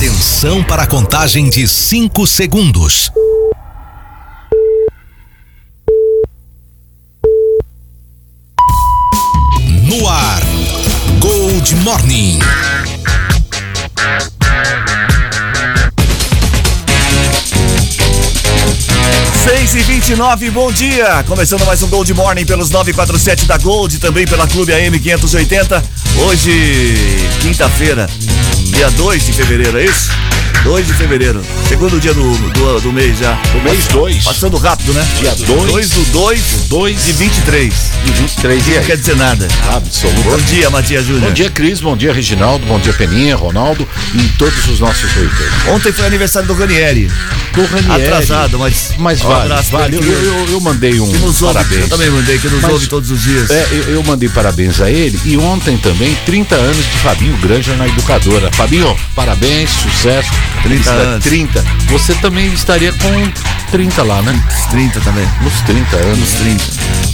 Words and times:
Atenção 0.00 0.64
para 0.64 0.84
a 0.84 0.86
contagem 0.86 1.50
de 1.50 1.68
5 1.68 2.26
segundos. 2.26 3.12
No 9.82 10.08
ar, 10.08 10.40
Gold 11.18 11.74
Morning. 11.84 12.38
Seis 19.44 19.74
e 19.74 19.80
vinte 19.80 20.16
bom 20.50 20.72
dia! 20.72 21.22
Começando 21.28 21.66
mais 21.66 21.82
um 21.82 21.88
Gold 21.88 22.14
Morning 22.14 22.46
pelos 22.46 22.70
947 22.70 23.44
da 23.44 23.58
Gold, 23.58 23.98
também 23.98 24.26
pela 24.26 24.48
Clube 24.48 24.72
AM 24.72 24.98
580. 24.98 25.84
Hoje, 26.16 26.96
quinta-feira, 27.42 28.08
dia 28.72 28.90
2 28.90 29.24
de 29.24 29.32
fevereiro, 29.32 29.78
é 29.78 29.84
isso? 29.84 30.10
2 30.64 30.86
de 30.86 30.92
fevereiro, 30.92 31.42
segundo 31.68 31.98
dia 31.98 32.12
do, 32.12 32.36
do, 32.50 32.80
do 32.82 32.92
mês 32.92 33.18
já. 33.18 33.32
Do 33.50 33.60
mês 33.62 33.86
2. 33.88 34.24
Passando 34.24 34.58
rápido, 34.58 34.92
né? 34.92 35.06
Dia 35.18 35.34
2. 35.34 35.72
2 35.72 35.88
do 35.90 36.04
2 36.12 36.42
2 36.68 37.04
de 37.06 37.12
23. 37.12 37.74
de 38.04 38.12
23 38.12 38.66
e 38.66 38.70
Não 38.70 38.78
aí? 38.78 38.84
quer 38.84 38.96
dizer 38.98 39.16
nada. 39.16 39.48
Absoluto. 39.74 40.22
Bom 40.22 40.36
dia, 40.42 40.68
Matias 40.68 41.06
Júnior. 41.06 41.28
Bom 41.28 41.32
dia, 41.32 41.50
Cris. 41.50 41.80
Bom 41.80 41.96
dia, 41.96 42.12
Reginaldo. 42.12 42.66
Bom 42.66 42.78
dia, 42.78 42.92
Peninha, 42.92 43.34
Ronaldo 43.36 43.88
e 44.14 44.22
todos 44.38 44.68
os 44.68 44.78
nossos 44.80 45.14
leitores. 45.16 45.50
Ontem 45.68 45.92
foi 45.92 46.06
aniversário 46.06 46.46
do 46.46 46.54
Ranieri. 46.54 47.10
Do 47.54 47.64
Ranieri. 47.64 48.02
Atrasado, 48.04 48.58
mas. 48.58 48.90
Mas 48.98 49.22
um 49.22 49.28
vale, 49.28 49.44
abraço 49.52 49.70
vale. 49.70 49.96
Eu, 49.96 50.02
eu, 50.02 50.46
eu 50.50 50.60
mandei 50.60 51.00
um 51.00 51.10
que 51.10 51.18
nos 51.18 51.40
ouve, 51.40 51.54
parabéns. 51.54 51.80
Eu 51.82 51.88
também 51.88 52.10
mandei, 52.10 52.38
que 52.38 52.48
nos 52.48 52.60
Mas- 52.60 52.72
ouve 52.72 52.86
todos 52.86 53.10
os 53.10 53.22
dias. 53.22 53.50
É, 53.50 53.66
eu, 53.72 53.94
eu 53.94 54.02
mandei 54.04 54.28
parabéns 54.28 54.78
a 54.80 54.90
ele 54.90 55.18
e 55.24 55.36
ontem 55.38 55.78
também 55.78 56.14
30 56.26 56.54
anos 56.54 56.76
de 56.84 56.98
Fabinho 56.98 57.36
Granja 57.38 57.74
na 57.76 57.88
educadora. 57.88 58.50
Fabinho, 58.52 58.94
parabéns, 59.16 59.70
sucesso. 59.70 60.28
30 60.62 60.68
felicidade. 60.68 61.02
anos. 61.02 61.24
30. 61.24 61.64
Você 61.90 62.14
também 62.16 62.52
estaria 62.52 62.92
com 62.92 63.32
30 63.70 64.02
lá, 64.02 64.22
né? 64.22 64.42
30 64.70 65.00
também. 65.00 65.26
Nos 65.42 65.60
30 65.62 65.96
anos. 65.96 66.18
Nos 66.18 66.30
30. 66.32 66.64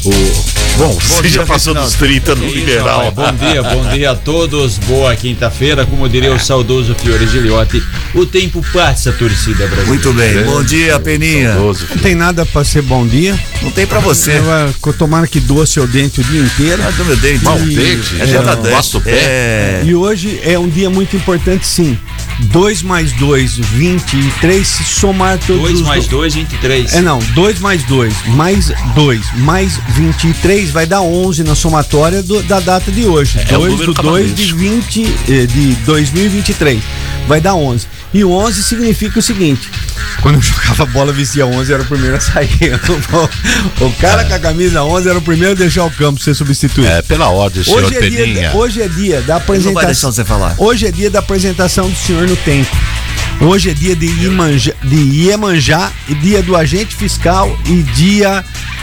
O... 0.05 0.57
Bom, 0.79 0.93
você 0.93 1.23
dia, 1.23 1.31
já 1.31 1.47
passou 1.47 1.73
Reginaldo. 1.73 1.91
dos 1.91 1.95
30 1.99 2.35
no 2.35 2.47
liberal. 2.49 3.11
Bom 3.11 3.33
dia, 3.33 3.63
bom 3.63 3.89
dia 3.89 4.11
a 4.11 4.15
todos. 4.15 4.77
Boa 4.79 5.17
quinta-feira, 5.17 5.87
como 5.87 6.07
diria 6.07 6.33
o 6.35 6.39
saudoso 6.39 6.95
Fiore 6.95 7.27
Giliotti. 7.27 7.83
O 8.15 8.27
tempo 8.27 8.63
passa, 8.75 9.11
torcida 9.13 9.67
brasileira. 9.67 9.87
Muito 9.87 10.13
bem. 10.13 10.43
Bom 10.45 10.63
dia, 10.63 11.01
Peninha. 11.01 11.55
Saudoso, 11.55 11.87
Não 11.91 11.97
tem 11.99 12.15
nada 12.15 12.45
pra 12.45 12.63
ser 12.63 12.83
bom 12.83 13.07
dia. 13.07 13.39
Não 13.63 13.71
tem 13.71 13.87
pra 13.87 14.01
você. 14.01 14.33
Eu, 14.87 14.93
tomara 14.93 15.27
que 15.27 15.41
doce 15.41 15.79
eu 15.79 15.87
dente 15.87 16.21
o 16.21 16.25
dia 16.25 16.43
inteiro. 16.43 16.83
Ah, 16.87 17.05
meu 17.05 17.17
dente. 17.17 17.43
Mal 17.43 17.59
E- 17.59 17.75
dente, 17.75 18.21
É 18.21 18.27
já 18.27 18.43
não 18.43 18.63
dente. 18.63 18.97
o 18.99 19.01
pé. 19.01 19.11
É. 19.13 19.83
E 19.87 19.95
hoje 19.95 20.39
é 20.45 20.59
um 20.59 20.69
dia 20.69 20.91
muito 20.91 21.17
importante, 21.17 21.67
sim. 21.67 21.99
2 22.39 22.83
mais 22.83 23.13
2, 23.13 23.36
23, 23.45 24.67
se 24.67 24.85
somar 24.85 25.39
todos 25.39 25.63
2 25.63 25.81
os 25.81 25.87
mais 25.87 26.05
do- 26.07 26.11
2, 26.17 26.35
23. 26.35 26.95
É 26.95 27.01
não, 27.03 27.19
2 27.35 27.59
mais 27.61 27.83
2, 27.85 28.15
mais 28.29 28.73
2, 28.95 29.21
mais 29.37 29.79
23 29.91 30.71
vai 30.71 30.87
dar 30.87 31.03
11 31.03 31.43
na 31.45 31.55
somatória 31.55 32.23
do- 32.23 32.43
da 32.43 32.61
data 32.61 32.91
de 32.91 33.05
hoje. 33.05 33.39
É 33.49 33.57
o 33.57 33.61
2 33.61 33.73
número 33.73 33.95
do 33.95 34.03
2 34.03 34.35
de 34.35 34.55
20 34.55 35.03
eh, 35.29 35.47
de 35.47 35.75
2023 35.85 36.83
vai 37.29 37.41
dar 37.41 37.55
11. 37.55 37.87
E 38.15 38.25
o 38.25 38.31
11 38.31 38.63
significa 38.63 39.19
o 39.19 39.23
seguinte: 39.23 39.69
quando 40.23 40.37
eu 40.37 40.41
jogava 40.43 40.87
bola 40.87 41.13
vestia 41.13 41.45
11 41.47 41.73
era 41.73 41.83
o 41.83 41.87
primeiro 41.87 42.17
a 42.17 42.21
sair. 42.21 42.49
o 43.81 43.91
cara 44.01 44.25
com 44.25 44.35
a 44.35 44.39
camisa 44.39 44.83
11 44.83 45.09
era 45.11 45.19
o 45.19 45.23
primeiro 45.23 45.53
a 45.53 45.57
deixar 45.57 45.85
o 45.85 45.91
campo 45.91 46.21
ser 46.23 46.35
substituído. 46.35 46.91
É, 46.91 47.03
pela 47.03 47.29
ordem, 47.29 47.63
senhor 47.63 47.85
Hoje 47.85 47.97
é, 47.97 48.01
Peninha. 48.01 48.25
dia, 48.25 48.53
hoje 48.55 48.81
é 48.83 48.89
dia 48.89 49.21
da 49.23 49.37
Ele 49.49 49.65
não 49.65 49.73
vai 49.75 49.87
deixar 49.87 50.09
apresentação. 50.09 50.13
você 50.13 50.25
falar. 50.25 50.55
Hoje 50.57 50.87
é 50.87 50.91
dia 50.93 51.11
da 51.11 51.19
apresentação 51.19 51.91
do 51.91 51.97
senhor 51.97 52.27
no 52.29 52.37
tempo. 52.37 52.75
Hoje 53.41 53.71
é 53.71 53.75
dia 53.75 53.95
de 53.95 54.07
Iemanjá, 54.07 54.73
de 54.83 54.97
Iemanjá 54.97 55.93
dia 56.23 56.43
do 56.43 56.57
agente 56.57 56.97
fiscal 56.97 57.55
e 57.67 57.83
dia 57.83 58.43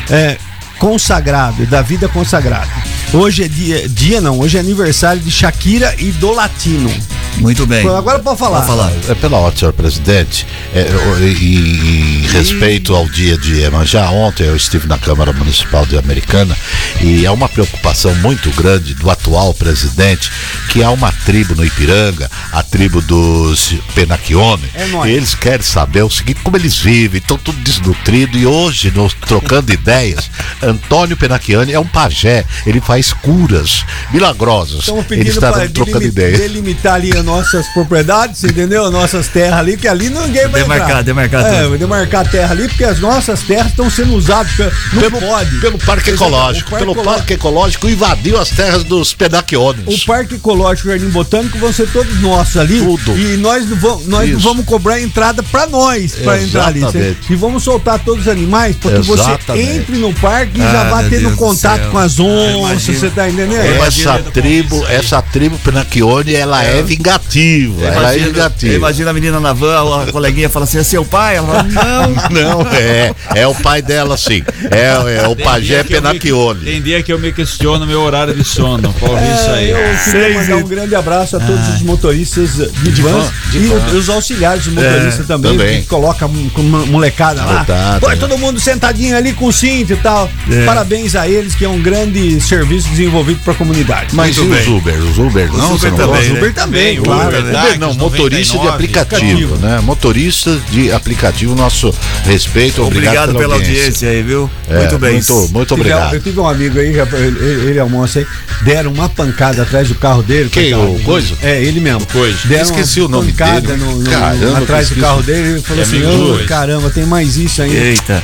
é, 0.10 0.38
consagrado, 0.78 1.66
da 1.66 1.82
vida 1.82 2.08
consagrada. 2.08 2.72
Hoje 3.12 3.44
é 3.44 3.48
dia, 3.48 3.90
dia 3.90 4.22
não, 4.22 4.40
hoje 4.40 4.58
é 4.58 4.60
aniversário 4.60 5.22
de 5.22 5.32
Shakira 5.32 5.96
e 5.98 6.12
do 6.12 6.32
Latino. 6.32 6.90
Muito 7.38 7.66
bem. 7.66 7.88
Agora 7.88 8.20
pode 8.20 8.40
falar. 8.40 8.62
Pode 8.62 8.68
falar. 8.68 8.92
É 9.10 9.16
pela 9.16 9.38
ordem, 9.38 9.60
senhor 9.60 9.74
presidente. 9.74 10.46
É, 10.74 10.88
e, 11.22 12.24
e 12.24 12.28
respeito 12.32 12.96
ao 12.96 13.08
dia 13.08 13.38
de 13.38 13.56
Iemanjá, 13.62 14.10
ontem 14.10 14.46
eu 14.46 14.56
estive 14.56 14.88
na 14.88 14.98
Câmara 14.98 15.34
Municipal 15.34 15.86
de 15.86 15.98
Americana 15.98 16.56
e 17.02 17.26
é 17.26 17.32
uma 17.32 17.50
preocupação 17.50 18.14
muito 18.16 18.50
grande 18.52 18.94
do 18.94 19.10
atual 19.10 19.54
presidente 19.54 20.32
que 20.70 20.84
há 20.84 20.90
uma 20.90 21.12
tribo 21.12 21.56
no 21.56 21.66
Ipiranga, 21.66 22.30
a 22.52 22.64
tribo 22.64 23.02
dos 23.02 23.74
Penaquione. 23.96 24.70
É 24.74 24.86
nóis. 24.88 25.12
e 25.12 25.16
eles 25.16 25.36
querem 25.36 25.62
saber 25.62 26.04
o 26.04 26.10
seguinte, 26.10 26.40
como 26.44 26.58
eles 26.58 26.78
vivem, 26.78 27.20
estão 27.20 27.38
tudo 27.38 27.58
desnutrido 27.62 28.38
e 28.38 28.46
hoje, 28.46 28.92
nos 28.92 29.14
trocando 29.14 29.72
ideias, 29.74 30.30
Antônio 30.62 31.18
Penaquione 31.18 31.74
é 31.74 31.80
um 31.80 31.86
pajé, 31.86 32.46
ele 32.66 32.80
faz 32.82 33.14
curas 33.14 33.86
milagrosas. 34.12 34.80
Estamos 34.80 35.06
ele 35.06 35.10
pedindo 35.10 35.30
está 35.34 35.52
para 35.52 35.70
trocando 35.70 36.06
ideias. 36.06 36.40
delimitar 36.40 36.96
ali 36.96 37.12
nossas 37.24 37.68
propriedades, 37.70 38.44
entendeu? 38.44 38.90
Nossas 38.92 39.28
terras 39.28 39.60
ali, 39.60 39.78
que 39.78 39.88
ali 39.88 40.10
ninguém 40.10 40.48
vai 40.48 40.62
Demarcar, 40.62 40.88
entrar. 40.90 41.02
demarcar 41.04 41.46
É, 41.54 41.64
tudo. 41.64 41.78
demarcar 41.78 42.22
a 42.22 42.30
terra 42.30 42.52
ali, 42.52 42.68
porque 42.68 42.84
as 42.84 43.00
nossas 43.00 43.42
terras 43.42 43.68
estão 43.68 43.90
sendo 43.90 44.14
usadas. 44.14 44.52
Não 44.94 45.02
pelo, 45.02 45.20
pode. 45.20 45.56
pelo 45.60 45.78
Parque 45.80 46.10
Exato, 46.12 46.26
Ecológico. 46.26 46.68
o 46.68 46.72
Parque 46.72 46.86
pelo 46.86 46.92
Ecológico- 46.92 47.04
Parque 47.18 47.34
Ecológico 47.34 47.90
invadiu 47.90 48.40
as 48.40 48.50
terras 48.50 48.84
dos 48.84 49.12
O 49.12 49.18
Pedaquiones. 49.18 50.04
Parque 50.06 50.36
Ecológico 50.36 50.88
e 50.88 50.90
o 50.90 50.94
Jardim 50.94 51.10
Botânico 51.12 51.58
vão 51.58 51.72
ser 51.74 51.88
todos 51.92 52.20
nossos 52.22 52.58
ali. 52.58 52.80
Tudo. 52.80 53.18
E 53.18 53.38
nós 53.38 53.68
não 53.70 53.78
vamos, 53.78 54.08
nós 54.08 54.30
não 54.32 54.40
vamos 54.40 54.66
cobrar 54.66 55.00
entrada 55.00 55.42
pra 55.44 55.66
nós 55.68 56.14
pra 56.16 56.42
entrar 56.42 56.68
ali. 56.68 56.80
Exatamente. 56.80 57.34
E 57.34 57.36
vamos 57.36 57.64
soltar 57.64 58.00
todos 58.00 58.22
os 58.24 58.28
animais, 58.28 58.76
porque 58.80 58.98
Exatamente. 59.00 59.46
você 59.46 59.62
entre 59.76 59.98
no 59.98 60.14
parque 60.14 60.60
e 60.60 60.64
Ah, 60.64 60.72
já 60.72 60.84
vai 60.90 61.04
tendo 61.10 61.22
Deus 61.28 61.36
contato 61.36 61.90
com 61.90 61.98
as 61.98 62.20
onças, 62.20 62.84
você 62.98 63.10
tá 63.10 63.30
entendendo? 63.30 63.54
Essa 63.64 64.20
tribo, 64.20 64.86
essa 64.88 65.22
tribo 65.22 65.58
Penaquione, 65.60 66.34
ela 66.34 66.64
é, 66.64 66.82
vingativa. 66.82 67.13
Ela 67.13 67.13
é 67.18 67.92
Imagina, 67.92 68.26
vingativa. 68.28 68.74
imagina 68.74 69.10
a 69.10 69.14
menina 69.14 69.40
na 69.40 69.54
van, 69.54 70.04
a 70.08 70.12
coleguinha 70.12 70.50
fala 70.50 70.66
assim: 70.66 70.78
é 70.80 70.84
seu 70.84 71.06
pai? 71.06 71.38
Ela 71.38 71.48
fala: 71.48 71.64
não. 71.64 72.14
Não, 72.34 72.62
é. 72.72 73.14
É 73.36 73.48
o 73.48 73.54
pai 73.56 73.82
dela, 73.82 74.18
sim. 74.18 74.44
É, 74.72 75.24
é 75.24 75.28
o 75.28 75.36
Tem 75.36 75.46
pajé 75.46 75.78
me- 75.84 75.90
Penaquione. 75.90 76.62
Tem 76.66 76.82
dia 76.82 77.02
que 77.04 77.12
eu 77.14 77.20
me 77.20 77.32
questiono 77.32 77.86
meu 77.86 78.02
horário 78.02 78.34
de 78.34 78.44
sono. 78.44 78.92
Por 78.94 79.10
isso 79.10 79.50
aí. 79.52 79.72
É, 79.72 79.92
eu 79.92 80.12
queria 80.12 80.40
mandar 80.40 80.56
um 80.58 80.68
grande 80.68 80.96
abraço 80.96 81.38
a 81.38 81.40
todos 81.40 81.68
os 81.76 81.82
motoristas 81.82 82.50
de, 82.56 83.02
vans 83.02 83.12
van, 83.28 83.32
de 83.52 83.58
e 83.58 83.68
van. 83.68 83.98
os 83.98 84.10
auxiliares 84.10 84.66
dos 84.66 84.74
motoristas 84.74 85.20
É, 85.22 85.24
também, 85.24 85.58
também. 85.58 85.82
que 85.82 85.88
coloca 85.88 86.26
uma 86.26 86.86
molecada 86.86 87.44
lá. 87.44 87.58
Verdade, 87.64 88.00
Pô, 88.00 88.10
né? 88.10 88.16
todo 88.16 88.38
mundo 88.38 88.60
sentadinho 88.60 89.16
ali 89.16 89.34
com 89.34 89.52
cinto 89.52 89.94
e 89.94 89.98
tal. 89.98 90.30
É. 90.52 90.66
Parabéns 90.66 91.16
a 91.16 91.28
eles, 91.28 91.56
que 91.56 91.66
é 91.66 91.70
um 91.70 91.82
grande 91.82 92.40
serviço 92.42 92.90
desenvolvido 92.90 93.40
para 93.44 93.54
a 93.54 93.56
comunidade. 93.56 94.08
Mas 94.16 94.38
Muito 94.38 94.54
e 94.56 94.60
os. 94.62 94.68
Uber? 94.68 95.00
Os 95.04 95.18
Uber 95.18 95.52
não, 95.54 95.76
Uber 95.76 95.92
não 95.92 95.98
também, 95.98 96.30
né? 96.30 96.40
Uber 96.40 96.54
também, 96.54 97.00
Uber, 97.00 97.03
claro. 97.04 97.30
Uber, 97.30 97.40
Uber 97.42 97.80
não, 97.80 97.94
motorista 97.94 98.54
de 98.58 98.66
99, 98.66 98.70
aplicativo, 98.70 99.56
né? 99.58 99.80
Motorista 99.82 100.62
de 100.72 100.92
aplicativo, 100.92 101.56
nosso 101.56 101.94
respeito, 102.26 102.82
obrigado, 102.84 103.30
Obrigado 103.30 103.36
pela 103.38 103.56
audiência 103.56 104.10
aí, 104.10 104.22
viu? 104.24 104.50
É, 104.70 104.78
Muito 104.80 105.00
bem. 105.00 105.14
Muito, 105.14 105.50
muito 105.52 105.74
obrigado. 105.74 106.14
Eu 106.14 106.22
tive 106.22 106.40
um 106.40 106.48
amigo 106.48 106.80
aí, 106.80 106.88
ele, 106.98 107.70
ele 107.70 107.80
almoça 107.80 108.20
aí, 108.20 108.28
deram 108.62 108.92
uma 108.92 109.10
pancada 109.10 109.62
atrás 109.64 109.88
do 109.88 109.96
carro 109.96 110.24
dele. 110.24 110.50
Quem, 110.50 110.74
o 110.74 111.00
Coiso? 111.04 111.38
É, 111.42 111.62
ele 111.62 111.80
mesmo. 111.80 112.06
Coiso. 112.08 112.48
Deram 112.48 112.64
Esqueci 112.64 113.00
uma 113.00 113.08
o 113.08 113.12
nome 113.12 113.32
pancada 113.34 113.62
dele. 113.62 113.80
No, 113.84 113.96
no- 114.00 114.10
Caramba, 114.10 114.58
atrás 114.60 114.90
do 114.90 114.96
carro 114.96 115.22
dele 115.24 115.48
ele 115.54 115.62
falou 115.62 115.80
É 115.82 115.86
assim: 115.86 115.98
amigo 115.98 116.12
do 116.12 116.24
"Ô, 116.24 116.34
Coiso." 116.34 116.46
caramba, 116.48 116.90
tem 116.90 117.06
mais 117.06 117.38
isso 117.38 117.62
ainda. 117.62 117.76
Eita. 117.76 118.24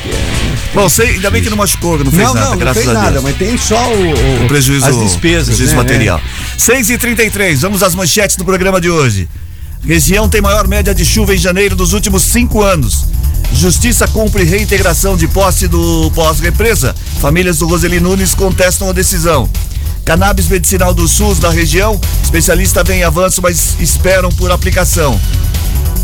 Bom, 0.74 0.88
sei, 0.88 1.10
ainda 1.12 1.30
bem 1.32 1.42
que 1.42 1.50
não 1.50 1.58
machucou, 1.58 1.98
não 1.98 2.12
fez 2.12 2.24
Não, 2.24 2.34
nada, 2.34 2.46
não, 2.46 2.52
não 2.52 2.58
graças 2.60 2.84
fez 2.84 2.90
a 2.96 3.00
Deus. 3.00 3.06
nada, 3.06 3.22
mas 3.22 3.36
tem 3.38 3.58
só 3.58 3.92
o, 3.92 4.14
o- 4.42 4.46
O 4.46 4.48
prejuízo, 4.48 4.86
as 4.86 4.98
despesas. 5.00 5.48
prejuízo 5.48 5.72
né? 5.76 5.78
material. 5.84 6.22
6 6.58 6.90
e 6.92 6.98
33 6.98 7.62
vamos 7.62 7.82
às 7.84 7.96
manchetes 7.96 8.36
do 8.36 8.46
programa 8.46 8.80
de 8.80 8.90
hoje. 8.90 9.28
Região 9.86 10.28
tem 10.30 10.42
maior 10.42 10.68
média 10.68 10.94
de 10.94 11.06
chuva 11.06 11.34
em 11.34 11.38
janeiro 11.38 11.76
dos 11.76 11.94
últimos 11.94 12.22
cinco 12.24 12.62
anos. 12.62 13.06
Justiça 13.54 14.08
cumpre 14.08 14.44
reintegração 14.44 15.18
de 15.18 15.28
posse 15.28 15.68
do 15.68 16.12
pós-represa. 16.14 16.94
Famílias 17.20 17.58
do 17.58 17.68
Roseli 17.68 18.00
Nunes 18.00 18.36
contestam 18.36 18.90
a 18.90 18.94
decisão. 18.94 19.50
Cannabis 20.06 20.48
medicinal 20.48 20.94
do 20.94 21.08
SUS 21.08 21.40
da 21.40 21.50
região. 21.50 22.00
Especialista 22.24 22.84
vê 22.84 22.96
em 22.96 23.04
avanço, 23.04 23.42
mas 23.42 23.76
esperam 23.80 24.30
por 24.32 24.52
aplicação. 24.52 25.20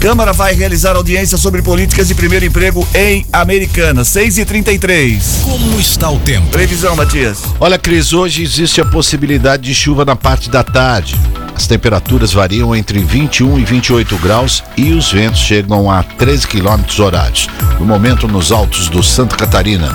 Câmara 0.06 0.32
vai 0.32 0.54
realizar 0.54 0.96
audiência 0.96 1.36
sobre 1.36 1.64
políticas 1.64 2.08
de 2.08 2.14
primeiro 2.14 2.46
emprego 2.46 2.88
em 2.94 3.26
Americana. 3.34 4.04
6 4.04 4.38
e 4.38 4.46
33 4.46 5.40
Como 5.42 5.80
está 5.80 6.12
o 6.12 6.20
tempo? 6.20 6.48
Previsão, 6.50 6.96
Matias. 6.96 7.42
Olha, 7.60 7.80
Cris, 7.80 8.14
hoje 8.14 8.44
existe 8.44 8.80
a 8.80 8.86
possibilidade 8.86 9.64
de 9.64 9.74
chuva 9.74 10.06
na 10.06 10.16
parte 10.16 10.48
da 10.48 10.64
tarde. 10.64 11.16
As 11.56 11.66
temperaturas 11.66 12.32
variam 12.34 12.76
entre 12.76 13.00
21 13.00 13.58
e 13.58 13.66
28 13.66 14.16
graus 14.20 14.64
e 14.78 14.94
os 14.94 15.12
ventos 15.12 15.40
chegam 15.40 15.90
a 15.90 16.04
13 16.04 16.50
quilômetros 16.50 17.00
horários. 17.00 17.50
No 17.80 17.86
momento, 17.88 18.28
nos 18.28 18.52
altos 18.52 18.88
do 18.90 19.02
Santa 19.02 19.36
Catarina, 19.36 19.90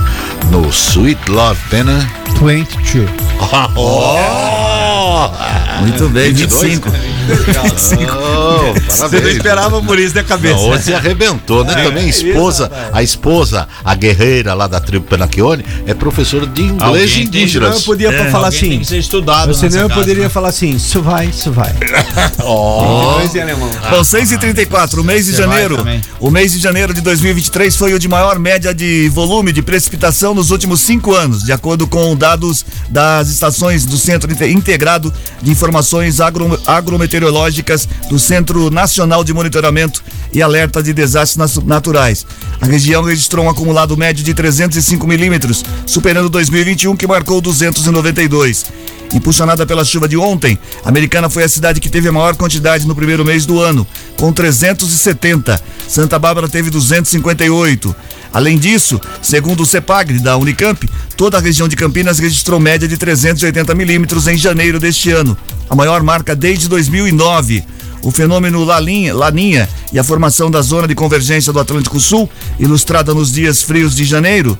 no 0.50 0.68
Sweet 0.70 1.30
Love 1.30 1.60
Pena. 1.70 2.10
22. 2.40 3.08
Oh, 3.76 4.79
Muito 5.80 6.08
bem, 6.08 6.32
22? 6.32 6.80
25. 6.80 6.90
Oh, 8.12 8.74
Você 8.90 9.20
não 9.20 9.28
esperava 9.28 9.80
por 9.82 9.98
isso, 9.98 10.14
né, 10.14 10.22
cabeça? 10.22 10.54
Não, 10.56 10.68
hoje 10.70 10.84
você 10.84 10.94
arrebentou, 10.94 11.64
né? 11.64 11.74
Também 11.74 12.04
a 12.04 12.08
esposa, 12.08 12.70
a 12.92 13.02
esposa, 13.02 13.68
a 13.84 13.94
guerreira 13.94 14.52
lá 14.54 14.66
da 14.66 14.80
tribo 14.80 15.06
Penaquione, 15.06 15.64
é 15.86 15.94
professora 15.94 16.46
de 16.46 16.62
inglês 16.62 16.80
Alguém 16.82 17.22
e 17.22 17.28
tem-. 17.28 17.50
Eu 17.62 17.80
podia 17.82 18.08
É, 18.10 18.30
falar 18.30 18.46
Alguém 18.46 18.60
tem 18.60 18.70
assim. 18.70 18.78
que 18.80 18.86
ser 18.86 18.98
estudado 18.98 19.54
Você 19.54 19.68
não 19.68 19.88
poderia 19.88 20.24
né? 20.24 20.28
falar 20.28 20.48
assim, 20.48 20.70
isso 20.70 21.00
vai, 21.02 21.26
isso 21.26 21.50
vai. 21.52 21.72
E 23.34 23.40
alemão. 23.40 23.70
Bom, 23.90 24.02
6 24.04 24.32
e 24.32 24.38
34 24.38 25.00
o 25.00 25.04
mês 25.04 25.26
de 25.26 25.36
janeiro. 25.36 25.76
O 26.18 26.30
mês 26.30 26.52
de 26.52 26.58
janeiro 26.58 26.92
de 26.92 27.00
2023 27.00 27.76
foi 27.76 27.94
o 27.94 27.98
de 27.98 28.08
maior 28.08 28.38
média 28.38 28.74
de 28.74 29.08
volume 29.10 29.52
de 29.52 29.62
precipitação 29.62 30.34
nos 30.34 30.50
últimos 30.50 30.80
cinco 30.80 31.14
anos, 31.14 31.44
de 31.44 31.52
acordo 31.52 31.86
com 31.86 32.16
dados 32.16 32.64
das 32.88 33.28
estações 33.28 33.84
do 33.84 33.96
Centro 33.96 34.30
Inte- 34.32 34.46
De 35.40 35.50
Informações 35.50 36.20
Agro- 36.20 36.60
Agrometeorológicas 36.66 37.88
do 38.08 38.18
Centro 38.18 38.70
Nacional 38.70 39.24
de 39.24 39.32
Monitoramento 39.32 40.02
e 40.32 40.42
Alerta 40.42 40.82
de 40.82 40.92
Desastres 40.92 41.56
Naturais. 41.64 42.26
A 42.60 42.66
região 42.66 43.02
registrou 43.02 43.44
um 43.44 43.48
acumulado 43.50 43.96
médio 43.96 44.22
de 44.24 44.34
305 44.34 45.06
milímetros, 45.06 45.64
superando 45.86 46.28
2021, 46.28 46.96
que 46.96 47.06
marcou 47.06 47.40
292. 47.40 48.64
Impulsionada 49.12 49.66
pela 49.66 49.84
chuva 49.84 50.06
de 50.06 50.16
ontem, 50.16 50.58
Americana 50.84 51.28
foi 51.28 51.42
a 51.42 51.48
cidade 51.48 51.80
que 51.80 51.88
teve 51.88 52.08
a 52.08 52.12
maior 52.12 52.36
quantidade 52.36 52.86
no 52.86 52.94
primeiro 52.94 53.24
mês 53.24 53.44
do 53.44 53.60
ano, 53.60 53.86
com 54.16 54.32
370. 54.32 55.60
Santa 55.88 56.18
Bárbara 56.18 56.48
teve 56.48 56.70
258. 56.70 57.94
Além 58.32 58.56
disso, 58.56 59.00
segundo 59.20 59.64
o 59.64 59.66
CEPAGRE 59.66 60.20
da 60.20 60.36
Unicamp, 60.36 60.88
toda 61.16 61.36
a 61.36 61.40
região 61.40 61.66
de 61.66 61.74
Campinas 61.74 62.20
registrou 62.20 62.60
média 62.60 62.86
de 62.86 62.96
380 62.96 63.74
milímetros 63.74 64.28
em 64.28 64.36
janeiro 64.36 64.78
deste 64.78 65.10
ano, 65.10 65.36
a 65.68 65.74
maior 65.74 66.02
marca 66.02 66.36
desde 66.36 66.68
2009. 66.68 67.64
O 68.02 68.10
fenômeno 68.10 68.64
Laninha, 68.64 69.14
Laninha 69.14 69.68
e 69.92 69.98
a 69.98 70.04
formação 70.04 70.50
da 70.50 70.62
zona 70.62 70.86
de 70.86 70.94
convergência 70.94 71.52
do 71.52 71.60
Atlântico 71.60 71.98
Sul, 71.98 72.30
ilustrada 72.58 73.12
nos 73.12 73.32
dias 73.32 73.62
frios 73.62 73.94
de 73.94 74.04
janeiro, 74.04 74.56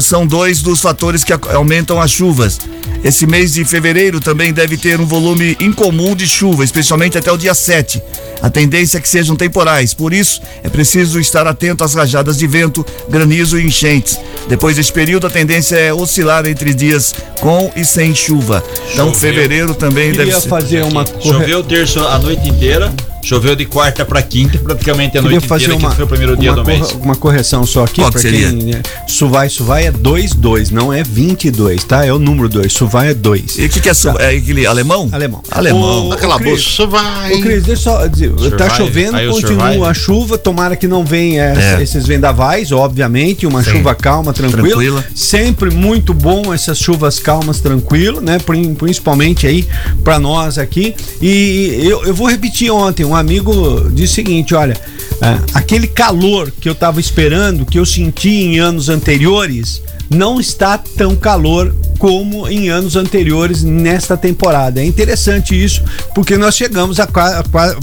são 0.00 0.26
dois 0.26 0.62
dos 0.62 0.80
fatores 0.80 1.24
que 1.24 1.32
aumentam 1.32 2.00
as 2.00 2.10
chuvas. 2.10 2.60
Esse 3.04 3.26
mês 3.26 3.52
de 3.52 3.64
fevereiro 3.64 4.20
também 4.20 4.52
deve 4.52 4.76
ter 4.76 5.00
um 5.00 5.06
volume 5.06 5.56
incomum 5.60 6.14
de 6.14 6.26
chuva, 6.26 6.62
especialmente 6.64 7.18
até 7.18 7.32
o 7.32 7.36
dia 7.36 7.52
7. 7.52 8.00
A 8.40 8.48
tendência 8.48 8.98
é 8.98 9.00
que 9.00 9.08
sejam 9.08 9.34
temporais, 9.34 9.92
por 9.92 10.12
isso 10.12 10.40
é 10.62 10.68
preciso 10.68 11.18
estar 11.18 11.46
atento 11.46 11.82
às 11.82 11.94
rajadas 11.94 12.38
de 12.38 12.46
vento, 12.46 12.84
granizo 13.08 13.58
e 13.58 13.64
enchentes. 13.64 14.18
Depois 14.48 14.76
desse 14.76 14.92
período, 14.92 15.26
a 15.26 15.30
tendência 15.30 15.76
é 15.76 15.92
oscilar 15.92 16.46
entre 16.46 16.74
dias 16.74 17.14
com 17.40 17.72
e 17.76 17.84
sem 17.84 18.14
chuva. 18.14 18.62
Então, 18.92 19.12
Choveu. 19.12 19.14
fevereiro 19.14 19.74
também 19.74 20.12
deve 20.12 20.32
ser. 20.32 20.48
fazer 20.48 20.84
uma. 20.84 21.04
Choveu 21.20 21.62
terça 21.62 22.00
a 22.00 22.18
noite 22.18 22.48
inteira, 22.48 22.92
choveu 23.22 23.54
de 23.56 23.64
quarta 23.64 24.04
pra 24.04 24.20
quinta, 24.22 24.58
praticamente 24.58 25.16
a 25.16 25.22
Queria 25.22 25.36
noite 25.36 25.46
fazer 25.48 25.64
inteira, 25.66 25.80
uma, 25.80 25.90
que 25.90 25.96
foi 25.96 26.04
o 26.04 26.08
primeiro 26.08 26.36
dia 26.36 26.50
uma 26.52 26.62
do 26.62 26.66
mês. 26.66 26.92
uma 26.92 27.14
correção 27.16 27.64
só 27.64 27.84
aqui, 27.84 28.02
seria? 28.18 28.48
quem. 28.50 28.62
né, 28.64 28.82
Suvai, 29.06 29.48
Suvai 29.48 29.86
é 29.86 29.90
22, 29.90 30.70
não 30.70 30.92
é 30.92 31.02
22, 31.02 31.84
tá? 31.84 32.04
É 32.04 32.12
o 32.12 32.18
número 32.18 32.48
2. 32.48 32.72
Suvai 32.72 33.10
é 33.10 33.14
2. 33.14 33.58
E 33.58 33.66
o 33.66 33.68
que, 33.68 33.80
que 33.80 33.88
é, 33.88 33.94
su- 33.94 34.08
é 34.18 34.30
aquele 34.36 34.66
alemão? 34.66 35.08
Alemão. 35.12 35.42
Alemão. 35.50 36.08
O- 36.08 36.12
aquela 36.12 36.38
bolsa 36.38 36.86
vai. 36.86 37.32
Ô, 37.34 37.40
Cris, 37.40 37.62
deixa 37.64 37.90
eu 37.90 37.94
só 37.98 38.06
dizer, 38.06 38.30
tá 38.56 38.68
Survive, 38.70 38.76
chovendo, 38.76 39.16
aí 39.16 39.28
o 39.28 39.32
continua 39.32 39.66
survive. 39.66 39.84
a 39.84 39.94
chuva, 39.94 40.38
tomara 40.38 40.76
que 40.76 40.88
não 40.88 41.04
venha 41.04 41.44
É. 41.44 41.82
esses 41.82 42.06
vendavais, 42.06 42.72
obviamente, 42.72 43.46
uma 43.46 43.62
chuva 43.62 43.94
calma, 43.94 44.32
tranquila. 44.32 44.62
Tranquila. 44.68 45.04
Sempre 45.14 45.70
muito 45.70 46.12
bom 46.12 46.52
essas 46.52 46.78
chuvas 46.78 47.18
calmas, 47.18 47.60
tranquilo, 47.60 48.20
né? 48.20 48.38
Prin- 48.38 48.74
Principalmente 48.74 49.46
aí 49.46 49.66
pra 50.02 50.18
nós 50.18 50.58
aqui. 50.58 50.94
E 51.20 51.78
eu, 51.82 52.04
eu 52.04 52.14
vou 52.14 52.26
repetir 52.28 52.70
ontem, 52.70 53.04
um 53.12 53.16
amigo 53.16 53.90
disse 53.90 54.12
o 54.12 54.14
seguinte, 54.16 54.54
olha, 54.54 54.74
é, 55.20 55.38
aquele 55.54 55.86
calor 55.86 56.50
que 56.60 56.68
eu 56.68 56.74
tava 56.74 56.98
esperando, 57.00 57.64
que 57.66 57.78
eu 57.78 57.86
senti 57.86 58.30
em 58.30 58.58
anos 58.58 58.88
anteriores, 58.88 59.82
não 60.10 60.40
está 60.40 60.76
tão 60.76 61.14
calor 61.16 61.74
como 61.98 62.48
em 62.48 62.68
anos 62.68 62.96
anteriores 62.96 63.62
nesta 63.62 64.16
temporada. 64.16 64.80
É 64.80 64.84
interessante 64.84 65.54
isso, 65.54 65.82
porque 66.14 66.36
nós 66.36 66.54
chegamos 66.56 66.98
a, 66.98 67.08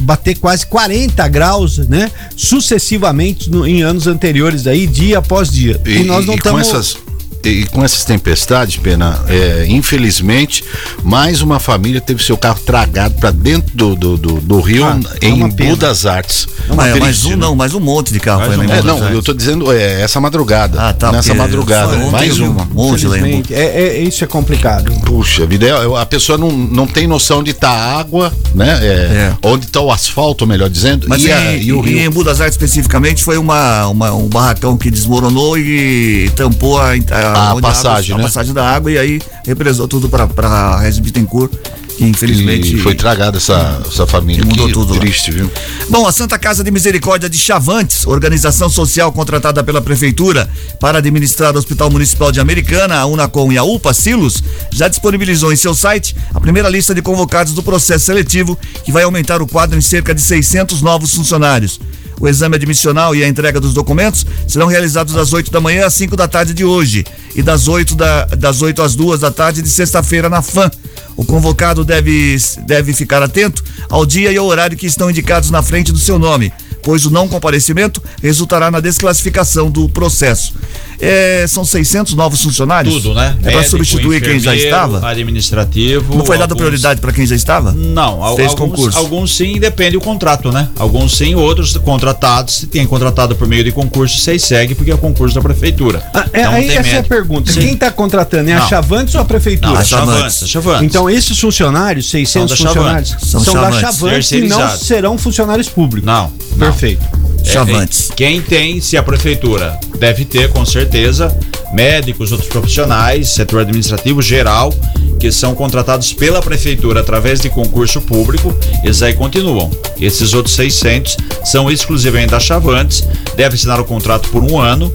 bater 0.01 0.35
quase 0.37 0.65
40 0.67 1.27
graus, 1.27 1.77
né? 1.87 2.11
Sucessivamente 2.35 3.49
no- 3.49 3.65
em 3.65 3.81
anos 3.81 4.05
anteriores 4.07 4.67
aí, 4.67 4.85
dia 4.85 5.19
após 5.19 5.49
dia. 5.49 5.79
E, 5.85 6.03
nós 6.03 6.25
não 6.25 6.35
estamos. 6.35 6.97
E 7.43 7.65
com 7.67 7.83
essas 7.83 8.03
tempestades, 8.03 8.77
pena, 8.77 9.19
é, 9.27 9.65
infelizmente, 9.69 10.63
mais 11.03 11.41
uma 11.41 11.59
família 11.59 12.01
teve 12.01 12.23
seu 12.23 12.37
carro 12.37 12.59
tragado 12.65 13.15
para 13.15 13.31
dentro 13.31 13.75
do, 13.75 13.95
do, 13.95 14.17
do, 14.17 14.33
do 14.41 14.59
rio 14.61 14.85
Ah, 14.85 14.99
é 15.21 15.27
em 15.27 15.33
uma 15.33 15.49
pena. 15.49 15.69
Budas 15.71 16.05
Artes. 16.05 16.47
Não, 16.67 16.81
é, 16.83 16.99
mais 16.99 17.25
um 17.25 17.29
né? 17.31 17.35
não, 17.37 17.55
mais 17.55 17.73
um 17.73 17.79
monte 17.79 18.11
de 18.11 18.19
carro. 18.19 18.41
Mais 18.41 18.55
foi 18.55 18.65
um 18.67 18.71
É, 18.71 18.81
não, 18.81 19.09
eu 19.09 19.23
tô 19.23 19.33
dizendo 19.33 19.71
é, 19.71 20.01
essa 20.01 20.19
madrugada. 20.19 20.81
Ah, 20.81 20.93
tá, 20.93 21.11
Nessa 21.11 21.33
madrugada. 21.33 21.95
Mais 22.11 22.39
uma. 22.39 22.63
um 22.63 22.73
monte 22.73 23.07
lá 23.07 23.17
em 23.17 23.43
é, 23.51 23.63
é- 23.97 24.01
isso 24.01 24.23
é 24.23 24.27
complicado. 24.27 24.91
Puxa 25.05 25.45
vida, 25.45 25.65
é- 25.67 26.01
a 26.01 26.05
pessoa 26.05 26.37
não, 26.37 26.51
não 26.51 26.85
tem 26.87 27.07
noção 27.07 27.41
de 27.41 27.53
tá 27.53 27.69
a 27.69 27.99
água, 27.99 28.33
né? 28.53 28.79
É, 28.81 28.89
É. 28.89 29.33
Onde 29.41 29.67
tá 29.67 29.79
o 29.81 29.91
asfalto, 29.91 30.45
melhor 30.45 30.69
dizendo, 30.69 31.07
Mas 31.09 31.23
e, 31.23 31.27
em, 31.29 31.31
a- 31.31 31.53
e 31.55 31.73
o 31.73 31.81
rio. 31.81 31.99
em 31.99 32.09
Budas 32.09 32.41
Artes 32.41 32.55
especificamente 32.55 33.23
foi 33.23 33.37
uma, 33.37 33.87
uma- 33.87 34.13
um 34.13 34.27
barracão 34.27 34.77
que 34.77 34.91
desmoronou 34.91 35.57
e 35.57 36.29
tampou 36.35 36.79
a, 36.79 36.91
A 36.91 37.28
onde 37.53 37.61
passagem, 37.61 38.13
água, 38.13 38.17
né? 38.17 38.23
a 38.23 38.27
passagem 38.27 38.53
da 38.53 38.69
água 38.69 38.91
e 38.91 38.97
aí 38.97 39.21
represou 39.45 39.87
tudo 39.87 40.09
para 40.09 40.27
para 40.27 40.77
Regis 40.79 40.99
Bittencourt, 40.99 41.51
infelizmente 41.99 42.75
E 42.75 42.79
foi 42.79 42.95
tragada 42.95 43.37
essa, 43.37 43.81
essa 43.85 44.07
família. 44.07 44.41
Que 44.41 44.47
mudou 44.47 44.67
que 44.67 44.73
tudo 44.73 44.93
lá. 44.93 44.99
triste, 44.99 45.31
viu? 45.31 45.51
Bom, 45.89 46.07
a 46.07 46.11
Santa 46.11 46.37
Casa 46.37 46.63
de 46.63 46.71
Misericórdia 46.71 47.29
de 47.29 47.37
Chavantes, 47.37 48.05
organização 48.07 48.69
social 48.69 49.11
contratada 49.11 49.63
pela 49.63 49.81
Prefeitura 49.81 50.49
para 50.79 50.99
administrar 50.99 51.55
o 51.55 51.59
Hospital 51.59 51.89
Municipal 51.89 52.31
de 52.31 52.39
Americana, 52.39 52.95
a 52.95 53.05
Unacom 53.05 53.51
e 53.51 53.57
a 53.57 53.63
UPA 53.63 53.93
Silos, 53.93 54.43
já 54.71 54.87
disponibilizou 54.87 55.51
em 55.51 55.55
seu 55.55 55.73
site 55.73 56.15
a 56.33 56.39
primeira 56.39 56.69
lista 56.69 56.93
de 56.93 57.01
convocados 57.01 57.53
do 57.53 57.63
processo 57.63 58.05
seletivo, 58.05 58.57
que 58.83 58.91
vai 58.91 59.03
aumentar 59.03 59.41
o 59.41 59.47
quadro 59.47 59.77
em 59.77 59.81
cerca 59.81 60.13
de 60.13 60.21
600 60.21 60.81
novos 60.81 61.13
funcionários. 61.13 61.79
O 62.19 62.27
exame 62.27 62.55
admissional 62.55 63.15
e 63.15 63.23
a 63.23 63.27
entrega 63.27 63.61
dos 63.61 63.73
documentos 63.73 64.25
serão 64.47 64.67
realizados 64.67 65.13
das 65.13 65.31
8 65.31 65.49
da 65.51 65.61
manhã 65.61 65.85
às 65.85 65.93
5 65.93 66.17
da 66.17 66.27
tarde 66.27 66.53
de 66.53 66.65
hoje 66.65 67.05
e 67.33 67.41
das 67.41 67.67
8, 67.67 67.95
da, 67.95 68.25
das 68.25 68.61
8 68.61 68.81
às 68.81 68.93
2 68.95 69.21
da 69.21 69.31
tarde 69.31 69.61
de 69.61 69.69
sexta-feira 69.69 70.29
na 70.29 70.41
FAM. 70.41 70.69
O 71.15 71.25
convocado 71.25 71.83
deve, 71.83 72.37
deve 72.65 72.93
ficar 72.93 73.21
atento 73.21 73.63
ao 73.89 74.05
dia 74.05 74.31
e 74.31 74.37
ao 74.37 74.45
horário 74.45 74.77
que 74.77 74.85
estão 74.85 75.09
indicados 75.09 75.49
na 75.51 75.61
frente 75.61 75.91
do 75.91 75.97
seu 75.97 76.17
nome, 76.17 76.51
pois 76.83 77.05
o 77.05 77.11
não 77.11 77.27
comparecimento 77.27 78.01
resultará 78.21 78.71
na 78.71 78.79
desclassificação 78.79 79.69
do 79.69 79.89
processo. 79.89 80.53
É, 81.01 81.45
são 81.47 81.63
600 81.63 82.13
novos 82.13 82.41
funcionários? 82.41 82.93
Tudo, 82.95 83.13
né? 83.13 83.35
É 83.43 83.51
para 83.51 83.63
substituir 83.63 84.21
quem 84.21 84.39
já 84.39 84.55
estava? 84.55 85.07
Administrativo. 85.09 86.15
Não 86.17 86.25
foi 86.25 86.37
dada 86.37 86.53
alguns- 86.53 86.57
prioridade 86.57 86.99
para 86.99 87.11
quem 87.13 87.25
já 87.25 87.35
estava? 87.35 87.71
Não, 87.71 88.23
al- 88.23 88.35
Fez 88.35 88.49
alguns, 88.51 88.69
concurso. 88.71 88.97
alguns 88.97 89.35
sim, 89.35 89.59
depende 89.59 89.91
do 89.91 90.01
contrato, 90.01 90.51
né? 90.51 90.67
Alguns 90.77 91.15
sim, 91.17 91.35
outros 91.35 91.75
contratados, 91.77 92.55
se 92.57 92.67
tem 92.67 92.85
contratado 92.85 93.35
por 93.35 93.47
meio 93.47 93.63
de 93.63 93.71
concurso, 93.71 94.17
vocês 94.19 94.43
seguem 94.43 94.75
porque 94.75 94.91
é 94.91 94.95
o 94.95 94.97
concurso 94.97 95.35
da 95.35 95.41
prefeitura. 95.41 96.03
Ah, 96.13 96.25
é, 96.33 96.41
Então 96.41 96.53
aí 96.53 96.69
essa 96.69 96.89
é 96.89 96.99
a 96.99 97.03
pergunta. 97.03 97.51
Sim. 97.51 97.61
Quem 97.61 97.73
está 97.73 97.91
contratando? 97.91 98.49
É 98.49 98.53
a 98.53 98.59
Não. 98.59 98.67
Chavantes 98.69 99.15
ou 99.15 99.21
a 99.21 99.25
prefeitura? 99.25 99.71
Não, 99.71 99.77
a 99.77 99.81
a 99.81 99.85
Chavantes. 99.85 100.43
A 100.43 100.47
Chavantes. 100.47 100.83
Então, 100.83 101.09
esses 101.09 101.39
funcionários, 101.39 102.09
600 102.09 102.57
São 102.57 102.65
da 102.65 102.71
funcionários. 102.73 103.09
São 103.21 103.39
são, 103.43 103.53
da 103.55 103.71
Chavantes, 103.71 104.31
e 104.31 104.41
não 104.41 104.69
serão 104.77 105.17
funcionários 105.17 105.69
públicos. 105.69 106.05
Não, 106.05 106.31
não. 106.55 106.67
Perfeito. 106.67 107.05
É, 107.45 107.51
Chavantes. 107.51 108.09
é, 108.11 108.13
Quem 108.15 108.41
tem, 108.41 108.81
se 108.81 108.97
a 108.97 109.03
prefeitura 109.03 109.79
deve 109.99 110.25
ter, 110.25 110.49
com 110.49 110.65
certeza, 110.65 111.35
médicos, 111.73 112.31
outros 112.31 112.49
profissionais, 112.49 113.29
setor 113.29 113.61
administrativo 113.61 114.21
geral, 114.21 114.73
que 115.19 115.31
são 115.31 115.53
contratados 115.53 116.13
pela 116.13 116.41
prefeitura 116.41 117.01
através 117.01 117.41
de 117.41 117.49
concurso 117.49 117.99
público, 118.01 118.55
esses 118.83 119.03
aí 119.03 119.13
continuam. 119.13 119.69
Esses 119.99 120.33
outros 120.33 120.55
600 120.55 121.17
são 121.43 121.69
exclusivamente 121.69 122.31
da 122.31 122.39
Chavantes, 122.39 123.05
deve 123.35 123.55
assinar 123.55 123.79
o 123.79 123.85
contrato 123.85 124.29
por 124.29 124.43
um 124.43 124.57
ano. 124.57 124.93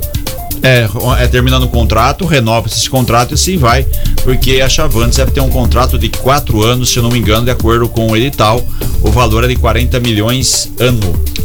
É, 0.64 0.88
é, 1.22 1.26
terminando 1.28 1.64
o 1.64 1.68
contrato, 1.68 2.24
renova 2.24 2.66
esse 2.68 2.88
contrato 2.88 3.32
e 3.32 3.34
assim 3.34 3.58
vai, 3.58 3.86
porque 4.22 4.62
a 4.62 4.68
Chavantes 4.68 5.18
deve 5.18 5.30
ter 5.30 5.40
um 5.40 5.50
contrato 5.50 5.98
de 5.98 6.08
quatro 6.08 6.62
anos, 6.62 6.88
se 6.90 6.98
eu 6.98 7.02
não 7.02 7.10
me 7.10 7.18
engano, 7.18 7.44
de 7.44 7.50
acordo 7.50 7.86
com 7.88 8.10
o 8.10 8.16
edital, 8.16 8.66
o 9.02 9.10
valor 9.10 9.44
é 9.44 9.48
de 9.48 9.56
40 9.56 10.00
milhões 10.00 10.72
ano. 10.80 11.00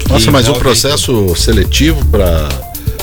Nossa, 0.10 0.32
mas 0.32 0.46
o 0.46 0.52
envolve- 0.52 0.62
processo 0.62 1.36
seletivo 1.36 2.04
para 2.06 2.48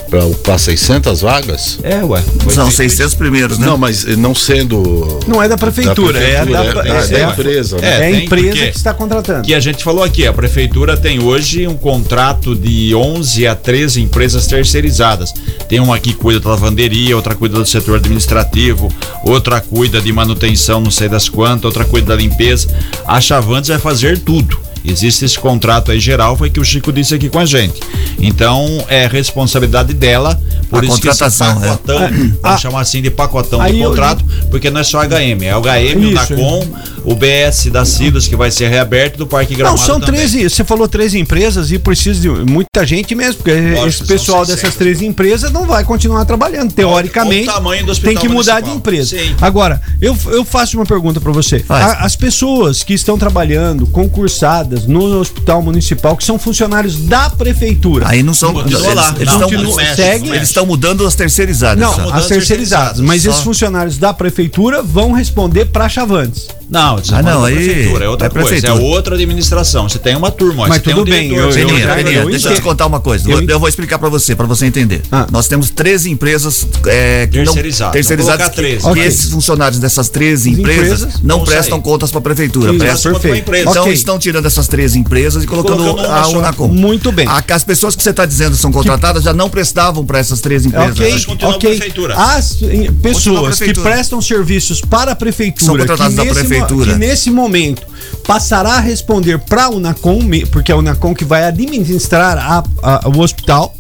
para 0.09 0.25
ocupar 0.25 0.59
600 0.59 1.21
vagas? 1.21 1.79
É, 1.83 2.03
ué. 2.05 2.23
São 2.51 2.71
feito 2.71 2.91
600 2.93 3.15
primeiros, 3.15 3.59
né? 3.59 3.67
Não, 3.67 3.77
mas 3.77 4.07
eh, 4.07 4.17
não 4.17 4.35
sendo. 4.35 5.19
Não 5.27 5.43
é 5.43 5.49
da 5.49 5.57
prefeitura, 5.57 6.19
é 6.19 6.45
da, 6.47 6.65
é, 6.65 6.73
da- 6.73 6.81
é, 6.81 7.07
da 7.07 7.19
é 7.19 7.25
a- 7.25 7.31
empresa, 7.31 7.77
né? 7.79 7.89
é 7.89 7.97
a 7.97 7.99
tem, 8.13 8.25
empresa 8.25 8.53
que 8.71 8.77
está 8.77 8.95
contratando. 8.95 9.43
que 9.43 9.55
a 9.55 9.61
gente 9.61 9.83
falou 9.83 10.05
aqui, 10.05 10.27
a 10.27 10.33
prefeitura 10.33 10.97
tem 10.97 11.23
hoje 11.23 11.67
um 11.67 11.77
contrato 11.77 12.55
de 12.55 12.95
11 12.95 13.47
a 13.47 13.55
13 13.55 14.01
empresas 14.03 14.47
terceirizadas. 14.47 15.33
Tem 15.69 15.81
uma 15.81 15.99
que 15.99 16.13
cuida 16.15 16.41
da 16.41 16.51
lavanderia, 16.51 17.17
outra 17.17 17.35
cuida 17.35 17.59
do 17.59 17.67
setor 17.67 17.97
administrativo, 17.97 18.89
outra 19.25 19.61
cuida 19.61 20.01
de 20.01 20.13
manutenção, 20.13 20.81
não 20.81 20.91
sei 20.91 21.09
das 21.09 21.29
quantas, 21.29 21.65
outra 21.65 21.85
cuida 21.85 22.09
da 22.09 22.17
limpeza. 22.17 22.69
A 23.07 23.21
Chavantes 23.21 23.69
vai 23.69 23.79
fazer 23.79 24.19
tudo. 24.19 24.59
Existe 24.87 25.25
esse 25.25 25.39
contrato 25.39 25.91
aí 25.91 25.99
geral, 26.01 26.37
foi 26.37 26.49
que 26.51 26.61
o 26.61 26.65
Chico 26.65 26.93
disse 26.93 27.15
aqui 27.15 27.29
com 27.29 27.39
a 27.39 27.45
gente. 27.47 27.81
Então, 28.19 28.85
é 28.89 29.07
responsabilidade 29.07 29.93
dela, 29.95 30.41
por 30.71 30.83
A 30.83 30.87
isso 30.87 31.01
que 31.01 31.09
esse 31.09 31.19
contratação, 31.19 31.65
é. 31.65 31.69
pacotão, 31.69 31.99
Ah, 32.43 32.49
vamos 32.49 32.61
chamar 32.61 32.81
assim 32.81 33.03
de 33.03 33.11
pacotão 33.11 33.61
aí 33.61 33.73
de 33.75 33.81
eu- 33.81 33.91
contrato, 33.91 34.25
porque 34.51 34.71
não 34.71 34.81
é 34.81 34.85
só 34.85 35.01
HM, 35.03 35.45
é 35.45 35.57
o 35.57 35.61
HM, 35.61 35.97
o 35.97 36.05
Isso, 36.13 36.15
NACOM, 36.35 36.67
o 37.05 37.15
BS 37.15 37.71
da 37.71 37.85
Silos, 37.85 38.27
que 38.27 38.35
vai 38.37 38.51
ser 38.51 38.69
reaberto, 38.69 39.19
do 39.19 39.27
Parque 39.27 39.53
Não, 39.53 39.59
Gramado 39.59 39.79
são 39.81 40.01
também. 40.01 40.21
13, 40.21 40.49
você 40.51 40.65
falou 40.65 40.89
13 40.89 41.19
empresas 41.19 41.71
e 41.71 41.79
precisa 41.79 42.21
de 42.21 42.29
muita 42.29 42.85
gente 42.87 43.15
mesmo, 43.15 43.35
porque 43.37 43.51
esse 43.51 44.05
pessoal 44.05 44.45
600. 44.45 44.49
dessas 44.49 44.75
13 44.77 45.07
empresas 45.07 45.51
não 45.53 45.67
vai 45.67 45.85
continuar 45.85 46.25
trabalhando. 46.25 46.73
Teoricamente, 46.73 47.49
o 47.49 47.87
do 47.87 47.97
tem 48.01 48.17
que 48.17 48.29
mudar 48.29 48.61
de 48.61 48.69
municipal. 48.71 48.77
empresa. 48.77 49.17
Sim. 49.19 49.35
Agora, 49.41 49.81
eu, 50.01 50.17
eu 50.29 50.45
faço 50.45 50.77
uma 50.77 50.87
pergunta 50.87 51.21
para 51.21 51.33
você. 51.33 51.65
A- 51.69 52.05
as 52.05 52.17
pessoas 52.17 52.83
que 52.83 52.95
estão 52.95 53.17
trabalhando, 53.19 53.87
concursadas 53.87 54.76
no 54.85 55.19
hospital 55.21 55.63
municipal, 55.63 56.17
que 56.17 56.25
são 56.25 56.39
funcionários 56.39 56.97
da 56.97 57.31
prefeitura. 57.31 58.09
Aí 58.09 58.23
não 58.23 58.35
são. 58.35 58.59
Eles, 58.61 58.73
lá. 58.83 59.15
eles 59.17 59.33
Não, 59.33 59.47
estão, 59.49 59.61
eles 59.61 59.97
segue- 59.97 60.29
eles 60.31 60.49
estão 60.49 60.67
mudando 60.67 61.07
as 61.07 61.15
terceirizadas. 61.15 61.79
Não, 61.81 61.91
as 61.91 61.99
as 61.99 62.05
terceirizadas. 62.27 62.37
terceirizadas, 62.37 63.01
Mas 63.01 63.23
só. 63.23 63.31
esses 63.31 63.43
funcionários 63.43 63.97
da 63.99 64.13
prefeitura 64.13 64.83
vão 64.83 65.13
responder 65.13 65.67
para 65.67 65.89
Chavantes. 65.89 66.49
Não, 66.69 66.97
Ah, 67.13 67.23
não, 67.23 67.45
aí 67.45 67.55
prefeitura, 67.55 68.05
é 68.05 68.09
outra 68.09 68.27
é 68.27 68.31
coisa, 68.31 68.49
prefeitura. 68.49 68.83
é 68.83 68.85
outra 68.87 69.15
administração. 69.15 69.89
Você 69.89 69.99
tem 69.99 70.17
uma 70.17 70.31
turma, 70.31 70.67
Mas 70.67 70.83
tudo 70.83 71.03
um 71.03 71.05
bem, 71.05 71.33
eu- 71.33 71.49
Peninha, 71.51 71.95
Peninha, 71.95 72.19
eu 72.23 72.31
deixa 72.31 72.49
eu 72.51 72.55
te 72.57 72.61
contar 72.61 72.87
uma 72.87 72.99
coisa. 73.01 73.31
Eu 73.31 73.41
Eu, 73.49 73.61
vou 73.61 73.69
explicar 73.69 73.99
pra 73.99 74.09
você, 74.09 74.35
pra 74.35 74.47
você 74.47 74.67
entender. 74.67 75.03
Ah. 75.13 75.27
Nós 75.31 75.47
temos 75.47 75.71
13 75.71 76.11
empresas 76.11 76.67
é, 76.87 77.27
Terceirizadas. 77.29 77.93
terceirizadas 77.93 78.47
Vou 78.47 78.49
colocar 78.49 78.51
que, 78.51 78.57
13. 78.57 78.83
que 78.83 78.89
Ok. 78.91 79.05
esses 79.07 79.31
funcionários 79.31 79.79
dessas 79.79 80.09
13 80.09 80.51
As 80.53 80.59
empresas, 80.59 81.01
empresas 81.03 81.23
não 81.23 81.45
prestam 81.45 81.77
sair. 81.79 81.83
contas 81.85 82.11
pra 82.11 82.21
prefeitura. 82.21 82.71
Isso, 82.73 82.79
prestam- 82.81 83.13
perfeito. 83.13 83.55
Então 83.55 83.83
Ok. 83.85 83.93
estão 83.93 84.19
tirando 84.19 84.47
essas 84.47 84.67
13 84.67 84.99
empresas 84.99 85.45
e 85.45 85.47
colocando, 85.47 85.77
Colocando 85.85 86.07
uma 86.09 86.17
a. 86.19 86.29
Unacom. 86.29 86.69
Muito 86.69 87.13
bem. 87.13 87.27
A- 87.29 87.45
as 87.49 87.63
pessoas 87.65 87.95
que 87.95 88.03
você 88.03 88.11
está 88.11 88.27
dizendo 88.27 88.57
são 88.57 88.73
contratadas 88.73 89.23
já 89.23 89.33
não 89.33 89.49
prestavam 89.49 90.05
para 90.05 90.19
essas 90.19 90.41
13 90.41 90.69
empresas. 90.69 90.91
Ok, 90.99 91.37
a 91.43 91.49
ok. 91.51 91.71
prefeitura. 91.71 92.15
As 92.17 92.55
pessoas 93.03 93.41
que 93.53 93.57
prefeitura. 93.59 93.91
prestam 93.91 94.21
serviços 94.21 94.81
para 94.81 95.13
a 95.13 95.17
prefeitura, 95.17 95.65
São 95.67 95.77
contratadas 95.77 96.15
da 96.15 96.25
mo- 96.25 96.31
prefeitura. 96.61 96.93
que 96.93 96.99
nesse 96.99 97.31
momento 97.31 97.83
passará 98.27 98.75
a 98.75 98.81
responder 98.81 99.39
para 99.39 99.65
a 99.65 99.71
Unacom, 99.71 100.21
porque 100.51 100.73
é 100.73 100.75
a 100.75 100.79
Unacom 100.79 101.15
que 101.15 101.25
vai 101.25 101.45
administrar 101.45 102.39
a- 102.39 102.65
a- 102.83 103.09
o 103.09 103.21
hospital, 103.21 103.75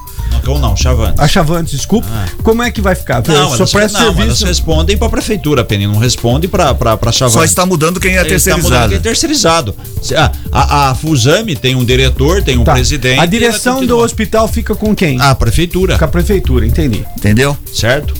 Não, 0.45 0.59
não, 0.59 0.77
Chavante. 0.77 1.21
a 1.21 1.27
Chavantes, 1.27 1.73
desculpa. 1.73 2.07
Como 2.43 2.63
é 2.63 2.71
que 2.71 2.81
vai 2.81 2.95
ficar? 2.95 3.17
Não, 3.27 3.49
Só 3.51 3.55
elas, 3.57 3.73
presta 3.73 3.99
não, 3.99 4.07
elas 4.07 4.17
serviço. 4.19 4.47
respondem 4.47 4.97
pra 4.97 5.09
prefeitura, 5.09 5.65
Penny, 5.65 5.87
não 5.89 5.99
responde 5.99 6.47
pra, 6.47 6.73
pra, 6.75 6.97
pra 6.97 7.11
Chavante. 7.11 7.35
Só 7.39 7.45
está 7.45 7.67
mudando 7.67 7.99
quem 7.99 8.17
é 8.17 8.21
Ele 8.21 8.29
tá 8.29 8.35
mudando 8.35 8.43
terceirizado. 8.45 8.89
quem 8.91 8.97
é 8.97 9.01
terceirizado. 9.01 9.75
Ah, 10.17 10.33
A, 10.53 10.91
a 10.91 10.95
Fusame 10.95 11.57
tem 11.57 11.75
um 11.75 11.85
diretor, 11.85 12.43
tem 12.43 12.57
um 12.59 12.65
Tá. 12.65 12.73
presidente. 12.75 13.19
A 13.21 13.27
direção 13.27 13.85
do 13.85 13.99
hospital 13.99 14.47
fica 14.47 14.75
com 14.77 14.95
quem? 14.95 15.21
A 15.21 15.35
prefeitura, 15.35 15.99
Com 15.99 16.05
a 16.05 16.09
prefeitura, 16.09 16.65
entendi. 16.67 17.05
Entendeu? 17.17 17.57
certo? 17.75 18.15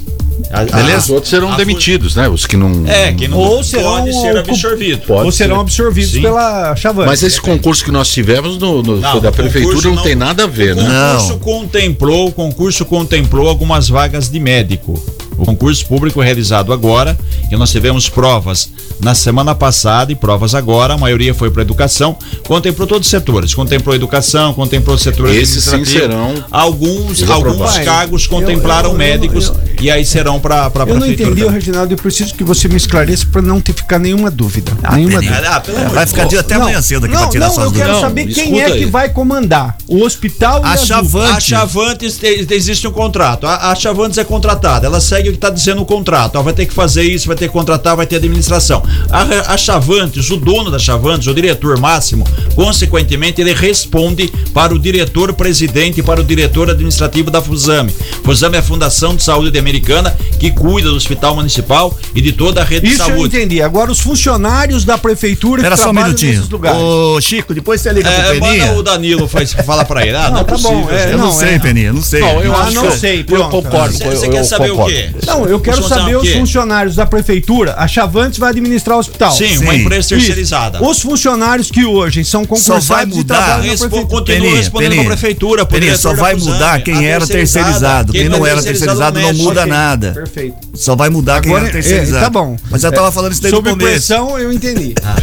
A- 0.51 0.63
Os 0.65 0.71
Beleza? 0.71 1.13
outros 1.13 1.31
serão 1.31 1.55
demitidos, 1.57 2.15
né? 2.15 2.29
Os 2.29 2.47
que 2.47 2.57
não. 2.57 2.87
É, 2.87 3.13
que 3.13 3.27
não 3.29 3.39
Ou 3.39 3.57
pode 3.57 3.69
serão 3.69 4.05
ser 4.13 4.35
o- 4.35 4.39
absorvido. 4.39 5.07
Pode 5.07 5.25
Ou 5.25 5.33
serão 5.33 5.57
ser. 5.57 5.61
absorvidos 5.63 6.13
Sim. 6.13 6.23
pela 6.23 6.77
Chavantes. 6.77 7.11
Mas 7.11 7.23
esse 7.23 7.41
concurso 7.41 7.85
que 7.85 7.91
nós 7.91 8.09
tivemos 8.09 8.59
no, 8.59 8.83
no- 8.83 9.01
Não, 9.01 9.21
da 9.21 9.31
o 9.31 9.33
prefeitura 9.33 9.75
concurso 9.77 9.95
não, 9.95 10.03
tem 10.03 10.15
nada 10.15 10.45
a 10.45 10.47
ver, 10.47 10.73
o 10.75 10.77
né? 10.77 10.83
concurso 11.13 11.33
Não. 11.33 11.39
contemplou, 11.39 12.29
o 12.29 12.33
concurso 12.33 12.85
contemplou 12.85 13.49
algumas 13.49 13.89
vagas 13.89 14.29
de 14.29 14.39
médico. 14.39 15.03
O 15.39 15.45
concurso 15.45 15.85
público 15.85 16.19
realizado 16.23 16.73
agora, 16.73 17.17
que 17.51 17.57
nós 17.57 17.71
tivemos 17.71 18.09
provas 18.09 18.71
na 19.01 19.15
semana 19.15 19.55
passada 19.55 20.11
e 20.11 20.15
provas 20.15 20.55
agora, 20.55 20.95
a 20.95 20.99
maioria 20.99 21.35
foi 21.35 21.51
para 21.51 21.61
educação, 21.61 22.17
contemplou 22.47 22.89
todos 22.89 23.07
os 23.07 23.11
setores, 23.11 23.53
contemplou 23.55 23.95
educação, 23.95 24.55
contemplou 24.55 24.97
o 24.97 24.99
setor 24.99 25.29
Esses 25.29 25.63
sim 25.65 25.85
serão 25.85 26.33
alguns 26.51 27.23
alguns 27.29 27.77
cargos 27.81 28.27
contemplaram 28.27 28.89
Eu- 28.89 28.93
eu- 28.93 28.99
médicos 28.99 29.49
eu- 29.49 29.57
e 29.81 29.91
aí 29.91 30.05
serão 30.05 30.39
para 30.41 30.71
para 30.71 30.89
Eu 30.91 30.99
não 30.99 31.07
entendi, 31.07 31.41
também. 31.41 31.51
Reginaldo, 31.51 31.93
eu 31.95 31.99
preciso 31.99 32.35
que 32.35 32.45
você 32.45 32.69
me 32.69 32.77
esclareça 32.77 33.27
para 33.31 33.43
não 33.43 33.61
ter 33.61 33.73
ficar 33.73 33.99
nenhuma 33.99 34.31
dúvida. 34.31 34.73
nenhuma 34.93 35.19
Peninha. 35.21 35.33
dúvida. 35.33 35.51
Ah, 35.57 35.61
pelo 35.61 35.79
É, 35.79 35.85
vai 35.89 36.07
ficar 36.07 36.25
dia 36.27 36.41
até 36.41 36.55
amanhã 36.55 36.81
cedo 36.83 37.07
aqui 37.07 37.15
não, 37.15 37.23
pra 37.23 37.31
tirar 37.31 37.47
não, 37.49 37.55
suas 37.55 37.67
eu 37.67 37.73
quero 37.73 37.85
dúvidas. 37.93 38.03
Não, 38.03 38.09
saber 38.09 38.27
quem 38.35 38.61
é 38.61 38.67
que 38.67 38.73
aí. 38.79 38.85
vai 38.87 39.09
comandar 39.11 39.77
o 39.87 40.03
hospital 40.05 40.61
e 40.63 40.65
A 40.65 40.73
as 40.73 40.81
UPA. 40.83 40.87
Chavante. 40.87 41.33
A 41.37 41.41
Chavantes 41.41 42.19
te- 42.19 42.47
existe 42.51 42.87
um 42.89 42.93
contrato. 42.93 43.47
A, 43.47 43.71
a 43.71 43.75
Chavantes 43.75 44.19
é 44.19 44.25
contratada. 44.25 44.87
Ela 44.87 45.01
segue 45.01 45.29
o 45.29 45.33
que 45.33 45.39
está 45.39 45.51
dizendo 45.51 45.83
o 45.83 45.85
contrato. 45.87 46.35
Ela 46.37 46.45
vai 46.45 46.53
ter 46.53 46.67
que 46.67 46.75
fazer 46.75 47.03
isso, 47.03 47.27
vai 47.27 47.37
ter 47.37 47.47
que 47.49 47.53
contratar, 47.53 47.97
vai 47.97 48.07
ter 48.07 48.17
administração. 48.17 48.83
A, 49.11 49.53
a 49.53 49.57
Chavantes, 49.57 50.31
o 50.31 50.37
dono 50.37 50.71
da 50.71 50.79
Chavantes, 50.79 51.27
o 51.29 51.35
diretor 51.35 51.79
máximo, 51.79 52.25
consequentemente, 52.55 53.41
ele 53.41 53.53
responde 53.53 54.29
para 54.53 54.75
o 54.75 54.79
diretor 54.79 55.33
presidente 55.35 56.01
e 56.01 56.03
para 56.03 56.21
o 56.21 56.25
diretor 56.25 56.71
administrativo 56.71 57.31
da 57.31 57.41
Fusame. 57.41 57.95
Fusame 58.25 58.57
é 58.57 58.59
a 58.59 58.63
Fundação 58.63 59.15
de 59.15 59.23
Saúde 59.23 59.51
de 59.51 59.59
Americana 59.71 60.17
que 60.39 60.51
cuida 60.53 60.89
do 60.91 60.97
hospital 60.97 61.35
municipal 61.35 61.97
e 62.15 62.21
de 62.21 62.31
toda 62.33 62.61
a 62.61 62.65
rede 62.65 62.87
Isso 62.87 62.97
de 62.97 63.11
eu 63.11 63.17
saúde. 63.17 63.37
entendi. 63.37 63.61
Agora, 63.63 63.91
os 63.91 63.99
funcionários 64.01 64.85
da 64.85 64.97
prefeitura 64.97 65.61
Espera 65.61 65.75
que 65.77 65.83
só 65.83 65.91
um 65.91 65.93
trabalham 65.93 66.09
minutinho. 66.09 66.35
nesses 66.35 66.49
lugares. 66.51 66.81
Ô, 66.81 67.21
Chico, 67.21 67.53
depois 67.53 67.81
você 67.81 67.93
liga 67.93 68.09
É, 68.09 68.21
pro 68.31 68.41
Peninha. 68.41 68.67
manda 68.67 68.79
o 68.79 68.83
Danilo 68.83 69.27
faz, 69.27 69.53
fala 69.53 69.85
para 69.85 70.07
ele. 70.07 70.17
Ah, 70.17 70.25
não, 70.25 70.31
Não, 70.31 70.41
é 70.41 70.45
tá 70.45 70.53
possível. 70.53 70.79
bom, 70.83 70.91
é. 70.91 71.05
Eu 71.13 71.19
não, 71.19 71.27
Não, 71.27 71.33
sei, 71.33 71.49
é. 71.55 71.59
Peninha, 71.59 71.93
não 71.93 72.03
sei. 72.03 72.21
Não, 72.21 72.41
eu 72.43 72.55
Ah, 72.55 72.71
não 72.71 72.91
que 72.91 72.99
sei, 72.99 73.21
eu 73.21 73.25
pronto. 73.25 73.51
concordo. 73.51 73.93
Você- 73.97 74.07
eu- 74.07 74.11
você 74.13 74.27
eu 74.27 74.31
quer 74.31 74.45
saber 74.45 74.71
o 74.71 74.77
concordo. 74.77 74.95
quê? 74.95 75.11
Não, 75.27 75.47
eu 75.47 75.61
quero 75.61 75.83
saber 75.89 76.17
o 76.17 76.21
os 76.21 76.29
funcionários 76.33 76.95
da 76.97 77.07
prefeitura. 77.07 77.75
A 77.79 77.89
Chavantes 77.89 78.39
vai 78.39 78.51
administrar 78.51 78.97
o 78.97 79.01
hospital. 79.01 79.33
Sim, 79.33 79.59
uma 79.59 79.73
Sim. 79.73 79.81
empresa 79.81 80.01
Isso. 80.01 80.09
terceirizada. 80.11 80.83
Os 80.83 81.01
funcionários 81.01 81.71
que 81.71 81.85
hoje 81.85 82.25
são 82.25 82.41
vai 82.43 82.49
concursados 82.49 83.15
e 83.15 83.19
mudar. 83.19 83.35
trabalham 83.37 83.57
na 83.59 83.63
Respo- 83.71 83.89
prefeitura. 83.89 84.21
continua 84.21 84.41
Peninha, 84.41 84.57
respondendo 84.57 84.89
Peninha. 84.91 85.07
pra 85.09 85.17
prefeitura. 85.17 85.67
Peninha, 85.67 85.97
só 85.99 86.15
vai 86.15 86.35
mudar 86.35 86.83
quem 86.83 87.07
era 87.07 87.27
terceirizado. 87.27 88.13
Quem 88.13 88.29
não 88.29 88.45
era 88.47 88.63
terceirizado 88.63 89.19
não 89.21 89.29
mexe. 89.29 89.43
Muda 89.57 89.63
Ok, 89.63 89.73
nada. 89.73 90.13
Perfeito. 90.13 90.57
Só 90.75 90.95
vai 90.97 91.09
mudar 91.09 91.41
quem 91.41 91.51
Agora, 91.51 91.69
era 91.69 91.79
é, 91.79 91.81
terceirizado. 91.81 92.25
tá 92.25 92.31
bom. 92.31 92.57
Mas 92.71 92.85
eu 92.85 92.93
tava 92.93 93.11
falando 93.13 93.33
isso 93.33 93.43
desde 93.43 93.55
o 93.55 93.59
Sob 93.59 93.71
começo. 93.71 93.91
pressão, 93.91 94.39
eu 94.39 94.53
entendi. 94.53 94.95
Ah, 95.03 95.17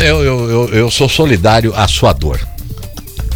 Eu, 0.00 0.22
eu, 0.24 0.50
eu, 0.50 0.68
eu 0.70 0.90
sou 0.90 1.08
solidário 1.08 1.72
à 1.74 1.86
sua 1.88 2.12
dor. 2.12 2.40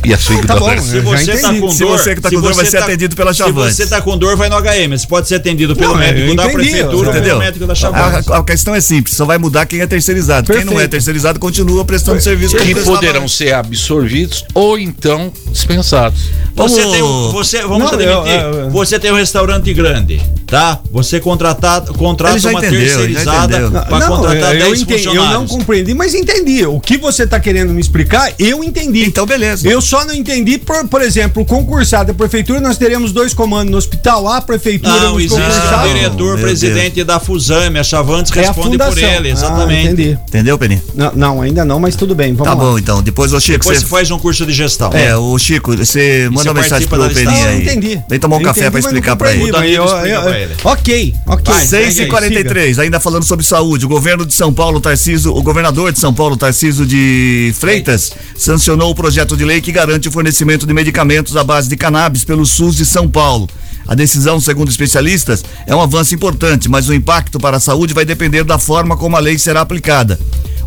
E 0.05 0.13
a 0.15 0.19
sua 0.19 0.41
Tá 0.47 0.57
bom. 0.57 0.69
Se 0.81 1.01
você 1.01 1.33
tá 1.39 1.49
entendi. 1.49 1.61
com 1.61 1.71
Se 1.71 1.79
dor, 1.85 1.99
você 1.99 2.15
que 2.15 2.21
tá 2.21 2.29
se 2.29 2.35
com 2.35 2.41
dor, 2.43 2.55
vai 2.55 2.67
ser 2.67 2.79
atendido 2.79 3.17
pela 3.17 3.33
Chavantes. 3.33 3.77
Se 3.77 3.83
você 3.85 3.89
tá 3.89 4.01
com 4.03 4.17
dor, 4.19 4.37
vai 4.37 4.49
no 4.49 4.57
HM. 4.61 4.91
Você 4.99 5.07
pode 5.07 5.29
ser 5.29 5.37
atendido 5.37 5.75
pelo 5.75 5.93
Não, 5.93 5.99
médico 6.01 6.35
da 6.37 6.45
entendi, 6.45 6.55
prefeitura 6.55 6.97
ou 7.09 7.15
Entendeu? 7.15 7.23
pelo 7.31 7.39
médico 7.39 7.67
da 7.67 7.75
Chavantes. 7.75 8.29
A, 8.31 8.39
a 8.39 8.45
questão 8.45 8.75
é 8.75 8.81
simples, 8.81 9.17
só 9.17 9.25
vai 9.25 9.39
mudar 9.39 9.67
quem 9.67 9.81
é 9.81 9.87
terceirizado. 9.87 10.47
Quem 10.47 10.57
não 10.65 10.73
é 10.73 10.75
Perfeito. 10.75 10.91
terceirizado 10.93 11.39
continua 11.39 11.85
prestando 11.85 12.21
serviço 12.21 12.57
como 12.57 12.67
Que 12.67 12.75
poderão 12.83 13.27
ser 13.29 13.55
absorvidos 13.55 14.45
ou 14.55 14.79
então 14.79 15.33
dispensados. 15.51 16.21
Você 16.55 16.81
Vamos- 16.81 16.93
tem 16.95 17.03
um, 17.03 17.33
você, 17.33 17.63
vamos 17.63 17.79
Não, 17.81 17.89
admitir, 17.89 18.09
eu- 18.13 18.25
eu- 18.27 18.55
eu- 18.61 18.71
você 18.71 18.99
tem 18.99 19.11
um 19.13 19.17
restaurante 19.17 19.73
grande, 19.75 20.21
tá? 20.47 20.79
Você 20.93 21.19
contratar, 21.19 21.81
contrata 21.87 22.39
uma 22.49 22.59
entendeu, 22.61 22.81
terceirizada 22.81 23.71
para 23.89 24.07
contratar 24.07 24.55
eu, 24.55 24.61
10 24.69 24.81
entendi, 24.83 25.05
eu 25.07 25.15
não 25.15 25.23
funcionários. 25.23 25.51
compreendi, 25.51 25.95
mas 25.95 26.15
entendi. 26.15 26.65
O 26.67 26.79
que 26.81 26.97
você 26.97 27.27
tá 27.27 27.41
querendo 27.41 27.73
me 27.73 27.81
explicar, 27.81 28.33
eu 28.39 28.63
entendi. 28.63 29.05
Então, 29.05 29.27
beleza. 29.27 29.69
Eu 29.69 29.81
só 29.81 29.94
não 30.05 30.15
entendi, 30.15 30.57
por, 30.59 30.89
por 30.89 31.03
exemplo, 31.03 31.43
o 31.43 31.47
concursado 31.47 32.07
da 32.13 32.15
prefeitura, 32.15 32.61
nós 32.61 32.79
teríamos 32.79 33.13
dois 33.13 33.35
comandos 33.35 33.71
no 33.71 33.77
hospital, 33.77 34.27
a 34.29 34.41
prefeitura 34.41 34.93
Não, 35.01 35.21
existe 35.21 35.39
concursados. 35.41 35.93
diretor 35.93 36.39
presidente 36.39 37.05
da 37.05 37.21
Fusame, 37.21 37.79
a 37.79 37.85
Chavantes 37.85 38.33
É 38.35 38.41
a 38.41 38.47
responde 38.49 38.79
por 38.79 38.87
fundação. 38.89 39.09
ele, 39.15 39.29
Ah, 39.29 39.33
exatamente. 39.33 39.87
entendi. 39.93 40.19
Entendeu, 40.29 40.59
Peninha? 40.59 40.83
Não, 40.95 41.13
não, 41.15 41.43
ainda 41.43 41.65
não, 41.65 41.79
mas 41.79 41.95
tudo 41.97 42.15
bem, 42.15 42.33
vamos 42.35 42.45
Tá 42.53 42.55
lá. 42.59 42.65
bom, 42.71 42.79
então. 42.79 43.03
Depois, 43.03 43.33
ô 43.33 43.41
Chico, 43.41 43.59
Depois 43.59 43.81
você... 43.81 43.87
faz 43.87 44.11
um 44.11 44.19
curso 44.19 44.47
de 44.47 44.53
gestão. 44.53 44.91
É, 44.93 45.15
o 45.17 45.39
Chico, 45.39 45.77
você 45.77 46.29
manda 46.31 46.43
você 46.45 46.49
uma 46.49 46.63
mensagem 46.63 46.89
pro 46.89 46.99
Peninha 46.99 47.15
listação. 47.25 47.45
aí. 47.49 47.55
Eu 47.57 47.63
entendi. 47.63 48.01
Vem 48.09 48.19
tomar 48.19 48.37
um 48.37 48.41
Eu 48.41 48.45
café 48.47 48.61
entendi, 48.61 48.71
pra 48.73 48.81
explicar 48.81 49.17
pra 49.17 49.33
ele. 49.35 49.51
O 49.51 49.53
mas 49.53 49.71
eu- 49.73 49.85
explica 49.85 50.09
eu- 50.09 50.23
pra 50.23 50.39
ele. 50.41 50.55
Ok, 50.65 51.15
ok. 51.27 51.55
Vai, 51.55 51.67
6 51.67 51.99
e 51.99 52.07
43 52.07 52.79
ainda 52.79 52.99
falando 52.99 53.25
sobre 53.25 53.45
saúde. 53.45 53.85
O 53.85 53.89
governo 53.89 54.25
de 54.25 54.33
São 54.35 54.53
Paulo, 54.53 54.81
Tarciso, 54.81 55.33
o 55.35 55.43
governador 55.43 55.93
de 55.93 55.99
São 55.99 56.13
Paulo, 56.15 56.37
Tarciso 56.37 56.87
de 56.87 57.53
Freitas, 57.59 58.13
sancionou 58.37 58.91
o 58.91 58.95
projeto 58.95 59.37
de 59.37 59.45
lei 59.45 59.61
que 59.61 59.73
garante 59.87 60.09
o 60.09 60.13
fornecimento 60.13 60.67
de 60.67 60.73
medicamentos 60.73 61.37
à 61.37 61.45
base 61.45 61.69
de 61.69 61.77
cannabis 61.77 62.25
pelo 62.25 62.47
SUS 62.47 62.75
de 62.75 62.87
São 62.87 63.07
Paulo. 63.07 63.47
A 63.87 63.95
decisão, 63.95 64.41
segundo 64.41 64.71
especialistas, 64.71 65.45
é 65.67 65.77
um 65.77 65.81
avanço 65.83 66.15
importante, 66.15 66.71
mas 66.71 66.89
o 66.89 66.95
impacto 66.95 67.39
para 67.39 67.59
a 67.59 67.61
saúde 67.61 67.93
vai 67.93 68.07
depender 68.07 68.45
da 68.45 68.59
forma 68.59 68.97
como 68.97 69.15
a 69.15 69.21
lei 69.21 69.39
será 69.39 69.61
aplicada. 69.61 70.19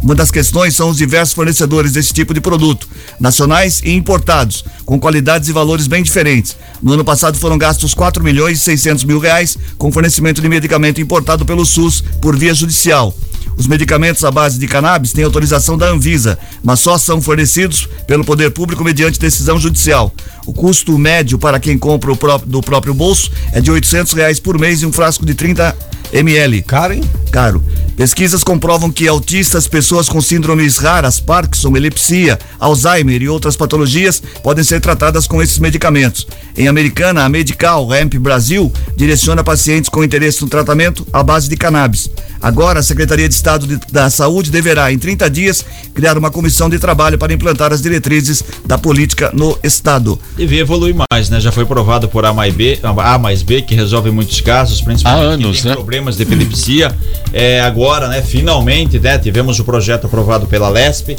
Uma 0.04 0.14
das 0.14 0.30
questões 0.30 0.76
são 0.76 0.90
os 0.90 0.98
diversos 0.98 1.34
fornecedores 1.34 1.94
desse 1.94 2.14
tipo 2.14 2.32
de 2.32 2.40
produto, 2.40 2.88
nacionais 3.20 3.82
e 3.84 3.92
importados, 3.92 4.64
com 4.86 5.00
qualidades 5.00 5.50
e 5.50 5.52
valores 5.52 5.88
bem 5.88 6.04
diferentes. 6.04 6.56
No 6.80 6.94
ano 6.94 7.04
passado 7.04 7.40
foram 7.40 7.58
gastos 7.58 7.96
4 7.96 8.24
milhões 8.24 8.60
e 8.60 8.64
600 8.64 9.04
mil 9.04 9.18
reais 9.18 9.58
com 9.80 9.92
fornecimento 9.92 10.44
de 10.44 10.48
medicamento 10.48 11.02
importado 11.02 11.44
pelo 11.44 11.66
SUS 11.66 12.04
por 12.22 12.38
via 12.38 12.54
judicial. 12.54 13.16
Os 13.58 13.66
medicamentos 13.66 14.24
à 14.24 14.30
base 14.30 14.60
de 14.60 14.68
cannabis 14.68 15.12
têm 15.12 15.24
autorização 15.24 15.78
da 15.78 15.88
Anvisa, 15.88 16.38
mas 16.64 16.80
só 16.80 16.98
são 16.98 17.22
fornecidos 17.22 17.90
pelo 18.06 18.24
poder 18.24 18.52
público 18.52 18.84
mediante 18.84 19.20
decisão 19.20 19.60
judicial. 19.60 20.14
O 20.46 20.54
custo 20.54 20.98
médio 20.98 21.40
para 21.40 21.60
quem 21.60 21.78
compra 21.78 22.16
pró 22.16 22.38
do 22.38 22.62
próprio 22.62 22.94
bolso 22.94 23.32
é 23.52 23.60
de 23.60 23.72
800 23.72 24.14
reais 24.14 24.40
por 24.40 24.60
mês 24.60 24.82
e 24.82 24.86
um 24.86 24.94
frasco 24.94 25.26
de 25.26 25.34
30 25.34 25.76
ml. 26.14 26.62
Caro, 26.62 26.94
hein? 26.94 27.02
Caro. 27.32 27.64
Pesquisas 27.96 28.44
comprovam 28.44 28.92
que 28.92 29.08
autistas, 29.08 29.68
pessoas 29.68 30.08
com 30.08 30.22
síndromes 30.22 30.78
raras, 30.78 31.20
Parkinson, 31.20 31.70
epilepsia, 31.70 32.38
Alzheimer 32.60 33.22
e 33.22 33.30
outras 33.30 33.56
patologias 33.56 34.22
podem 34.44 34.64
ser 34.64 34.80
tratadas 34.80 35.26
com 35.26 35.42
esses 35.42 35.58
medicamentos. 35.58 36.28
Em 36.56 36.68
Americana, 36.68 37.24
a 37.24 37.30
Medical 37.30 37.88
Ramp 37.88 38.16
Brasil 38.16 38.72
direciona 38.96 39.44
pacientes 39.44 39.90
com 39.90 40.04
interesse 40.04 40.42
no 40.42 40.50
tratamento 40.50 41.06
à 41.12 41.24
base 41.24 41.50
de 41.50 41.58
cannabis. 41.58 42.10
Agora, 42.42 42.80
a 42.80 42.84
Secretaria 42.84 43.28
de 43.28 43.34
Estado 43.34 43.66
de, 43.66 43.80
da 43.92 44.10
Saúde 44.10 44.52
deverá, 44.52 44.92
em 44.92 45.00
30 45.00 45.30
dias, 45.30 45.66
criar 45.94 46.18
uma 46.18 46.30
comissão 46.30 46.70
de 46.70 46.78
trabalho 46.78 47.18
para 47.18 47.34
implantar 47.34 47.74
as 47.74 47.82
diretrizes 47.82 48.44
da 48.66 48.78
política 48.78 49.32
no 49.34 49.58
Estado. 49.64 50.20
Devia 50.36 50.62
evoluir 50.62 50.96
mais, 51.12 51.30
né? 51.30 51.40
Já 51.40 51.52
foi 51.52 51.66
provado 51.66 52.08
por 52.08 52.26
A 52.26 52.34
mais 52.34 52.54
B, 52.54 52.80
A 52.84 53.18
mais 53.18 53.42
B, 53.42 53.62
que 53.64 53.74
resolve 53.74 54.12
muitos 54.12 54.40
casos, 54.42 54.82
principalmente 54.82 55.26
Há 55.26 55.34
anos, 55.34 55.64
né? 55.64 55.74
problemas 55.74 55.97
de 56.06 56.24
epilepsia. 56.24 56.96
É, 57.34 57.62
agora, 57.62 58.08
né, 58.08 58.22
finalmente, 58.22 59.00
né, 59.00 59.18
tivemos 59.18 59.60
o 59.60 59.64
projeto 59.64 60.06
aprovado 60.06 60.48
pela 60.48 60.70
LESP 60.70 61.16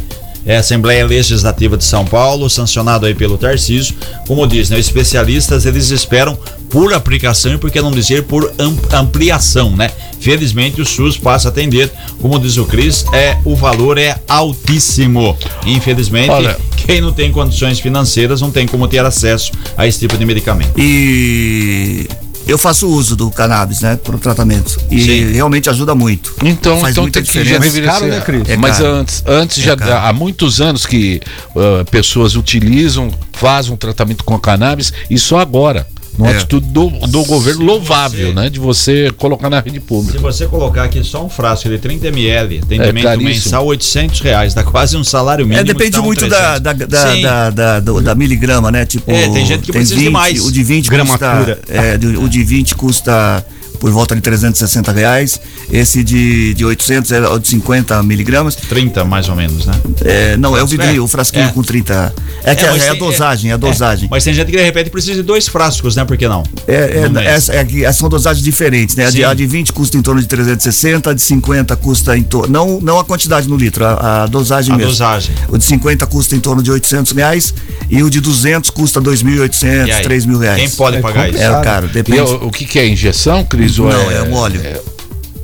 é, 0.49 0.57
Assembleia 0.57 1.05
Legislativa 1.05 1.77
de 1.77 1.85
São 1.85 2.07
Paulo, 2.07 2.49
sancionado 2.49 3.05
aí 3.05 3.15
pelo 3.15 3.37
Tarcísio. 3.37 3.95
Como 4.27 4.47
diz, 4.47 4.71
né, 4.71 4.79
especialistas 4.79 5.67
eles 5.67 5.91
esperam 5.91 6.39
por 6.71 6.95
aplicação 6.95 7.53
e 7.55 7.59
por 7.59 7.71
que 7.71 7.81
não 7.81 7.91
dizer 7.91 8.25
por 8.25 8.53
ampliação, 8.93 9.77
né? 9.77 9.91
Felizmente 10.21 10.81
o 10.81 10.87
SUS 10.87 11.17
passa 11.17 11.49
a 11.49 11.51
atender, 11.51 11.91
como 12.21 12.39
diz 12.39 12.57
o 12.57 12.65
Cris, 12.65 13.05
é 13.13 13.37
o 13.45 13.55
valor 13.55 13.99
é 13.99 14.19
altíssimo. 14.27 15.37
Infelizmente, 15.67 16.31
Olha, 16.31 16.59
quem 16.77 17.01
não 17.01 17.13
tem 17.13 17.31
condições 17.31 17.79
financeiras 17.79 18.41
não 18.41 18.51
tem 18.51 18.67
como 18.67 18.89
ter 18.89 19.05
acesso 19.05 19.53
a 19.77 19.87
esse 19.87 19.99
tipo 20.01 20.17
de 20.17 20.25
medicamento. 20.25 20.73
E 20.77 22.09
eu 22.49 22.57
faço 22.57 22.89
uso 22.89 23.15
do 23.15 23.31
cannabis, 23.31 23.83
né, 23.83 23.97
para 24.03 24.17
o 24.17 24.19
tratamento 24.19 24.81
e 24.91 25.03
Sim. 25.03 25.33
realmente 25.33 25.69
ajuda 25.69 25.95
muito. 25.95 26.35
Então, 26.43 26.81
Faz 26.81 26.97
então 26.97 27.09
tem 27.11 27.23
que 27.23 27.45
já 27.45 27.59
deveria 27.59 27.91
caro, 27.91 28.05
ser. 28.05 28.11
Né, 28.11 28.21
Cris? 28.23 28.49
É 28.49 28.57
mas 28.57 28.79
caro. 28.79 28.89
antes, 28.89 29.23
antes 29.27 29.59
é 29.59 29.61
já 29.63 29.77
caro. 29.77 30.07
há 30.07 30.13
muitos 30.15 30.61
anos 30.61 30.87
que 30.87 31.21
uh, 31.55 31.85
pessoas 31.91 32.35
utilizam, 32.37 33.11
fazem 33.35 33.73
um 33.73 33.77
tratamento 33.77 34.25
com 34.25 34.39
cannabis 34.39 34.93
e 35.11 35.19
só 35.19 35.39
agora 35.39 35.87
uma 36.19 36.31
é. 36.31 36.37
atitude 36.37 36.67
do, 36.67 36.91
do 36.91 37.25
governo 37.25 37.65
louvável, 37.65 38.29
você, 38.29 38.35
né? 38.35 38.51
De 38.51 38.59
você 38.59 39.11
colocar 39.17 39.49
na 39.49 39.61
rede 39.61 39.79
pública. 39.79 40.19
Se 40.19 40.23
você 40.23 40.47
colocar 40.47 40.85
aqui 40.85 41.03
só 41.05 41.25
um 41.25 41.29
frasco 41.29 41.69
de 41.69 41.79
30 41.79 42.09
ml, 42.09 42.59
atendimento 42.59 43.07
é 43.07 43.17
mensal, 43.17 43.67
800 43.67 44.21
reais, 44.21 44.55
dá 44.55 44.65
quase 44.65 44.97
um 44.97 45.05
salário 45.05 45.47
mínimo. 45.47 45.61
É, 45.61 45.65
depende 45.65 45.93
tá 45.93 46.01
um 46.01 46.05
muito 46.05 46.27
da, 46.29 46.59
da, 46.59 46.73
da, 46.73 46.87
da, 46.87 47.51
da, 47.51 47.81
do, 47.81 48.01
da, 48.01 48.15
miligrama, 48.15 48.71
né? 48.71 48.85
Tipo, 48.85 49.11
é, 49.11 49.29
tem 49.29 49.47
gente 49.47 49.61
que 49.61 49.73
tem 49.73 49.81
precisa 49.81 49.95
20, 49.95 50.05
de 50.05 50.11
mais. 50.11 50.45
O 50.45 50.51
de 50.51 50.63
20 50.65 50.91
custa, 50.91 51.59
é, 51.69 51.95
o 52.19 52.29
de 52.29 52.43
20 52.43 52.75
custa 52.75 53.47
por 53.79 53.91
volta 53.91 54.15
de 54.15 54.21
360 54.21 54.93
reais. 54.93 55.41
Esse 55.73 56.03
de, 56.03 56.55
de 56.55 56.65
800 56.65 57.13
é 57.13 57.29
o 57.29 57.39
de 57.39 57.49
50 57.49 58.03
miligramas. 58.03 58.55
30 58.55 59.05
mais 59.05 59.29
ou 59.29 59.37
menos, 59.37 59.67
né? 59.67 59.75
É, 60.05 60.37
não, 60.37 60.57
é 60.57 60.63
o 60.63 60.67
vidrinho, 60.67 60.97
é, 60.97 61.01
o 61.01 61.09
frasquinho 61.09 61.47
é. 61.47 61.53
com 61.53 61.63
30. 61.63 62.15
É, 62.45 62.55
que 62.55 62.65
é, 62.65 62.69
é, 62.69 62.79
é 62.79 62.89
a 62.91 62.95
dosagem, 62.95 63.51
é 63.51 63.55
a 63.55 63.57
é. 63.57 63.59
dosagem. 63.59 64.09
Mas 64.11 64.25
tem 64.25 64.35
gente 64.35 64.51
que 64.51 64.57
de 64.57 64.63
repente 64.63 64.91
precisa 64.91 65.15
de 65.15 65.23
dois 65.23 65.49
frascos, 65.49 65.97
né? 65.97 66.05
Por 66.05 66.17
que 66.17 66.29
não? 66.29 66.43
É, 66.67 67.09
é, 67.49 67.85
é, 67.85 67.93
são 67.93 68.09
dosagens 68.09 68.45
diferentes, 68.45 68.97
né? 68.97 69.07
A 69.07 69.11
de, 69.11 69.25
a 69.25 69.35
de, 69.35 69.47
20 69.47 69.73
custa 69.73 69.97
em 69.97 70.03
torno 70.03 70.21
de 70.21 70.27
360, 70.27 71.11
a 71.11 71.15
de 71.15 71.23
50 71.23 71.77
custa 71.77 72.17
em 72.17 72.23
torno. 72.23 72.53
Não, 72.53 72.81
não 72.81 72.99
a 72.99 73.05
quantidade 73.05 73.49
no 73.49 73.57
litro, 73.57 73.85
a, 73.85 74.25
a 74.25 74.27
dosagem 74.27 74.75
a 74.75 74.77
mesmo. 74.77 74.93
dosagem. 74.93 75.35
O 75.49 75.59
de 75.59 75.65
50 75.65 76.07
custa 76.07 76.37
em 76.37 76.41
torno 76.41 76.63
de 76.63 76.71
800 76.71 77.13
reais 77.13 77.55
e 77.91 78.03
o 78.03 78.11
de 78.11 78.21
200 78.21 78.71
custa 78.71 79.01
2.800, 79.01 80.03
3 80.03 80.27
mil 80.27 80.39
reais. 80.39 80.61
Quem 80.61 80.71
pode 80.71 81.01
pagar 81.01 81.29
isso? 81.29 81.43
É 81.43 81.63
caro, 81.63 81.89
depende. 81.89 82.19
E 82.19 82.23
o, 82.23 82.47
o 82.47 82.51
que, 82.51 82.65
que 82.65 82.79
é 82.79 82.87
injeção, 82.87 83.45
Cris? 83.45 83.68
Não, 83.77 84.11
é, 84.11 84.23
um 84.23 84.35
óleo. 84.35 84.61
É, 84.63 84.73
é 84.73 84.83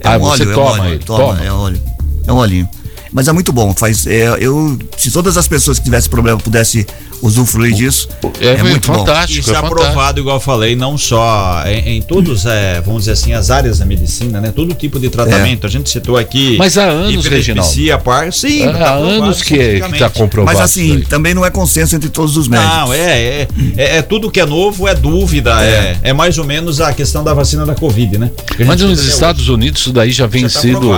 ah, 0.04 0.16
um 0.16 0.20
você 0.20 0.42
óleo, 0.42 0.54
toma, 0.54 0.76
é 0.76 0.80
um 0.80 0.84
óleo, 0.84 0.98
toma, 1.04 1.18
toma, 1.24 1.44
é 1.44 1.52
óleo. 1.52 1.80
É 2.26 2.32
um 2.32 2.36
olhinho. 2.36 2.68
Mas 3.14 3.28
é 3.28 3.32
muito 3.32 3.52
bom. 3.52 3.72
Faz, 3.72 4.08
é, 4.08 4.36
eu, 4.40 4.76
se 4.98 5.08
todas 5.08 5.38
as 5.38 5.46
pessoas 5.46 5.78
que 5.78 5.84
tivessem 5.84 6.10
problema 6.10 6.36
pudessem 6.36 6.84
usufruir 7.22 7.72
disso, 7.72 8.08
é, 8.40 8.48
é 8.48 8.62
muito 8.62 8.86
fantástico. 8.86 9.46
Bom. 9.46 9.52
Isso 9.52 9.54
é, 9.54 9.66
aprovado, 9.66 10.20
igual 10.20 10.36
eu 10.36 10.40
falei, 10.40 10.74
não 10.74 10.98
só 10.98 11.62
em, 11.64 11.96
em 11.96 12.02
todos, 12.02 12.44
é, 12.44 12.80
vamos 12.80 13.02
dizer 13.02 13.12
assim, 13.12 13.32
as 13.32 13.52
áreas 13.52 13.78
da 13.78 13.86
medicina, 13.86 14.40
né? 14.40 14.52
Todo 14.54 14.74
tipo 14.74 14.98
de 14.98 15.08
tratamento. 15.08 15.64
É. 15.64 15.66
A 15.68 15.70
gente 15.70 15.88
citou 15.88 16.16
aqui. 16.16 16.56
Mas 16.58 16.76
há 16.76 16.84
anos, 16.84 17.24
Reginaldo. 17.24 17.72
Par, 18.02 18.32
sim, 18.32 18.64
há, 18.64 18.72
tá 18.72 18.94
anos 18.94 19.42
que 19.42 19.54
está 19.54 20.10
comprovado. 20.10 20.58
Mas 20.58 20.64
assim, 20.64 21.00
também 21.08 21.32
não 21.32 21.46
é 21.46 21.50
consenso 21.50 21.94
entre 21.94 22.08
todos 22.08 22.36
os 22.36 22.48
médicos. 22.48 22.76
Não, 22.76 22.92
é, 22.92 22.98
é, 22.98 23.48
é, 23.76 23.96
é 23.98 24.02
tudo 24.02 24.28
que 24.28 24.40
é 24.40 24.44
novo, 24.44 24.88
é 24.88 24.94
dúvida, 24.94 25.64
é. 25.64 25.68
é, 25.68 25.98
é, 26.02 26.12
mais 26.12 26.36
ou 26.36 26.44
menos 26.44 26.80
a 26.80 26.92
questão 26.92 27.22
da 27.22 27.32
vacina 27.32 27.64
da 27.64 27.76
Covid, 27.76 28.18
né? 28.18 28.30
Mas 28.66 28.80
nos 28.80 29.04
Estados 29.06 29.42
hoje. 29.42 29.52
Unidos 29.52 29.84
isso 29.84 29.92
daí 29.92 30.10
já 30.10 30.26
vem 30.26 30.42
já 30.42 30.48
tá 30.48 30.60
sido 30.60 30.92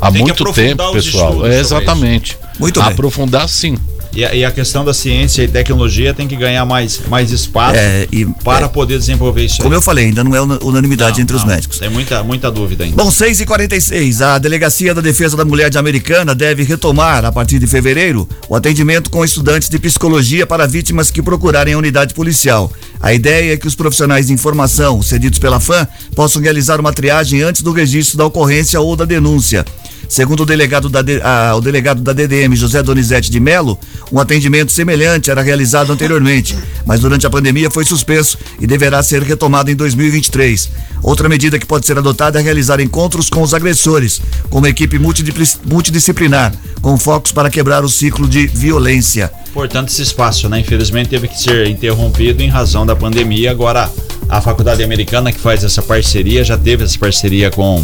há 0.00 0.12
Tem 0.12 0.22
muito 0.22 0.52
tempo, 0.52 0.92
pessoal. 0.92 1.44
É, 1.46 1.57
exatamente. 1.60 2.38
Muito 2.58 2.80
bem. 2.80 2.90
Aprofundar 2.90 3.48
sim. 3.48 3.76
E 4.12 4.24
a, 4.24 4.34
e 4.34 4.44
a, 4.44 4.50
questão 4.50 4.84
da 4.84 4.94
ciência 4.94 5.42
e 5.42 5.48
tecnologia 5.48 6.14
tem 6.14 6.26
que 6.26 6.34
ganhar 6.34 6.64
mais, 6.64 7.02
mais 7.08 7.30
espaço 7.30 7.78
é, 7.78 8.08
e, 8.10 8.24
para 8.42 8.66
é, 8.66 8.68
poder 8.68 8.98
desenvolver 8.98 9.44
isso. 9.44 9.58
Como 9.58 9.68
aí. 9.68 9.76
eu 9.76 9.82
falei, 9.82 10.06
ainda 10.06 10.24
não 10.24 10.34
é 10.34 10.40
unanimidade 10.40 11.18
não, 11.18 11.22
entre 11.22 11.36
não, 11.36 11.42
os 11.42 11.48
médicos. 11.48 11.78
Tem 11.78 11.90
muita, 11.90 12.22
muita 12.24 12.50
dúvida 12.50 12.84
ainda. 12.84 12.96
Bom, 12.96 13.10
6 13.10 13.42
e 13.42 13.46
46 13.46 14.22
a 14.22 14.38
Delegacia 14.38 14.94
da 14.94 15.00
Defesa 15.00 15.36
da 15.36 15.44
Mulher 15.44 15.70
de 15.70 15.78
Americana 15.78 16.34
deve 16.34 16.64
retomar, 16.64 17.24
a 17.24 17.30
partir 17.30 17.58
de 17.58 17.66
fevereiro, 17.66 18.28
o 18.48 18.56
atendimento 18.56 19.10
com 19.10 19.24
estudantes 19.24 19.68
de 19.68 19.78
psicologia 19.78 20.46
para 20.46 20.66
vítimas 20.66 21.10
que 21.10 21.22
procurarem 21.22 21.74
a 21.74 21.78
unidade 21.78 22.14
policial. 22.14 22.72
A 23.00 23.14
ideia 23.14 23.52
é 23.52 23.56
que 23.56 23.68
os 23.68 23.76
profissionais 23.76 24.26
de 24.26 24.32
informação 24.32 25.00
cedidos 25.02 25.38
pela 25.38 25.60
FAM 25.60 25.86
possam 26.16 26.42
realizar 26.42 26.80
uma 26.80 26.92
triagem 26.92 27.42
antes 27.42 27.62
do 27.62 27.72
registro 27.72 28.18
da 28.18 28.26
ocorrência 28.26 28.80
ou 28.80 28.96
da 28.96 29.04
denúncia. 29.04 29.64
Segundo 30.08 30.40
o 30.40 30.46
delegado 30.46 30.88
da, 30.88 31.00
a, 31.22 31.54
o 31.54 31.60
delegado 31.60 32.00
da 32.00 32.12
DDM, 32.12 32.56
José 32.56 32.82
Donizete 32.82 33.30
de 33.30 33.38
Melo, 33.38 33.78
um 34.10 34.18
atendimento 34.18 34.72
semelhante 34.72 35.30
era 35.30 35.42
realizado 35.42 35.92
anteriormente, 35.92 36.56
mas 36.86 37.00
durante 37.00 37.26
a 37.26 37.30
pandemia 37.30 37.70
foi 37.70 37.84
suspenso 37.84 38.38
e 38.58 38.66
deverá 38.66 39.02
ser 39.02 39.22
retomado 39.22 39.70
em 39.70 39.76
2023. 39.76 40.70
Outra 41.02 41.28
medida 41.28 41.58
que 41.58 41.66
pode 41.66 41.86
ser 41.86 41.98
adotada 41.98 42.40
é 42.40 42.42
realizar 42.42 42.80
encontros 42.80 43.28
com 43.28 43.42
os 43.42 43.52
agressores, 43.52 44.20
com 44.48 44.58
uma 44.58 44.68
equipe 44.68 44.98
multidisciplinar, 44.98 46.54
com 46.80 46.96
focos 46.96 47.30
para 47.30 47.50
quebrar 47.50 47.84
o 47.84 47.88
ciclo 47.88 48.26
de 48.26 48.46
violência. 48.46 49.30
Portanto, 49.52 49.88
esse 49.88 50.02
espaço, 50.02 50.48
né? 50.48 50.60
Infelizmente 50.60 51.10
teve 51.10 51.28
que 51.28 51.38
ser 51.38 51.68
interrompido 51.68 52.42
em 52.42 52.48
razão 52.48 52.86
da 52.86 52.96
pandemia. 52.96 53.50
Agora, 53.50 53.90
a 54.28 54.40
Faculdade 54.40 54.82
Americana 54.82 55.32
que 55.32 55.40
faz 55.40 55.64
essa 55.64 55.80
parceria, 55.80 56.44
já 56.44 56.56
teve 56.56 56.84
essa 56.84 56.98
parceria 56.98 57.50
com 57.50 57.82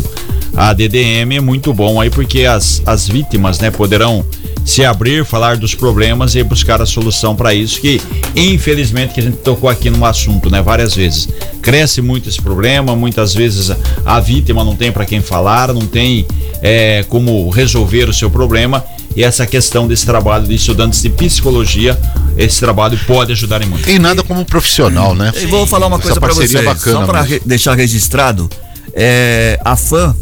a 0.57 0.73
DDM, 0.73 1.37
é 1.37 1.41
muito 1.41 1.73
bom 1.73 2.01
aí, 2.01 2.11
porque 2.11 2.45
as, 2.45 2.83
as 2.87 3.09
vítimas, 3.09 3.59
né, 3.59 3.71
poderão 3.71 4.25
se 4.65 4.85
abrir, 4.85 5.25
falar 5.25 5.57
dos 5.57 5.75
problemas 5.75 6.35
e 6.35 6.43
buscar 6.43 6.81
a 6.81 6.87
solução 6.87 7.37
para 7.37 7.53
isso, 7.53 7.81
que 7.81 8.01
infelizmente 8.35 9.13
que 9.13 9.21
a 9.21 9.23
gente 9.23 9.37
tocou 9.39 9.69
aqui 9.69 9.91
no 9.91 10.05
assunto, 10.05 10.51
né, 10.51 10.63
várias 10.63 10.95
vezes. 10.95 11.29
Cresce 11.61 12.01
muito 12.01 12.29
esse 12.29 12.41
problema, 12.41 12.97
muitas 12.97 13.35
vezes 13.35 13.71
a, 14.05 14.21
vítima 14.21 14.65
não 14.65 14.75
tem 14.75 14.91
para 14.91 15.05
quem 15.05 15.21
falar, 15.21 15.73
não 15.73 15.87
tem 15.87 16.27
é, 16.63 17.05
como 17.09 17.49
resolver 17.51 18.09
o 18.09 18.15
seu 18.15 18.31
problema. 18.31 18.85
E 19.17 19.23
essa 19.23 19.47
questão 19.47 19.87
desse 19.87 20.05
trabalho 20.05 20.47
de 20.47 20.55
estudantes 20.55 21.01
de 21.01 21.09
psicologia, 21.09 21.99
esse 22.37 22.61
trabalho 22.61 22.99
pode 23.07 23.33
ajudar 23.33 23.63
em 23.63 23.67
muito. 23.67 23.85
Tem 23.85 23.99
nada 23.99 24.23
como 24.23 24.45
profissional, 24.45 25.15
né? 25.15 25.33
E 25.37 25.47
vou 25.47 25.67
falar 25.67 25.87
uma 25.87 25.99
coisa 25.99 26.21
para 26.21 26.33
vocês, 26.33 26.53
bacana, 26.65 27.01
só 27.01 27.07
para 27.07 27.23
re 27.23 27.41
deixar 27.45 27.75
registrado, 27.75 28.49
é, 28.95 29.59
a 29.65 29.77
FAM 29.77 30.15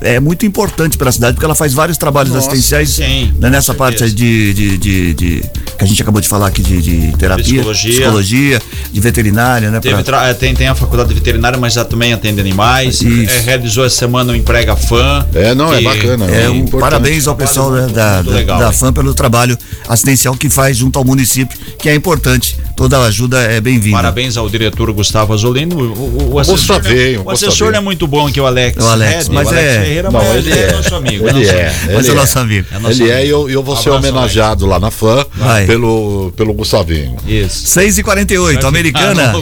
é 0.00 0.20
muito 0.20 0.46
importante 0.46 0.96
para 0.96 1.10
a 1.10 1.12
cidade, 1.12 1.34
porque 1.34 1.44
ela 1.44 1.54
faz 1.54 1.72
vários 1.72 1.96
trabalhos 1.96 2.32
Nossa, 2.32 2.48
assistenciais 2.48 2.90
sim, 2.90 3.32
né, 3.38 3.50
nessa 3.50 3.74
parte 3.74 4.08
de, 4.10 4.54
de, 4.54 4.78
de, 4.78 5.14
de, 5.14 5.40
que 5.78 5.84
a 5.84 5.86
gente 5.86 6.00
acabou 6.02 6.20
de 6.20 6.28
falar 6.28 6.48
aqui 6.48 6.62
de, 6.62 6.80
de 6.80 7.16
terapia, 7.16 7.44
psicologia. 7.44 7.92
psicologia, 7.92 8.62
de 8.92 9.00
veterinária, 9.00 9.70
né? 9.70 9.80
Pra... 10.04 10.28
É, 10.28 10.34
tem, 10.34 10.54
tem 10.54 10.68
a 10.68 10.74
faculdade 10.74 11.08
de 11.10 11.14
veterinária, 11.14 11.58
mas 11.58 11.74
já 11.74 11.84
também 11.84 12.12
atende 12.12 12.40
animais. 12.40 13.00
É, 13.02 13.40
realizou 13.40 13.84
essa 13.84 13.96
semana 13.96 14.32
o 14.32 14.36
Emprega 14.36 14.76
Fã. 14.76 15.26
É, 15.34 15.54
não, 15.54 15.72
é 15.72 15.80
bacana. 15.80 16.26
É, 16.26 16.44
é 16.44 16.50
um, 16.50 16.66
parabéns 16.66 17.26
ao 17.26 17.36
pessoal 17.36 17.70
da, 17.70 18.22
da, 18.22 18.30
legal, 18.30 18.58
da 18.58 18.72
FAM 18.72 18.92
pelo 18.92 19.14
trabalho 19.14 19.56
assistencial 19.88 20.36
que 20.36 20.48
faz 20.48 20.76
junto 20.76 20.98
ao 20.98 21.04
município, 21.04 21.58
que 21.78 21.88
é 21.88 21.94
importante 21.94 22.56
toda 22.78 23.00
ajuda 23.02 23.40
é 23.42 23.60
bem-vinda. 23.60 23.96
Parabéns 23.96 24.36
ao 24.36 24.48
diretor 24.48 24.92
Gustavo 24.92 25.34
Azolino. 25.34 25.76
O, 25.76 25.82
o, 25.82 26.34
o 26.34 26.38
assessor, 26.38 26.76
Gustavinho, 26.76 27.22
o 27.24 27.30
assessor 27.30 27.72
não 27.72 27.78
é 27.80 27.82
muito 27.82 28.06
bom 28.06 28.30
que 28.30 28.40
o 28.40 28.46
Alex. 28.46 28.80
O 28.80 28.86
Alex, 28.86 29.26
Red, 29.26 29.34
mas 29.34 29.48
o 29.48 29.50
Alex 29.50 29.66
é- 29.66 29.80
Ferreira, 29.80 30.10
Não, 30.12 30.20
mas 30.20 30.36
ele 30.36 30.52
é 30.52 30.62
é. 30.62 30.72
nosso 30.72 30.94
amigo. 30.94 31.28
Ele 31.28 31.40
nosso 31.40 31.56
é. 31.56 31.66
amigo. 31.66 31.92
Mas 31.92 32.06
é 32.06 32.08
ele 32.10 32.14
nosso 32.20 32.38
amigo. 32.38 32.66
É 32.70 32.78
nosso 32.78 33.02
Ele 33.02 33.10
é 33.10 33.14
amigo. 33.16 33.26
e 33.26 33.30
eu, 33.30 33.50
eu 33.50 33.62
vou 33.64 33.76
ser 33.76 33.90
homenageado 33.90 34.64
lá 34.64 34.78
na 34.78 34.92
fã 34.92 35.26
Vai. 35.34 35.66
pelo, 35.66 36.32
pelo 36.36 36.54
Gustavinho. 36.54 37.16
Isso. 37.26 37.66
6 37.66 37.98
e 37.98 38.02
48 38.04 38.44
Vai 38.44 38.54
ficar 38.54 38.68
americana. 38.68 39.32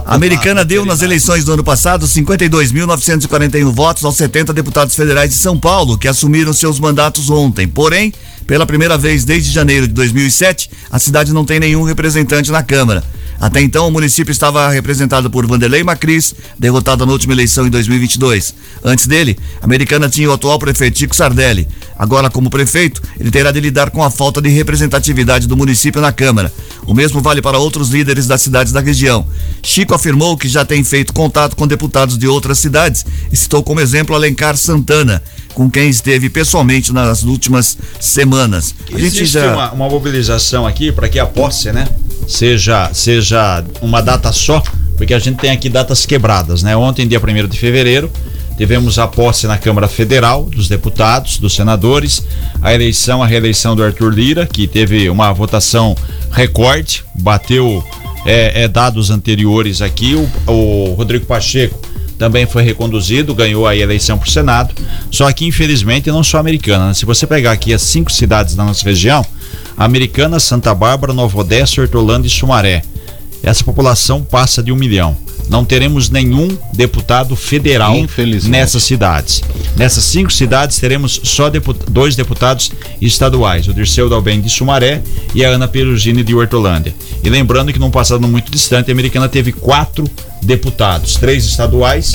americana 0.06 0.64
deu 0.64 0.86
nas 0.86 1.02
eleições 1.02 1.44
do 1.44 1.52
ano 1.52 1.62
passado 1.62 2.06
52.941 2.06 3.70
votos 3.70 4.02
aos 4.02 4.16
70 4.16 4.54
deputados 4.54 4.94
federais 4.96 5.28
de 5.28 5.36
São 5.36 5.58
Paulo, 5.58 5.98
que 5.98 6.08
assumiram 6.08 6.54
seus 6.54 6.80
mandatos 6.80 7.28
ontem. 7.28 7.68
Porém, 7.68 8.14
pela 8.46 8.66
primeira 8.66 8.98
vez 8.98 9.24
desde 9.24 9.50
janeiro 9.50 9.86
de 9.86 9.94
2007, 9.94 10.70
a 10.90 10.98
cidade 10.98 11.32
não 11.32 11.44
tem 11.44 11.58
nenhum 11.58 11.82
representante 11.82 12.50
na 12.50 12.62
Câmara. 12.62 13.02
Até 13.40 13.60
então, 13.60 13.88
o 13.88 13.90
município 13.90 14.32
estava 14.32 14.68
representado 14.70 15.28
por 15.28 15.46
Vanderlei 15.46 15.82
Macris, 15.82 16.34
derrotado 16.58 17.04
na 17.04 17.12
última 17.12 17.32
eleição 17.32 17.66
em 17.66 17.70
2022. 17.70 18.54
Antes 18.82 19.06
dele, 19.06 19.36
a 19.60 19.64
americana 19.64 20.08
tinha 20.08 20.30
o 20.30 20.32
atual 20.32 20.58
prefeito 20.58 20.98
Chico 20.98 21.16
Sardelli. 21.16 21.66
Agora, 21.98 22.30
como 22.30 22.48
prefeito, 22.48 23.02
ele 23.18 23.30
terá 23.30 23.50
de 23.50 23.60
lidar 23.60 23.90
com 23.90 24.02
a 24.02 24.10
falta 24.10 24.40
de 24.40 24.48
representatividade 24.48 25.46
do 25.46 25.56
município 25.56 26.00
na 26.00 26.12
Câmara. 26.12 26.52
O 26.86 26.94
mesmo 26.94 27.20
vale 27.20 27.42
para 27.42 27.58
outros 27.58 27.90
líderes 27.90 28.26
das 28.26 28.42
cidades 28.42 28.72
da 28.72 28.80
região. 28.80 29.26
Chico 29.62 29.94
afirmou 29.94 30.36
que 30.36 30.48
já 30.48 30.64
tem 30.64 30.82
feito 30.84 31.12
contato 31.12 31.56
com 31.56 31.66
deputados 31.66 32.16
de 32.16 32.26
outras 32.26 32.58
cidades 32.58 33.04
e 33.32 33.36
citou 33.36 33.62
como 33.62 33.80
exemplo 33.80 34.14
Alencar 34.14 34.56
Santana, 34.56 35.22
com 35.54 35.70
quem 35.70 35.88
esteve 35.88 36.28
pessoalmente 36.28 36.92
nas 36.92 37.22
últimas 37.22 37.78
semanas. 38.00 38.74
A 38.88 38.92
gente 38.92 39.04
Existe 39.04 39.26
já. 39.26 39.52
uma, 39.54 39.72
uma 39.72 39.88
mobilização 39.88 40.66
aqui 40.66 40.92
para 40.92 41.08
que 41.08 41.18
a 41.18 41.26
posse, 41.26 41.72
né, 41.72 41.88
seja, 42.28 42.90
seja 42.92 43.64
uma 43.80 44.02
data 44.02 44.32
só, 44.32 44.62
porque 44.96 45.14
a 45.14 45.18
gente 45.18 45.38
tem 45.38 45.50
aqui 45.50 45.68
datas 45.68 46.04
quebradas, 46.04 46.62
né? 46.62 46.76
Ontem, 46.76 47.06
dia 47.06 47.20
1 47.20 47.48
de 47.48 47.58
fevereiro, 47.58 48.10
tivemos 48.56 48.98
a 48.98 49.06
posse 49.06 49.46
na 49.46 49.58
Câmara 49.58 49.88
Federal 49.88 50.44
dos 50.44 50.68
deputados, 50.68 51.38
dos 51.38 51.54
senadores, 51.54 52.24
a 52.62 52.72
eleição, 52.72 53.22
a 53.22 53.26
reeleição 53.26 53.74
do 53.74 53.82
Arthur 53.82 54.12
Lira, 54.12 54.46
que 54.46 54.66
teve 54.66 55.08
uma 55.10 55.32
votação 55.32 55.96
recorde, 56.30 57.04
bateu 57.14 57.82
é, 58.24 58.62
é, 58.62 58.68
dados 58.68 59.10
anteriores 59.10 59.82
aqui, 59.82 60.14
o, 60.14 60.52
o 60.52 60.94
Rodrigo 60.94 61.26
Pacheco 61.26 61.83
também 62.18 62.46
foi 62.46 62.62
reconduzido, 62.62 63.34
ganhou 63.34 63.66
a 63.66 63.76
eleição 63.76 64.18
para 64.18 64.28
o 64.28 64.30
Senado. 64.30 64.74
Só 65.10 65.30
que, 65.32 65.46
infelizmente, 65.46 66.10
não 66.10 66.22
só 66.22 66.38
americana. 66.38 66.88
né? 66.88 66.94
Se 66.94 67.04
você 67.04 67.26
pegar 67.26 67.52
aqui 67.52 67.72
as 67.72 67.82
cinco 67.82 68.12
cidades 68.12 68.54
da 68.54 68.64
nossa 68.64 68.84
região, 68.84 69.24
Americana, 69.76 70.38
Santa 70.38 70.74
Bárbara, 70.74 71.12
Nova 71.12 71.38
Odessa, 71.38 71.80
Hortolândia 71.80 72.28
e 72.28 72.30
Sumaré, 72.30 72.82
essa 73.42 73.64
população 73.64 74.22
passa 74.22 74.62
de 74.62 74.72
um 74.72 74.76
milhão. 74.76 75.16
Não 75.48 75.64
teremos 75.64 76.08
nenhum 76.10 76.56
deputado 76.72 77.36
federal 77.36 77.94
nessas 78.50 78.82
cidades. 78.82 79.42
Nessas 79.76 80.04
cinco 80.04 80.32
cidades 80.32 80.78
teremos 80.78 81.20
só 81.22 81.50
depu- 81.50 81.74
dois 81.90 82.16
deputados 82.16 82.72
estaduais, 83.00 83.68
o 83.68 83.74
Dirceu 83.74 84.08
Dalben 84.08 84.40
de 84.40 84.48
Sumaré 84.48 85.02
e 85.34 85.44
a 85.44 85.50
Ana 85.50 85.68
Perugini 85.68 86.22
de 86.22 86.34
Hortolândia. 86.34 86.94
E 87.22 87.28
lembrando 87.28 87.72
que 87.72 87.78
num 87.78 87.90
passado 87.90 88.26
muito 88.26 88.50
distante, 88.50 88.90
a 88.90 88.94
Americana 88.94 89.28
teve 89.28 89.52
quatro 89.52 90.04
deputados, 90.42 91.14
três 91.16 91.44
estaduais 91.44 92.14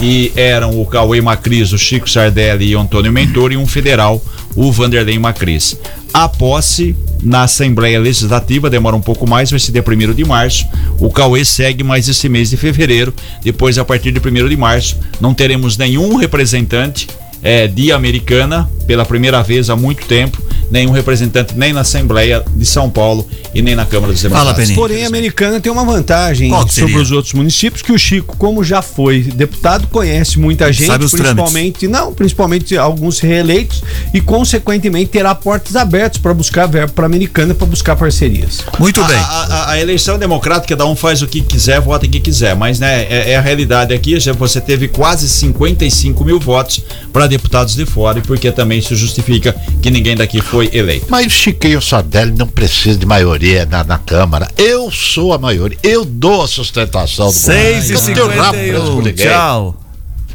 e 0.00 0.32
eram 0.36 0.80
o 0.80 0.86
Cauê 0.86 1.20
Macris, 1.20 1.72
o 1.72 1.78
Chico 1.78 2.08
Sardelli 2.08 2.68
e 2.70 2.76
o 2.76 2.80
Antônio 2.80 3.12
Mentor 3.12 3.52
e 3.52 3.56
um 3.56 3.66
federal, 3.66 4.22
o 4.54 4.70
Vanderlei 4.72 5.18
Macris. 5.18 5.76
A 6.12 6.28
posse 6.28 6.96
na 7.22 7.42
Assembleia 7.42 7.98
Legislativa 8.00 8.70
demora 8.70 8.96
um 8.96 9.00
pouco 9.00 9.28
mais, 9.28 9.50
vai 9.50 9.60
ser 9.60 9.72
dia 9.72 9.84
1 9.86 10.14
de 10.14 10.24
março. 10.24 10.66
O 10.98 11.10
Cauê 11.10 11.44
segue 11.44 11.82
mais 11.82 12.08
esse 12.08 12.28
mês 12.28 12.50
de 12.50 12.56
fevereiro. 12.56 13.12
Depois, 13.42 13.78
a 13.78 13.84
partir 13.84 14.12
de 14.12 14.20
1 14.20 14.48
de 14.48 14.56
março, 14.56 14.96
não 15.20 15.34
teremos 15.34 15.76
nenhum 15.76 16.16
representante 16.16 17.08
eh, 17.42 17.66
de 17.66 17.92
Americana 17.92 18.68
pela 18.86 19.04
primeira 19.04 19.42
vez 19.42 19.70
há 19.70 19.76
muito 19.76 20.06
tempo. 20.06 20.40
Nenhum 20.70 20.92
representante 20.92 21.52
nem 21.56 21.72
na 21.72 21.80
Assembleia 21.80 22.44
de 22.54 22.64
São 22.64 22.88
Paulo 22.88 23.26
e 23.52 23.60
nem 23.60 23.74
na 23.74 23.84
Câmara 23.84 24.12
dos 24.12 24.22
Fala, 24.22 24.34
Deputados. 24.36 24.60
Peninha. 24.60 24.76
Porém, 24.76 25.04
a 25.04 25.08
americana 25.08 25.60
tem 25.60 25.70
uma 25.72 25.84
vantagem 25.84 26.48
que 26.64 26.72
sobre 26.72 26.96
os 26.96 27.10
outros 27.10 27.34
municípios, 27.34 27.82
que 27.82 27.90
o 27.90 27.98
Chico, 27.98 28.36
como 28.36 28.62
já 28.62 28.80
foi 28.80 29.20
deputado, 29.22 29.88
conhece 29.88 30.38
muita 30.38 30.72
gente, 30.72 30.86
Sabe 30.86 31.04
os 31.04 31.10
principalmente, 31.10 31.88
não, 31.88 32.14
principalmente 32.14 32.76
alguns 32.78 33.18
reeleitos, 33.18 33.82
e 34.14 34.20
consequentemente 34.20 35.10
terá 35.10 35.34
portas 35.34 35.74
abertas 35.74 36.18
para 36.20 36.32
buscar 36.32 36.66
verbo 36.66 36.92
para 36.92 37.04
a 37.04 37.08
americana 37.08 37.52
para 37.52 37.66
buscar 37.66 37.96
parcerias. 37.96 38.60
Muito 38.78 39.00
A- 39.02 39.08
bem. 39.08 39.16
A, 39.16 39.20
a- 39.22 39.70
a 39.72 39.80
eleição 39.80 40.20
democrática, 40.20 40.76
cada 40.76 40.86
um 40.88 40.94
faz 40.94 41.20
o 41.20 41.26
que 41.26 41.40
quiser, 41.40 41.80
vota 41.80 42.06
em 42.06 42.10
quem 42.10 42.20
quiser, 42.20 42.54
mas 42.54 42.78
né, 42.78 43.06
é, 43.10 43.32
é 43.32 43.36
a 43.36 43.40
realidade 43.40 43.92
aqui. 43.92 44.20
já 44.20 44.32
Você 44.32 44.60
teve 44.60 44.86
quase 44.86 45.28
55 45.28 46.24
mil 46.24 46.38
votos 46.38 46.80
para 47.12 47.26
deputados 47.30 47.74
de 47.74 47.86
fora, 47.86 48.18
e 48.18 48.22
porque 48.22 48.52
também 48.52 48.78
isso 48.78 48.94
justifica 48.94 49.54
que 49.80 49.90
ninguém 49.90 50.16
daqui 50.16 50.40
foi 50.42 50.68
eleito. 50.72 51.06
Mas 51.08 51.26
o 51.26 51.30
Chiquinho 51.30 51.80
Sardelli 51.80 52.32
não 52.36 52.46
precisa 52.46 52.98
de 52.98 53.06
maioria 53.06 53.64
na, 53.64 53.82
na 53.84 53.98
Câmara. 53.98 54.48
Eu 54.58 54.90
sou 54.90 55.32
a 55.32 55.38
maioria. 55.38 55.78
Eu 55.82 56.04
dou 56.04 56.42
a 56.42 56.48
sustentação 56.48 57.26
do 57.26 57.32
6 57.32 57.90
e 57.90 57.94
governo. 57.94 58.20
Eu 58.20 58.26
não 58.26 58.28
tenho 58.28 58.42
rabo 58.42 58.58
preso 58.58 58.74
com 58.74 58.86
51. 58.86 59.02
ninguém. 59.02 59.26
Tchau. 59.26 59.76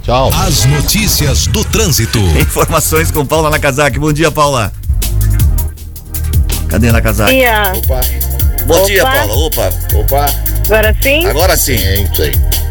Tchau. 0.03 0.29
As 0.34 0.65
notícias 0.65 1.47
do 1.47 1.63
trânsito. 1.65 2.19
Informações 2.39 3.12
com 3.12 3.25
Paula 3.25 3.49
Nakazaki. 3.49 3.99
Bom 3.99 4.13
dia, 4.13 4.31
Paula. 4.31 4.71
Cadê 6.67 6.89
a 6.89 6.93
Nakazaki? 6.93 7.31
dia. 7.34 7.73
Bom 8.65 8.86
dia, 8.86 9.03
Opa. 9.03 9.12
Paula. 9.12 9.34
Opa. 9.36 9.69
Opa! 9.93 10.25
Agora 10.65 10.95
sim? 11.01 11.25
Agora 11.25 11.58
sim. 11.58 11.77
Sim, 11.77 12.08
sim. 12.15 12.64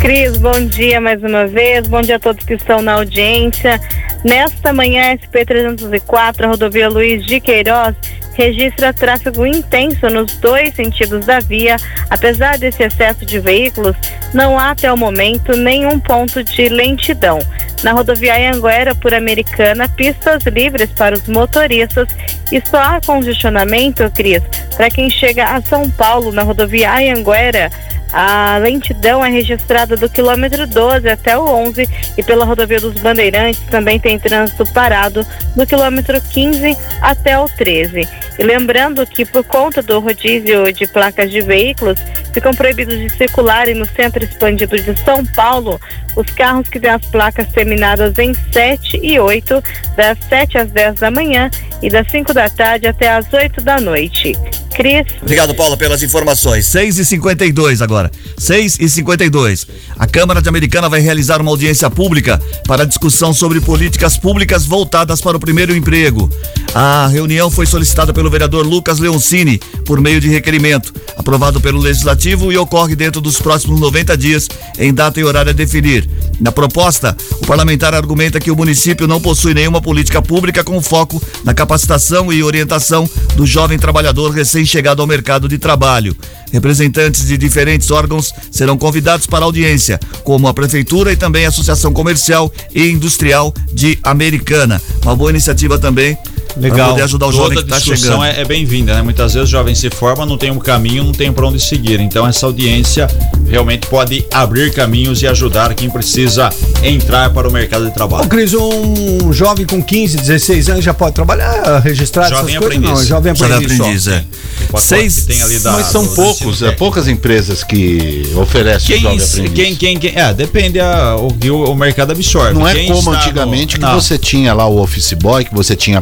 Cris, 0.00 0.36
bom 0.38 0.66
dia 0.66 1.00
mais 1.00 1.22
uma 1.22 1.46
vez. 1.46 1.86
Bom 1.86 2.00
dia 2.00 2.16
a 2.16 2.18
todos 2.18 2.44
que 2.44 2.54
estão 2.54 2.82
na 2.82 2.94
audiência. 2.94 3.80
Nesta 4.24 4.72
manhã, 4.72 5.16
SP-304, 5.16 6.44
a 6.44 6.46
rodovia 6.48 6.88
Luiz 6.88 7.24
de 7.24 7.40
Queiroz, 7.40 7.94
registra 8.34 8.92
tráfego 8.92 9.46
intenso 9.46 10.08
nos 10.08 10.36
dois 10.36 10.74
sentidos 10.74 11.24
da 11.24 11.40
via. 11.40 11.76
Apesar 12.10 12.58
desse 12.58 12.82
excesso 12.82 13.24
de 13.24 13.38
veículos, 13.38 13.96
não 14.34 14.58
há 14.58 14.70
até 14.70 14.92
o 14.92 14.96
momento 14.96 15.56
nenhum 15.56 15.98
ponto 15.98 16.42
de 16.42 16.68
lentidão. 16.68 17.38
Na 17.82 17.92
rodoviária 17.92 18.52
Anguera 18.52 18.94
por 18.94 19.14
Americana, 19.14 19.88
pistas 19.88 20.42
livres 20.44 20.90
para 20.90 21.14
os 21.14 21.28
motoristas 21.28 22.08
e 22.50 22.60
só 22.66 22.78
há 22.78 23.00
congestionamento, 23.04 24.10
Cris, 24.12 24.42
para 24.76 24.90
quem 24.90 25.10
chega 25.10 25.44
a 25.44 25.62
São 25.62 25.88
Paulo 25.90 26.32
na 26.32 26.42
rodoviária 26.42 27.14
Anguera. 27.14 27.70
A 28.12 28.58
lentidão 28.58 29.24
é 29.24 29.30
registrada 29.30 29.96
do 29.96 30.08
quilômetro 30.08 30.66
12 30.66 31.08
até 31.08 31.36
o 31.36 31.42
11 31.42 31.88
e 32.16 32.22
pela 32.22 32.44
rodovia 32.44 32.80
dos 32.80 32.94
Bandeirantes 32.94 33.60
também 33.70 33.98
tem 33.98 34.18
trânsito 34.18 34.64
parado 34.72 35.26
do 35.54 35.66
quilômetro 35.66 36.20
15 36.20 36.76
até 37.00 37.38
o 37.38 37.46
13. 37.48 38.08
E 38.38 38.42
lembrando 38.42 39.06
que 39.06 39.24
por 39.24 39.44
conta 39.44 39.82
do 39.82 39.98
rodízio 39.98 40.72
de 40.72 40.86
placas 40.86 41.30
de 41.30 41.40
veículos, 41.40 41.98
ficam 42.32 42.52
proibidos 42.52 42.98
de 42.98 43.08
circularem 43.16 43.74
no 43.74 43.86
centro 43.86 44.22
expandido 44.22 44.76
de 44.76 44.94
São 45.00 45.24
Paulo 45.24 45.80
os 46.14 46.30
carros 46.30 46.68
que 46.68 46.80
têm 46.80 46.90
as 46.90 47.04
placas 47.06 47.46
terminadas 47.48 48.18
em 48.18 48.34
7 48.52 49.00
e 49.02 49.18
8, 49.18 49.62
das 49.96 50.18
7 50.28 50.58
às 50.58 50.70
10 50.70 51.00
da 51.00 51.10
manhã 51.10 51.50
e 51.82 51.90
das 51.90 52.10
5 52.10 52.32
da 52.32 52.48
tarde 52.48 52.86
até 52.86 53.08
às 53.08 53.30
8 53.32 53.60
da 53.62 53.80
noite. 53.80 54.32
Cris, 54.74 55.06
Obrigado, 55.22 55.54
Paula, 55.54 55.76
pelas 55.76 56.02
informações. 56.02 56.66
6 56.66 56.98
e 56.98 57.04
52 57.04 57.80
agora. 57.80 57.95
6 58.38 58.78
e 58.80 58.88
52. 58.88 59.66
A 59.98 60.06
Câmara 60.06 60.42
de 60.42 60.48
Americana 60.48 60.88
vai 60.88 61.00
realizar 61.00 61.40
uma 61.40 61.50
audiência 61.50 61.90
pública 61.90 62.40
para 62.66 62.86
discussão 62.86 63.32
sobre 63.32 63.60
políticas 63.60 64.16
públicas 64.16 64.66
voltadas 64.66 65.20
para 65.20 65.36
o 65.36 65.40
primeiro 65.40 65.74
emprego. 65.74 66.30
A 66.74 67.06
reunião 67.06 67.50
foi 67.50 67.64
solicitada 67.66 68.12
pelo 68.12 68.30
vereador 68.30 68.66
Lucas 68.66 68.98
Leoncini 68.98 69.58
por 69.84 70.00
meio 70.00 70.20
de 70.20 70.28
requerimento, 70.28 70.92
aprovado 71.16 71.60
pelo 71.60 71.80
Legislativo 71.80 72.52
e 72.52 72.58
ocorre 72.58 72.94
dentro 72.94 73.20
dos 73.20 73.40
próximos 73.40 73.80
90 73.80 74.16
dias, 74.16 74.48
em 74.78 74.92
data 74.92 75.18
e 75.18 75.24
horário 75.24 75.50
a 75.50 75.54
definir. 75.54 76.08
Na 76.38 76.52
proposta, 76.52 77.16
o 77.40 77.46
parlamentar 77.46 77.94
argumenta 77.94 78.38
que 78.38 78.50
o 78.50 78.56
município 78.56 79.06
não 79.06 79.20
possui 79.20 79.54
nenhuma 79.54 79.80
política 79.80 80.20
pública 80.20 80.62
com 80.62 80.82
foco 80.82 81.22
na 81.44 81.54
capacitação 81.54 82.32
e 82.32 82.42
orientação 82.42 83.08
do 83.36 83.46
jovem 83.46 83.78
trabalhador 83.78 84.30
recém-chegado 84.30 85.00
ao 85.00 85.08
mercado 85.08 85.48
de 85.48 85.58
trabalho. 85.58 86.14
Representantes 86.52 87.26
de 87.26 87.36
diferentes 87.36 87.90
órgãos 87.90 88.32
serão 88.50 88.78
convidados 88.78 89.26
para 89.26 89.44
audiência, 89.44 89.98
como 90.24 90.48
a 90.48 90.54
Prefeitura 90.54 91.12
e 91.12 91.16
também 91.16 91.44
a 91.44 91.48
Associação 91.48 91.92
Comercial 91.92 92.52
e 92.74 92.88
Industrial 92.88 93.52
de 93.72 93.98
Americana. 94.02 94.80
Uma 95.02 95.16
boa 95.16 95.30
iniciativa 95.30 95.78
também 95.78 96.16
Legal. 96.56 96.90
poder 96.90 97.02
ajudar 97.02 97.26
o 97.26 97.30
Toda 97.32 97.42
jovem 97.42 97.56
que 97.58 97.64
está 97.64 97.76
discussão 97.78 98.20
chegando. 98.22 98.24
é, 98.38 98.40
é 98.40 98.44
bem-vinda, 98.44 98.94
né? 98.94 99.02
Muitas 99.02 99.34
vezes 99.34 99.48
o 99.48 99.50
jovem 99.52 99.74
se 99.74 99.90
forma, 99.90 100.24
não 100.24 100.38
tem 100.38 100.50
um 100.50 100.58
caminho, 100.58 101.04
não 101.04 101.12
tem 101.12 101.32
para 101.32 101.46
onde 101.46 101.60
seguir. 101.60 102.00
Então 102.00 102.26
essa 102.26 102.46
audiência 102.46 103.06
realmente 103.48 103.86
pode 103.86 104.24
abrir 104.32 104.72
caminhos 104.72 105.22
e 105.22 105.26
ajudar 105.26 105.74
quem 105.74 105.90
precisa 105.90 106.50
entrar 106.82 107.30
para 107.30 107.48
o 107.48 107.52
mercado 107.52 107.84
de 107.84 107.90
Ô, 107.90 107.94
trabalho. 107.94 108.28
Cris, 108.28 108.54
um 108.54 109.32
jovem 109.32 109.66
com 109.66 109.82
15, 109.82 110.16
16 110.16 110.68
anos 110.70 110.84
já 110.84 110.94
pode 110.94 111.14
trabalhar 111.14 111.80
registrado 111.80 112.30
Jovem 112.30 112.56
essas 112.56 112.58
coisas? 112.58 112.76
aprendiz. 112.78 112.90
Não, 113.00 113.06
jovem 113.06 113.34
Jovem 113.34 113.54
aprendiz. 113.56 113.76
só. 113.76 113.82
aprendiz, 113.84 114.06
é. 114.08 114.24
Pacote 114.66 114.82
Seis- 114.84 115.20
que 115.20 115.26
tem 115.26 115.42
ali 115.42 115.58
da, 115.58 115.72
Mas 115.72 115.86
são 115.88 116.06
poucos, 116.08 116.62
é, 116.62 116.72
poucas 116.72 117.06
empresas 117.06 117.62
que 117.62 118.22
oferecem 118.34 118.86
Quem, 118.96 119.00
jovem 119.02 119.18
aprendiz. 119.20 119.52
quem, 119.54 119.76
quem, 119.76 119.98
quem, 119.98 120.12
é, 120.20 120.32
depende 120.32 120.80
a, 120.80 121.16
o 121.16 121.28
que 121.32 121.50
o, 121.50 121.64
o 121.70 121.74
mercado 121.76 122.12
absorve. 122.12 122.54
Não 122.54 122.66
é 122.66 122.74
como 122.86 122.98
está 122.98 123.10
no- 123.10 123.16
antigamente 123.16 123.76
que 123.76 123.82
não. 123.82 124.00
você 124.00 124.18
tinha 124.18 124.52
lá 124.54 124.66
o 124.66 124.78
office 124.80 125.12
boy, 125.12 125.44
que 125.44 125.54
você 125.54 125.76
tinha 125.76 125.98
a 125.98 126.00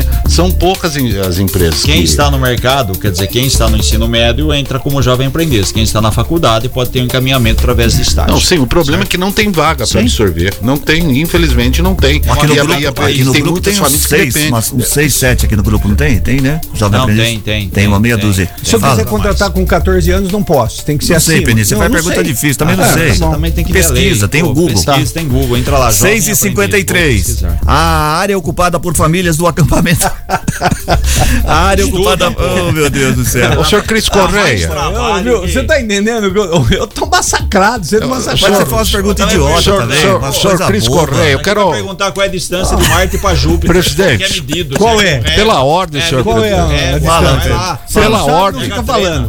guardinha. 0.00 0.22
São 0.28 0.50
poucas 0.50 0.92
as 0.96 1.38
empresas 1.38 1.82
Quem 1.82 1.98
que... 1.98 2.04
está 2.04 2.30
no 2.30 2.38
mercado, 2.38 2.98
quer 2.98 3.10
dizer, 3.10 3.26
quem 3.26 3.46
está 3.46 3.68
no 3.68 3.76
ensino 3.76 4.08
médio 4.08 4.52
entra 4.52 4.78
como 4.78 5.02
jovem 5.02 5.26
aprendiz. 5.26 5.72
Quem 5.72 5.82
está 5.82 6.00
na 6.00 6.10
faculdade 6.10 6.68
pode 6.68 6.90
ter 6.90 7.00
um 7.00 7.04
encaminhamento 7.04 7.60
através 7.60 7.96
de 7.96 8.02
estágio. 8.02 8.32
Não, 8.32 8.40
sim, 8.40 8.58
o 8.58 8.66
problema 8.66 9.02
é 9.02 9.06
que 9.06 9.16
não 9.18 9.30
tem 9.32 9.50
vaga 9.50 9.86
para 9.86 10.00
absorver. 10.00 10.54
Não 10.62 10.76
tem, 10.76 11.20
infelizmente 11.20 11.82
não 11.82 11.94
tem. 11.94 12.22
Aqui 12.28 12.46
no 12.46 12.54
E 12.54 12.56
grupo, 12.56 13.02
a- 13.02 13.06
aqui 13.08 13.24
no 13.24 13.32
tem 13.32 13.42
grupo 13.42 13.60
tem 13.60 13.80
uns 13.80 13.92
seis, 14.02 14.34
umas- 14.48 14.72
uns 14.72 14.88
seis, 14.88 15.14
sete 15.14 15.46
aqui 15.46 15.56
no 15.56 15.62
grupo, 15.62 15.88
não 15.88 15.94
tem? 15.94 16.18
Tem, 16.20 16.40
né? 16.40 16.60
Jovem 16.74 16.98
Não, 16.98 17.04
aprendiz. 17.04 17.24
tem, 17.26 17.40
tem, 17.40 17.68
Tem 17.68 17.86
uma 17.86 17.96
tem, 17.96 18.02
meia 18.02 18.16
tem. 18.18 18.26
dúzia. 18.26 18.50
Se 18.62 18.74
eu 18.74 18.80
quiser 18.80 19.04
contratar 19.04 19.50
com 19.50 19.64
14 19.66 20.10
anos, 20.10 20.30
não 20.32 20.42
posso. 20.42 20.84
Tem 20.84 20.96
que 20.96 21.04
ser 21.04 21.12
Não 21.12 21.16
assim. 21.18 21.32
sei, 21.32 21.40
Peninha, 21.42 21.64
você 21.64 21.76
faz 21.76 21.90
pergunta 21.90 22.22
difícil, 22.24 22.56
também 22.56 22.76
não 22.76 22.84
Ah, 22.84 22.92
sei. 22.92 23.12
tá. 23.18 23.30
Também 23.30 23.50
tem 23.52 23.64
que. 23.64 23.72
Pesquisa, 23.72 24.28
tem 24.28 24.42
o 24.42 24.48
Google. 24.52 24.68
Pesquisa, 24.84 25.12
tem 25.14 25.26
Google. 25.26 25.56
Entra 25.56 25.78
lá, 25.78 25.90
jovem 25.90 26.20
6 26.20 26.26
e 26.28 26.30
aprendiz, 26.32 26.38
53 26.38 27.14
vou 27.26 27.34
pesquisar. 27.34 27.60
A 27.66 28.16
área 28.18 28.36
ocupada 28.38 28.78
por 28.78 28.94
famílias 28.94 29.36
do 29.36 29.46
acampamento. 29.46 29.81
a 31.44 31.54
área 31.54 31.86
ocupada. 31.86 32.34
Oh, 32.36 32.72
meu 32.72 32.88
Deus 32.90 33.16
do 33.16 33.24
céu. 33.24 33.58
O 33.60 33.64
senhor 33.64 33.82
Cris 33.84 34.08
Correia. 34.08 34.70
Você 35.42 35.62
tá 35.64 35.80
entendendo? 35.80 36.32
Eu, 36.70 36.86
tô 36.86 37.06
massacrado, 37.06 37.84
você 37.84 37.98
não 38.00 38.08
Mas 38.08 38.26
massacrado. 38.26 38.64
você 38.64 38.66
faz 38.70 38.90
perguntas 38.90 39.32
idiotas 39.32 39.64
senhor- 39.64 39.80
também. 39.80 40.00
senhor- 40.00 40.18
umas 40.18 40.36
senhor 40.36 40.66
Cris. 40.66 40.88
Correia, 40.88 41.32
eu 41.32 41.40
quero- 41.40 41.70
perguntar 41.70 42.12
qual 42.12 42.24
é 42.24 42.28
a 42.28 42.32
distância 42.32 42.76
de 42.76 42.88
Marte 42.88 43.18
para 43.18 43.34
Júpiter. 43.34 43.70
Presidente, 43.70 44.18
Que 44.18 44.24
é 44.24 44.42
medido. 44.42 44.76
qual 44.76 45.00
gente. 45.00 45.26
é? 45.28 45.34
Pela 45.34 45.62
ordem, 45.62 46.02
senhor 46.02 46.22
Qual 46.24 46.44
é 46.44 46.52
a, 46.52 46.98
distância? 46.98 47.78
Pela 48.00 48.24
ordem. 48.24 48.70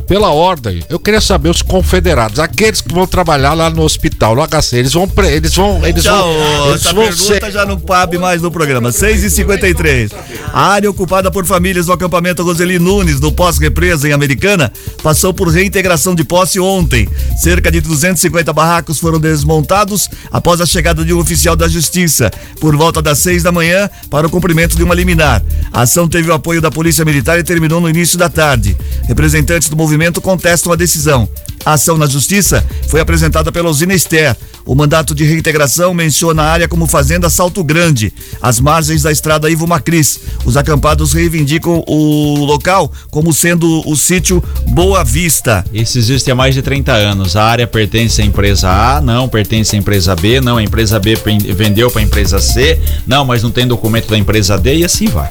Pela 0.07 0.29
ordem, 0.31 0.83
eu 0.89 0.99
queria 0.99 1.21
saber 1.21 1.49
os 1.49 1.61
confederados, 1.61 2.39
aqueles 2.39 2.81
que 2.81 2.93
vão 2.93 3.05
trabalhar 3.07 3.53
lá 3.53 3.69
no 3.69 3.83
hospital, 3.83 4.35
no 4.35 4.41
HC, 4.47 4.77
eles 4.77 4.93
vão, 4.93 5.07
pre- 5.07 5.27
eles 5.31 5.55
vão, 5.55 5.85
eles 5.85 6.03
vão, 6.05 6.31
eles 6.67 6.75
essa 6.85 6.93
vão 6.93 7.03
pergunta 7.05 7.45
ser, 7.45 7.51
já 7.51 7.65
não 7.65 7.79
cabe 7.79 8.17
mais 8.17 8.41
no 8.41 8.51
programa. 8.51 8.91
6 8.91 9.23
e 9.23 9.29
53 9.29 10.11
A 10.51 10.67
área 10.67 10.89
ocupada 10.89 11.31
por 11.31 11.45
famílias 11.45 11.85
do 11.85 11.93
acampamento 11.93 12.43
Roseli 12.43 12.77
Nunes, 12.77 13.19
no 13.19 13.31
pós-represa 13.31 14.07
em 14.07 14.11
Americana, 14.11 14.71
passou 15.01 15.33
por 15.33 15.47
reintegração 15.47 16.13
de 16.13 16.23
posse 16.23 16.59
ontem. 16.59 17.07
Cerca 17.41 17.71
de 17.71 17.81
250 17.81 18.51
barracos 18.53 18.99
foram 18.99 19.19
desmontados 19.19 20.09
após 20.31 20.61
a 20.61 20.65
chegada 20.65 21.03
de 21.03 21.13
um 21.13 21.19
oficial 21.19 21.55
da 21.55 21.67
Justiça, 21.67 22.31
por 22.59 22.75
volta 22.75 23.01
das 23.01 23.19
6 23.19 23.43
da 23.43 23.51
manhã, 23.51 23.89
para 24.09 24.27
o 24.27 24.29
cumprimento 24.29 24.75
de 24.75 24.83
uma 24.83 24.95
liminar. 24.95 25.43
A 25.71 25.81
ação 25.81 26.07
teve 26.07 26.29
o 26.29 26.33
apoio 26.33 26.61
da 26.61 26.69
Polícia 26.69 27.05
Militar 27.05 27.39
e 27.39 27.43
terminou 27.43 27.81
no 27.81 27.89
início 27.89 28.17
da 28.17 28.29
tarde. 28.29 28.77
Representantes 29.07 29.69
do 29.69 29.75
movimento 29.75 30.21
contestam 30.21 30.71
a 30.71 30.75
decisão. 30.75 31.27
A 31.65 31.73
ação 31.73 31.97
na 31.97 32.05
Justiça 32.05 32.65
foi 32.87 32.99
apresentada 32.99 33.51
pela 33.51 33.69
usina 33.69 33.93
Ester. 33.93 34.35
O 34.65 34.75
mandato 34.75 35.13
de 35.13 35.25
reintegração 35.25 35.93
menciona 35.93 36.43
a 36.43 36.51
área 36.51 36.67
como 36.69 36.87
Fazenda 36.87 37.29
Salto 37.29 37.61
Grande, 37.63 38.13
às 38.41 38.61
margens 38.61 39.01
da 39.01 39.11
estrada 39.11 39.49
Ivo 39.49 39.67
Macris. 39.67 40.19
Os 40.45 40.55
acampados 40.55 41.11
reivindicam 41.11 41.83
o 41.85 42.45
local 42.45 42.91
como 43.11 43.33
sendo 43.33 43.81
o 43.85 43.95
sítio 43.95 44.41
Boa 44.69 45.03
Vista. 45.03 45.65
Isso 45.73 45.97
existe 45.97 46.31
há 46.31 46.35
mais 46.35 46.55
de 46.55 46.61
30 46.61 46.93
anos. 46.93 47.35
A 47.35 47.43
área 47.43 47.67
pertence 47.67 48.21
à 48.21 48.25
empresa 48.25 48.69
A, 48.69 49.01
não 49.01 49.27
pertence 49.27 49.75
à 49.75 49.79
empresa 49.79 50.15
B, 50.15 50.39
não, 50.39 50.57
a 50.57 50.63
empresa 50.63 50.97
B 50.97 51.15
vendeu 51.55 51.91
para 51.91 52.01
a 52.01 52.03
empresa 52.03 52.39
C, 52.39 52.79
não, 53.05 53.25
mas 53.25 53.43
não 53.43 53.51
tem 53.51 53.67
documento 53.67 54.09
da 54.09 54.17
empresa 54.17 54.57
D 54.57 54.77
e 54.77 54.85
assim 54.85 55.07
vai. 55.07 55.29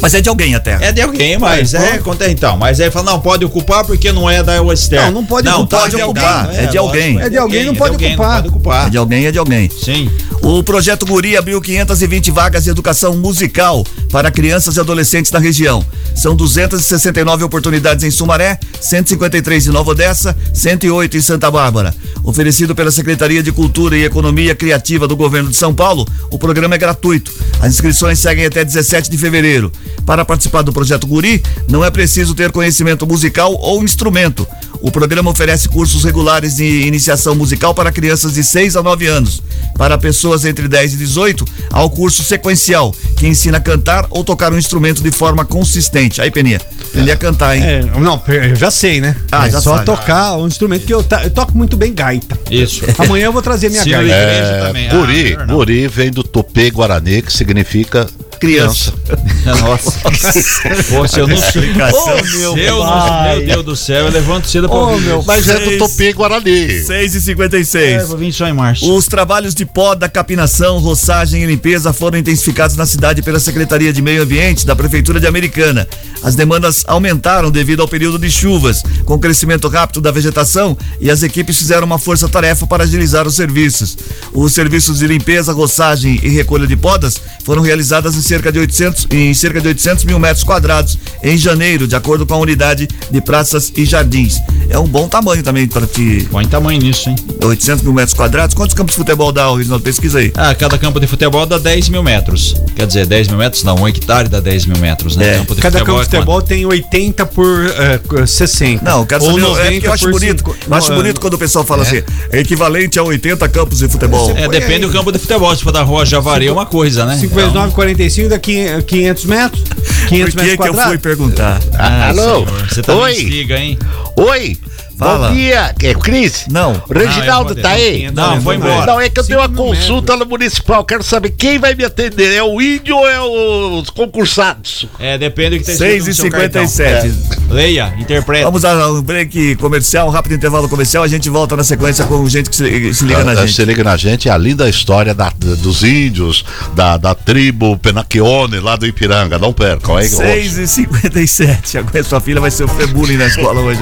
Mas 0.00 0.12
é 0.14 0.20
de 0.20 0.28
alguém 0.28 0.54
a 0.54 0.60
terra. 0.60 0.84
É 0.84 0.92
de 0.92 1.00
alguém, 1.00 1.38
mas 1.38 1.72
é, 1.72 1.94
acontece 1.94 2.32
então. 2.32 2.56
Mas 2.56 2.80
aí 2.80 2.90
fala, 2.90 3.12
não, 3.12 3.20
pode 3.20 3.44
ocupar 3.44 3.84
porque 3.84 4.12
não 4.12 4.28
é 4.28 4.42
da 4.42 4.60
Wester. 4.60 5.00
Não, 5.06 5.12
não 5.12 5.24
pode 5.24 5.46
pode 5.66 5.96
de 5.96 6.02
ocupar, 6.02 6.46
alguém. 6.46 6.58
é 6.58 6.66
de 6.66 6.78
alguém. 6.78 7.20
É 7.20 7.28
de 7.28 7.38
alguém, 7.38 7.64
não 7.64 7.74
pode 7.74 7.92
alguém, 7.92 8.14
ocupar. 8.14 8.28
Não 8.28 8.36
pode 8.36 8.48
ocupar. 8.48 8.86
É 8.86 8.90
de 8.90 8.96
alguém, 8.96 9.26
é 9.26 9.32
de 9.32 9.38
alguém. 9.38 9.70
Sim. 9.70 10.10
O 10.42 10.62
projeto 10.62 11.06
Guri 11.06 11.36
abriu 11.36 11.60
520 11.60 12.30
vagas 12.30 12.64
de 12.64 12.70
educação 12.70 13.16
musical 13.16 13.84
para 14.10 14.30
crianças 14.30 14.76
e 14.76 14.80
adolescentes 14.80 15.32
na 15.32 15.38
região. 15.38 15.84
São 16.14 16.34
269 16.34 17.44
oportunidades 17.44 18.04
em 18.04 18.10
Sumaré, 18.10 18.58
153 18.80 19.66
em 19.66 19.70
Nova 19.70 19.90
Odessa, 19.90 20.36
108 20.54 21.16
em 21.16 21.20
Santa 21.20 21.50
Bárbara. 21.50 21.94
Oferecido 22.22 22.74
pela 22.74 22.90
Secretaria 22.90 23.42
de 23.42 23.52
Cultura 23.52 23.96
e 23.96 24.04
Economia 24.04 24.54
Criativa 24.54 25.06
do 25.06 25.16
Governo 25.16 25.50
de 25.50 25.56
São 25.56 25.74
Paulo, 25.74 26.06
o 26.30 26.38
programa 26.38 26.74
é 26.74 26.78
gratuito. 26.78 27.32
As 27.60 27.74
inscrições 27.74 28.18
seguem 28.18 28.46
até 28.46 28.64
17 28.64 29.10
de 29.10 29.18
fevereiro. 29.18 29.72
Para 30.04 30.24
participar 30.24 30.62
do 30.62 30.72
projeto 30.72 31.06
Guri, 31.06 31.42
não 31.68 31.84
é 31.84 31.90
preciso 31.90 32.34
ter 32.34 32.52
conhecimento 32.52 33.06
musical 33.06 33.54
ou 33.60 33.82
instrumento. 33.82 34.46
O 34.80 34.90
programa 34.90 35.30
oferece 35.30 35.55
cursos 35.64 36.02
regulares 36.02 36.56
de 36.56 36.64
iniciação 36.82 37.36
musical 37.36 37.72
para 37.72 37.92
crianças 37.92 38.34
de 38.34 38.42
6 38.42 38.74
a 38.74 38.82
9 38.82 39.06
anos. 39.06 39.40
Para 39.78 39.96
pessoas 39.96 40.44
entre 40.44 40.66
10 40.66 40.94
e 40.94 40.96
18, 40.96 41.44
há 41.70 41.84
o 41.84 41.90
curso 41.90 42.24
sequencial, 42.24 42.92
que 43.16 43.28
ensina 43.28 43.58
a 43.58 43.60
cantar 43.60 44.06
ou 44.10 44.24
tocar 44.24 44.52
um 44.52 44.58
instrumento 44.58 45.02
de 45.02 45.10
forma 45.12 45.44
consistente. 45.44 46.20
Aí, 46.20 46.30
Peninha, 46.30 46.60
aprender 46.88 47.12
a 47.12 47.16
cantar, 47.16 47.56
hein? 47.56 47.62
É, 47.62 47.80
não, 48.00 48.20
eu 48.26 48.56
já 48.56 48.70
sei, 48.70 49.00
né? 49.00 49.14
Ah, 49.30 49.46
é 49.46 49.50
já 49.50 49.60
só 49.60 49.74
sabe. 49.74 49.84
tocar 49.86 50.36
um 50.38 50.46
instrumento 50.46 50.86
que 50.86 50.92
eu, 50.94 51.02
ta- 51.02 51.22
eu 51.22 51.30
toco 51.30 51.56
muito 51.56 51.76
bem 51.76 51.92
gaita. 51.94 52.36
Isso. 52.50 52.82
Amanhã 52.98 53.26
eu 53.26 53.32
vou 53.32 53.42
trazer 53.42 53.68
minha 53.68 53.82
Sino 53.82 53.98
gaita. 53.98 54.14
igreja 54.14 54.66
também. 54.66 54.86
É, 54.86 54.90
Ah, 54.90 54.94
Guri. 54.96 55.36
Guri 55.46 55.88
vem 55.88 56.10
do 56.10 56.22
Tupê 56.24 56.70
Guarani, 56.70 57.20
que 57.20 57.32
significa 57.32 58.06
Criança. 58.38 58.92
Nossa. 59.44 59.90
Se 61.08 61.20
eu 61.20 61.26
não 61.26 61.36
Explicação. 61.36 62.16
Ô, 62.16 62.56
meu, 62.56 62.56
meu 62.56 63.46
Deus 63.46 63.64
do 63.64 63.76
céu, 63.76 64.06
eu 64.06 64.12
levanto 64.12 64.48
cedo 64.48 64.68
pra 64.68 64.76
Ô, 64.76 64.90
ouvir 64.90 65.06
meu. 65.06 65.22
Mas 65.26 65.48
é 65.48 65.56
Seis. 65.56 65.78
do 65.78 65.88
Tupê 65.88 66.12
Guarani. 66.12 66.84
6 66.84 67.14
e 67.14 67.18
É, 67.18 67.20
56 67.20 68.08
vou 68.08 68.18
vir 68.18 68.32
só 68.32 68.46
em 68.46 68.52
março. 68.52 68.92
Os 68.92 69.06
trabalhos 69.06 69.54
de 69.54 69.64
poda, 69.64 70.08
capinação, 70.08 70.78
roçagem 70.78 71.42
e 71.42 71.46
limpeza 71.46 71.92
foram 71.92 72.18
intensificados 72.18 72.76
na 72.76 72.86
cidade 72.86 73.22
pela 73.22 73.38
Secretaria 73.38 73.92
de 73.92 74.02
Meio 74.02 74.22
Ambiente 74.22 74.66
da 74.66 74.74
Prefeitura 74.74 75.20
de 75.20 75.26
Americana. 75.26 75.86
As 76.22 76.34
demandas 76.34 76.84
aumentaram 76.86 77.50
devido 77.50 77.80
ao 77.82 77.88
período 77.88 78.18
de 78.18 78.30
chuvas, 78.30 78.82
com 79.04 79.14
o 79.14 79.18
crescimento 79.18 79.68
rápido 79.68 80.00
da 80.00 80.10
vegetação 80.10 80.76
e 81.00 81.10
as 81.10 81.22
equipes 81.22 81.56
fizeram 81.56 81.86
uma 81.86 81.98
força-tarefa 81.98 82.66
para 82.66 82.84
agilizar 82.84 83.26
os 83.26 83.34
serviços. 83.36 83.96
Os 84.32 84.52
serviços 84.52 84.98
de 84.98 85.06
limpeza, 85.06 85.52
roçagem 85.52 86.18
e 86.22 86.28
recolha 86.28 86.66
de 86.66 86.76
podas 86.76 87.20
foram 87.44 87.62
realizadas 87.62 88.16
em 88.16 88.22
cerca 88.26 88.50
de 88.52 88.58
800, 88.58 89.06
em 89.10 89.32
cerca 89.34 89.60
de 89.60 89.68
800 89.68 90.04
mil 90.04 90.18
metros 90.18 90.42
quadrados 90.44 90.98
em 91.22 91.36
janeiro, 91.36 91.86
de 91.86 91.94
acordo 91.94 92.26
com 92.26 92.34
a 92.34 92.38
unidade 92.38 92.88
de 93.10 93.20
praças 93.20 93.72
e 93.76 93.84
jardins. 93.84 94.36
É 94.68 94.78
um 94.78 94.86
bom 94.86 95.08
tamanho 95.08 95.42
também 95.42 95.66
para 95.66 95.86
te 95.86 96.26
Põe 96.30 96.44
tamanho 96.46 96.80
nisso, 96.80 97.08
hein? 97.08 97.16
800 97.42 97.84
mil 97.84 97.92
metros 97.92 98.14
quadrados. 98.14 98.54
Quantos 98.54 98.74
campos 98.74 98.94
de 98.94 98.98
futebol 98.98 99.30
dá, 99.30 99.48
Reginaldo? 99.54 99.84
Pesquisa 99.84 100.18
aí. 100.18 100.32
Ah, 100.34 100.54
cada 100.54 100.76
campo 100.76 100.98
de 100.98 101.06
futebol 101.06 101.46
dá 101.46 101.58
10 101.58 101.88
mil 101.88 102.02
metros. 102.02 102.54
Quer 102.74 102.86
dizer, 102.86 103.06
10 103.06 103.28
mil 103.28 103.38
metros 103.38 103.62
não, 103.62 103.76
um 103.76 103.88
hectare 103.88 104.28
dá 104.28 104.40
10 104.40 104.66
mil 104.66 104.78
metros, 104.78 105.16
né? 105.16 105.34
É. 105.34 105.38
Campo 105.38 105.54
de 105.54 105.60
Cada 105.62 105.78
campo 105.78 105.92
é 106.00 106.04
de 106.04 106.10
futebol 106.10 106.42
tem 106.42 106.66
80 106.66 107.26
por 107.26 107.46
eh, 107.66 108.26
60. 108.26 108.84
Não, 108.84 109.00
eu 109.00 109.06
quero 109.06 109.22
Ou 109.24 109.30
saber. 109.30 109.42
90 109.42 109.66
é 109.74 109.80
que 109.80 109.86
eu 109.86 109.92
acho 109.92 110.04
por 110.04 110.12
bonito. 110.12 110.38
cinco- 110.38 110.56
eu 110.68 110.74
acho 110.74 110.88
não, 110.90 110.96
bonito 110.96 111.20
quando 111.20 111.34
o 111.34 111.38
pessoal 111.38 111.64
fala 111.64 111.82
assim: 111.82 112.02
é 112.32 112.38
equivalente 112.40 112.98
a 112.98 113.02
80 113.04 113.48
campos 113.48 113.78
de 113.78 113.88
futebol. 113.88 114.32
É, 114.36 114.48
depende 114.48 114.86
do 114.86 114.92
campo 114.92 115.12
de 115.12 115.18
futebol. 115.18 115.54
Se 115.54 115.62
for 115.62 115.72
da 115.72 115.82
rua 115.82 116.04
Javari 116.04 116.48
é 116.48 116.52
uma 116.52 116.66
coisa, 116.66 117.04
né? 117.04 117.16
59, 117.18 117.72
45 118.16 118.28
dá 118.28 118.38
500 118.82 119.24
metros. 119.26 119.64
500 120.08 120.34
Por 120.34 120.40
que, 120.42 120.50
metros 120.50 120.70
que 120.70 120.76
eu 120.76 120.82
fui 120.88 120.98
perguntar? 120.98 121.60
Ah, 121.74 122.08
Alô? 122.08 122.46
senhor, 122.46 122.68
Você 122.68 122.82
tá 122.82 122.94
Oi? 122.94 123.12
me 123.12 123.18
instiga, 123.22 123.58
hein? 123.58 123.78
Oi, 124.16 124.56
Fala. 124.98 125.28
bom 125.28 125.34
dia. 125.34 125.74
É 125.82 125.90
o 125.92 125.98
Cris? 125.98 126.46
Não. 126.50 126.82
O 126.88 126.92
Reginaldo 126.92 127.54
Ah, 127.58 127.62
tá 127.62 127.68
vou 127.70 127.78
aí? 127.78 128.10
Não, 128.10 128.40
foi 128.40 128.56
embora. 128.56 128.86
Não, 128.86 129.00
é 129.00 129.08
que 129.10 129.20
eu 129.20 129.24
tenho 129.24 129.38
uma 129.40 129.48
consulta 129.48 130.16
no 130.16 130.24
municipal. 130.26 130.84
Quero 130.84 131.02
saber 131.02 131.30
quem 131.30 131.58
vai 131.58 131.74
me 131.74 131.84
atender. 131.84 132.34
É 132.34 132.42
o 132.42 132.60
índio 132.60 132.96
ou 132.96 133.08
é 133.08 133.20
os 133.20 133.90
concursados? 133.90 134.86
É, 134.98 135.18
depende 135.18 135.58
do 135.58 135.64
que 135.64 135.70
tá 135.70 135.76
6 135.76 136.06
escrito 136.06 136.06
e 136.06 136.08
no 136.08 136.14
seu 136.14 136.30
cartão. 136.30 136.66
57 136.66 137.36
Leia, 137.50 137.94
interpreta. 137.98 138.44
Vamos 138.44 138.64
a 138.64 138.90
um 138.90 139.02
break 139.02 139.56
comercial, 139.56 140.08
um 140.08 140.10
rápido 140.10 140.34
intervalo 140.34 140.68
comercial. 140.68 141.04
A 141.04 141.08
gente 141.08 141.28
volta 141.28 141.56
na 141.56 141.64
sequência 141.64 142.04
com 142.04 142.26
gente 142.28 142.50
que 142.50 142.56
se, 142.56 142.94
se 142.94 143.04
liga 143.04 143.22
na 143.24 143.32
Ah, 143.32 143.36
gente. 143.36 143.52
Se 143.54 143.64
liga 143.64 143.84
na 143.84 143.96
gente, 143.96 144.28
é 144.28 144.32
a 144.32 144.38
linda 144.38 144.68
história 144.68 145.14
da- 145.14 145.32
dos 145.38 145.84
índios, 145.84 146.44
da, 146.74 146.96
da 146.96 147.14
tribo 147.14 147.76
Penaquione 147.78 148.58
lá 148.60 148.76
do 148.76 148.86
Ipiranga. 148.86 149.38
Não 149.38 149.52
percam, 149.52 150.00
hein? 150.00 150.08
6 150.08 150.58
e 150.58 150.66
57 150.66 151.78
Agora 151.78 152.02
sua 152.02 152.20
filha 152.20 152.40
vai 152.40 152.50
ser 152.50 152.64
o 152.64 152.68
bullying 152.88 153.16
na 153.16 153.26
escola 153.26 153.60
hoje. 153.60 153.80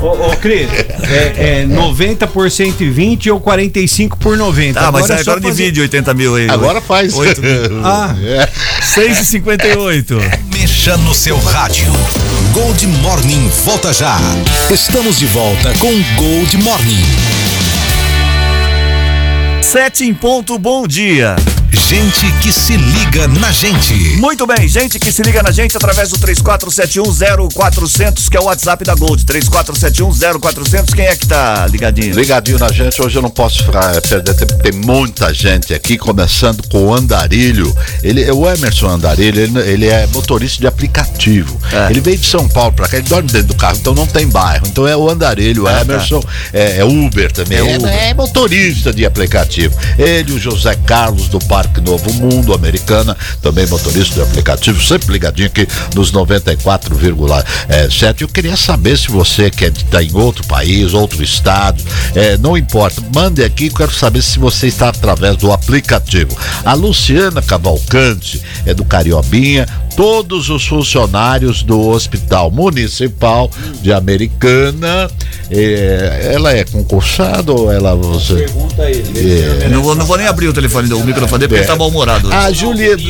Ô, 0.00 0.06
ô 0.06 0.33
Cris, 0.36 0.68
é, 0.70 1.60
é 1.62 1.66
90 1.66 2.26
por 2.26 2.50
120 2.50 3.30
ou 3.30 3.40
45 3.40 4.16
por 4.18 4.36
90. 4.36 4.78
Tá, 4.80 4.92
mas 4.92 5.08
é 5.10 5.14
agora 5.20 5.40
fazer- 5.40 5.54
divide 5.54 5.80
80 5.82 6.14
mil 6.14 6.34
aí. 6.36 6.48
Agora 6.48 6.80
faz. 6.80 7.14
Oito 7.14 7.40
Ah. 7.84 8.14
É. 8.22 8.48
6 8.82 9.20
e 9.20 9.24
58 9.26 10.18
Mexa 10.52 10.96
no 10.98 11.14
seu 11.14 11.38
rádio. 11.38 11.86
Gold 12.52 12.86
Morning 12.86 13.50
volta 13.64 13.92
já. 13.92 14.18
Estamos 14.70 15.18
de 15.18 15.26
volta 15.26 15.72
com 15.78 15.92
Gold 16.16 16.56
Morning. 16.58 17.04
7 19.62 20.04
em 20.04 20.14
ponto, 20.14 20.58
bom 20.58 20.86
dia. 20.86 21.34
Gente 21.74 22.30
que 22.40 22.52
se 22.52 22.76
liga 22.76 23.26
na 23.26 23.50
gente. 23.50 23.92
Muito 24.16 24.46
bem, 24.46 24.68
gente 24.68 24.96
que 24.98 25.10
se 25.10 25.22
liga 25.22 25.42
na 25.42 25.50
gente 25.50 25.76
através 25.76 26.10
do 26.10 26.18
34710400, 26.18 28.28
que 28.30 28.36
é 28.36 28.40
o 28.40 28.44
WhatsApp 28.44 28.84
da 28.84 28.94
Gold. 28.94 29.24
34710400, 29.24 30.94
quem 30.94 31.04
é 31.06 31.16
que 31.16 31.26
tá 31.26 31.66
ligadinho? 31.66 32.14
Ligadinho 32.14 32.58
na 32.58 32.70
gente, 32.70 33.02
hoje 33.02 33.18
eu 33.18 33.22
não 33.22 33.30
posso 33.30 33.64
fra- 33.64 34.00
perder 34.00 34.34
tempo, 34.34 34.54
tem 34.62 34.72
muita 34.72 35.34
gente 35.34 35.74
aqui, 35.74 35.98
começando 35.98 36.62
com 36.68 36.86
o 36.86 36.94
Andarilho. 36.94 37.74
Ele, 38.04 38.30
o 38.30 38.48
Emerson 38.48 38.88
Andarilho, 38.90 39.40
ele, 39.42 39.58
ele 39.60 39.86
é 39.88 40.06
motorista 40.06 40.60
de 40.60 40.66
aplicativo. 40.68 41.60
É. 41.72 41.90
Ele 41.90 42.00
veio 42.00 42.18
de 42.18 42.26
São 42.26 42.48
Paulo 42.48 42.72
pra 42.72 42.86
cá, 42.86 42.98
ele 42.98 43.08
dorme 43.08 43.28
dentro 43.30 43.48
do 43.48 43.56
carro, 43.56 43.76
então 43.80 43.94
não 43.94 44.06
tem 44.06 44.28
bairro. 44.28 44.64
Então 44.68 44.86
é 44.86 44.96
o 44.96 45.10
Andarilho, 45.10 45.64
o 45.64 45.66
Ah, 45.66 45.72
tá. 45.74 45.80
Emerson 45.82 46.22
é, 46.52 46.78
é 46.78 46.84
Uber 46.84 47.32
também. 47.32 47.58
É 47.58 47.72
É, 47.72 47.76
Uber. 47.78 47.92
é 47.92 48.14
motorista 48.14 48.92
de 48.92 49.04
aplicativo. 49.04 49.76
Ele, 49.98 50.32
o 50.32 50.38
José 50.38 50.76
Carlos 50.86 51.26
do 51.28 51.40
Parque 51.64 51.80
Novo 51.80 52.12
Mundo, 52.14 52.52
Americana, 52.54 53.16
também 53.40 53.66
motorista 53.66 54.14
de 54.16 54.22
aplicativo, 54.22 54.82
sempre 54.82 55.12
ligadinho 55.12 55.48
aqui 55.48 55.66
nos 55.94 56.12
94,7. 56.12 58.20
Eu 58.20 58.28
queria 58.28 58.56
saber 58.56 58.96
se 58.98 59.08
você 59.10 59.50
quer 59.50 59.72
estar 59.72 60.02
em 60.02 60.14
outro 60.14 60.44
país, 60.46 60.92
outro 60.94 61.22
estado, 61.22 61.82
é, 62.14 62.36
não 62.36 62.56
importa, 62.56 63.02
mande 63.14 63.42
aqui, 63.42 63.70
quero 63.70 63.92
saber 63.92 64.22
se 64.22 64.38
você 64.38 64.66
está 64.66 64.88
através 64.88 65.36
do 65.36 65.52
aplicativo. 65.52 66.36
A 66.64 66.74
Luciana 66.74 67.42
Cavalcante 67.42 68.40
é 68.66 68.74
do 68.74 68.84
Cariobinha, 68.84 69.66
todos 69.96 70.50
os 70.50 70.66
funcionários 70.66 71.62
do 71.62 71.88
Hospital 71.88 72.50
Municipal 72.50 73.50
de 73.80 73.92
Americana, 73.92 75.08
é, 75.50 76.32
ela 76.34 76.52
é 76.52 76.64
concursada 76.64 77.52
ou 77.52 77.70
ela 77.70 77.94
você 77.94 78.34
Pergunta 78.34 78.82
a 78.82 78.90
ele. 78.90 79.42
É. 79.62 79.68
Não, 79.68 79.82
vou- 79.82 79.94
não 79.94 80.04
vou 80.04 80.16
nem 80.16 80.26
abrir 80.26 80.48
o 80.48 80.52
telefone, 80.52 80.92
o 80.92 81.04
microfone 81.04 81.44
porque 81.54 81.60
ele 81.60 81.66
tá 81.66 81.76
mal-humorado. 81.76 82.28
hoje. 82.28 82.36
A 82.36 82.52
Julieta. 82.52 83.02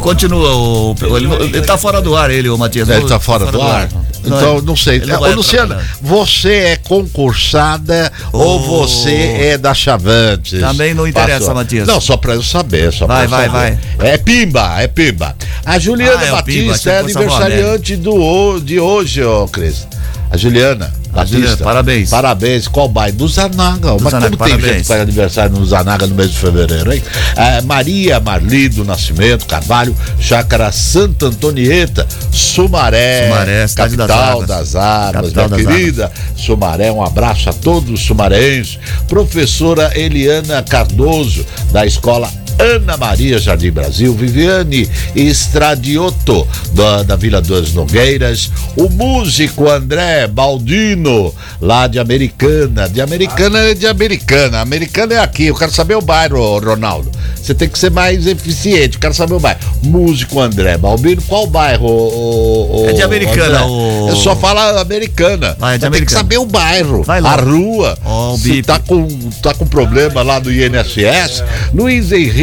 Continua, 0.00 0.54
o, 0.54 0.96
ele, 1.16 1.26
ele 1.44 1.62
tá 1.62 1.78
fora 1.78 2.00
do 2.00 2.16
ar, 2.16 2.30
ele, 2.30 2.48
o 2.48 2.58
Matias. 2.58 2.88
Ele 2.88 3.06
tá 3.06 3.18
fora 3.18 3.46
do 3.50 3.60
ar? 3.60 3.88
Então, 4.24 4.60
não 4.60 4.76
sei. 4.76 5.02
Ô, 5.02 5.20
vai 5.20 5.34
Luciana, 5.34 5.82
você 6.00 6.52
é 6.52 6.76
concursada 6.76 8.12
ou 8.32 8.56
Ô. 8.56 8.58
você 8.58 9.10
é 9.12 9.58
da 9.58 9.74
Chavantes? 9.74 10.60
Também 10.60 10.94
não 10.94 11.06
interessa, 11.08 11.52
Matias. 11.52 11.88
Não, 11.88 12.00
só 12.00 12.16
pra 12.16 12.34
eu 12.34 12.42
saber. 12.42 12.92
Só 12.92 13.06
Vai, 13.06 13.26
vai, 13.26 13.48
saber. 13.48 13.78
É 13.98 14.16
Pimba, 14.18 14.80
é 14.80 14.86
Pimba. 14.86 15.34
A 15.64 15.78
Juliana 15.78 16.20
Ah, 16.20 16.38
é 16.38 16.42
Pimba, 16.42 16.72
Batista 16.72 16.90
achei 16.90 16.92
é 16.92 16.98
aniversariante 17.00 17.96
do, 17.96 18.60
de 18.60 18.78
hoje, 18.78 19.22
ó, 19.22 19.46
Cris. 19.46 19.86
A 20.30 20.36
Juliana. 20.36 21.01
Batista. 21.12 21.62
parabéns. 21.62 22.08
Parabéns. 22.10 22.68
Qual 22.68 22.88
bairro? 22.88 23.16
Do 23.16 23.28
Zanaga. 23.28 23.92
Mas 24.00 24.10
Zanaga, 24.10 24.20
como 24.30 24.30
tem 24.30 24.36
parabéns. 24.36 24.64
gente 24.64 24.80
que 24.82 24.88
faz 24.88 25.00
aniversário 25.02 25.56
no 25.58 25.66
Zanaga 25.66 26.06
no 26.06 26.14
mês 26.14 26.30
de 26.30 26.38
fevereiro, 26.38 26.92
hein? 26.92 27.02
É, 27.36 27.60
Maria 27.60 28.18
Marli 28.18 28.68
do 28.68 28.84
Nascimento, 28.84 29.46
Carvalho, 29.46 29.94
Chácara 30.18 30.72
Santa 30.72 31.26
Antonieta, 31.26 32.06
Sumaré, 32.30 33.28
Sumaré, 33.28 33.66
capital 33.74 34.46
das 34.46 34.74
armas, 34.74 35.32
Capital 35.32 35.48
minha 35.50 35.64
das 35.64 35.76
querida 35.76 36.12
Sumaré, 36.36 36.90
um 36.90 37.02
abraço 37.02 37.50
a 37.50 37.52
todos 37.52 37.90
os 37.90 38.00
sumarenses. 38.00 38.78
Professora 39.06 39.92
Eliana 39.94 40.62
Cardoso, 40.62 41.44
da 41.72 41.84
escola 41.84 42.30
Ana 42.58 42.96
Maria 42.96 43.38
Jardim 43.38 43.70
Brasil, 43.70 44.12
Viviane 44.14 44.88
Estradiotto, 45.16 46.46
da, 46.72 47.02
da 47.02 47.16
Vila 47.16 47.40
das 47.40 47.72
Nogueiras, 47.72 48.50
o 48.76 48.88
músico 48.88 49.68
André 49.68 50.26
Baldino, 50.28 51.34
lá 51.60 51.86
de 51.86 51.98
Americana, 51.98 52.88
de 52.88 53.00
Americana 53.00 53.58
é 53.60 53.74
de 53.74 53.86
Americana, 53.86 54.60
Americana 54.60 55.14
é 55.14 55.18
aqui, 55.18 55.46
eu 55.46 55.54
quero 55.54 55.72
saber 55.72 55.96
o 55.96 56.00
bairro, 56.02 56.58
Ronaldo. 56.58 57.10
Você 57.42 57.54
tem 57.54 57.68
que 57.68 57.78
ser 57.78 57.90
mais 57.90 58.26
eficiente, 58.26 58.94
eu 58.94 59.00
quero 59.00 59.14
saber 59.14 59.34
o 59.34 59.40
bairro. 59.40 59.58
Músico 59.82 60.40
André 60.40 60.76
Baldino, 60.78 61.20
qual 61.22 61.46
bairro? 61.46 61.86
o- 61.86 62.82
o- 62.84 62.88
É 62.88 62.92
de 62.92 63.02
Americana, 63.02 63.64
o- 63.66 64.08
Eu 64.10 64.16
só 64.16 64.36
falo 64.36 64.60
Americana. 64.78 65.56
Vai, 65.58 65.74
é 65.74 65.78
de 65.78 65.80
Você 65.84 65.90
tem 65.90 65.90
que 65.90 65.96
Americana. 66.14 66.18
saber 66.20 66.38
o 66.38 66.46
bairro, 66.46 67.02
a 67.08 67.34
rua. 67.40 67.98
Ó, 68.04 68.34
o 68.34 68.38
Se 68.38 68.62
tá 68.62 68.78
com, 68.78 69.08
tá 69.42 69.52
com 69.54 69.66
problema 69.66 70.22
lá 70.22 70.38
no 70.38 70.50
INSS, 70.52 71.42
Luiz 71.74 72.12
Henrique 72.12 72.41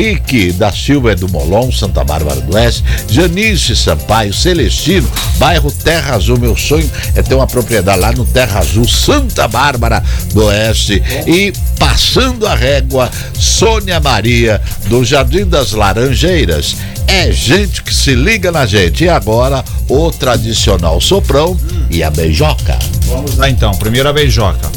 da 0.54 0.72
Silva 0.72 1.12
é 1.12 1.16
do 1.16 1.28
Molon, 1.28 1.70
Santa 1.74 2.06
Bárbara 2.06 2.40
do 2.40 2.56
Oeste, 2.56 2.86
Janice 3.10 3.76
Sampaio, 3.76 4.34
Celestino, 4.34 5.10
bairro 5.38 5.70
Terra 5.70 6.16
Azul. 6.16 6.40
Meu 6.40 6.56
sonho 6.56 6.90
é 7.16 7.22
ter 7.22 7.36
uma 7.36 7.46
propriedade 7.46 8.00
lá 8.00 8.14
no 8.14 8.26
Terra 8.26 8.60
Azul, 8.60 8.88
Santa 8.88 9.46
Bárbara 9.46 10.02
do 10.34 10.46
Oeste. 10.46 11.04
E 11.28 11.52
passando 11.78 12.48
a 12.48 12.56
régua, 12.56 13.12
Sônia 13.34 14.00
Maria, 14.00 14.62
do 14.88 15.04
Jardim 15.04 15.46
das 15.46 15.74
Laranjeiras. 15.74 16.78
É 17.06 17.30
gente 17.30 17.84
que 17.84 17.94
se 17.94 18.16
liga 18.16 18.54
na 18.54 18.66
gente. 18.66 19.04
E 19.04 19.10
agora, 19.10 19.66
o 19.90 20.12
tradicional 20.12 21.02
soprão 21.02 21.60
e 21.90 22.02
a 22.04 22.10
beijoca. 22.10 22.80
Vamos 23.06 23.36
lá 23.36 23.50
então. 23.50 23.72
Primeiro 23.72 24.08
a 24.08 24.14
beijoca. 24.14 24.72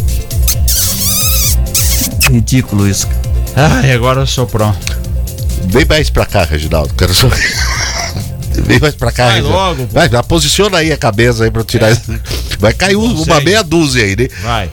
Ridículo 2.29 2.89
isso. 2.89 3.07
Ai, 3.55 3.93
agora 3.93 4.23
eu 4.23 4.27
sou 4.27 4.47
pronto. 4.47 5.02
Vem 5.69 5.85
mais 5.89 6.11
pra 6.11 6.25
cá, 6.27 6.45
Reginaldo. 6.45 6.93
Quero 6.95 7.15
só. 7.15 7.29
Vem 8.67 8.79
mais 8.79 8.95
pra 8.95 9.11
cá, 9.11 9.27
Vai 9.27 9.35
Reginaldo. 9.41 9.81
logo. 9.83 9.89
Vai, 9.93 10.09
já 10.11 10.23
posiciona 10.23 10.79
aí 10.79 10.93
a 10.93 10.97
cabeça 10.97 11.45
aí 11.45 11.51
pra 11.51 11.63
eu 11.63 11.65
tirar 11.65 11.91
isso. 11.93 12.03
Vai 12.59 12.73
cair 12.75 12.97
um- 12.97 13.23
uma 13.23 13.41
meia 13.41 13.63
dúzia 13.63 14.05
aí, 14.05 14.15
né? 14.17 14.29
Vai. 14.43 14.71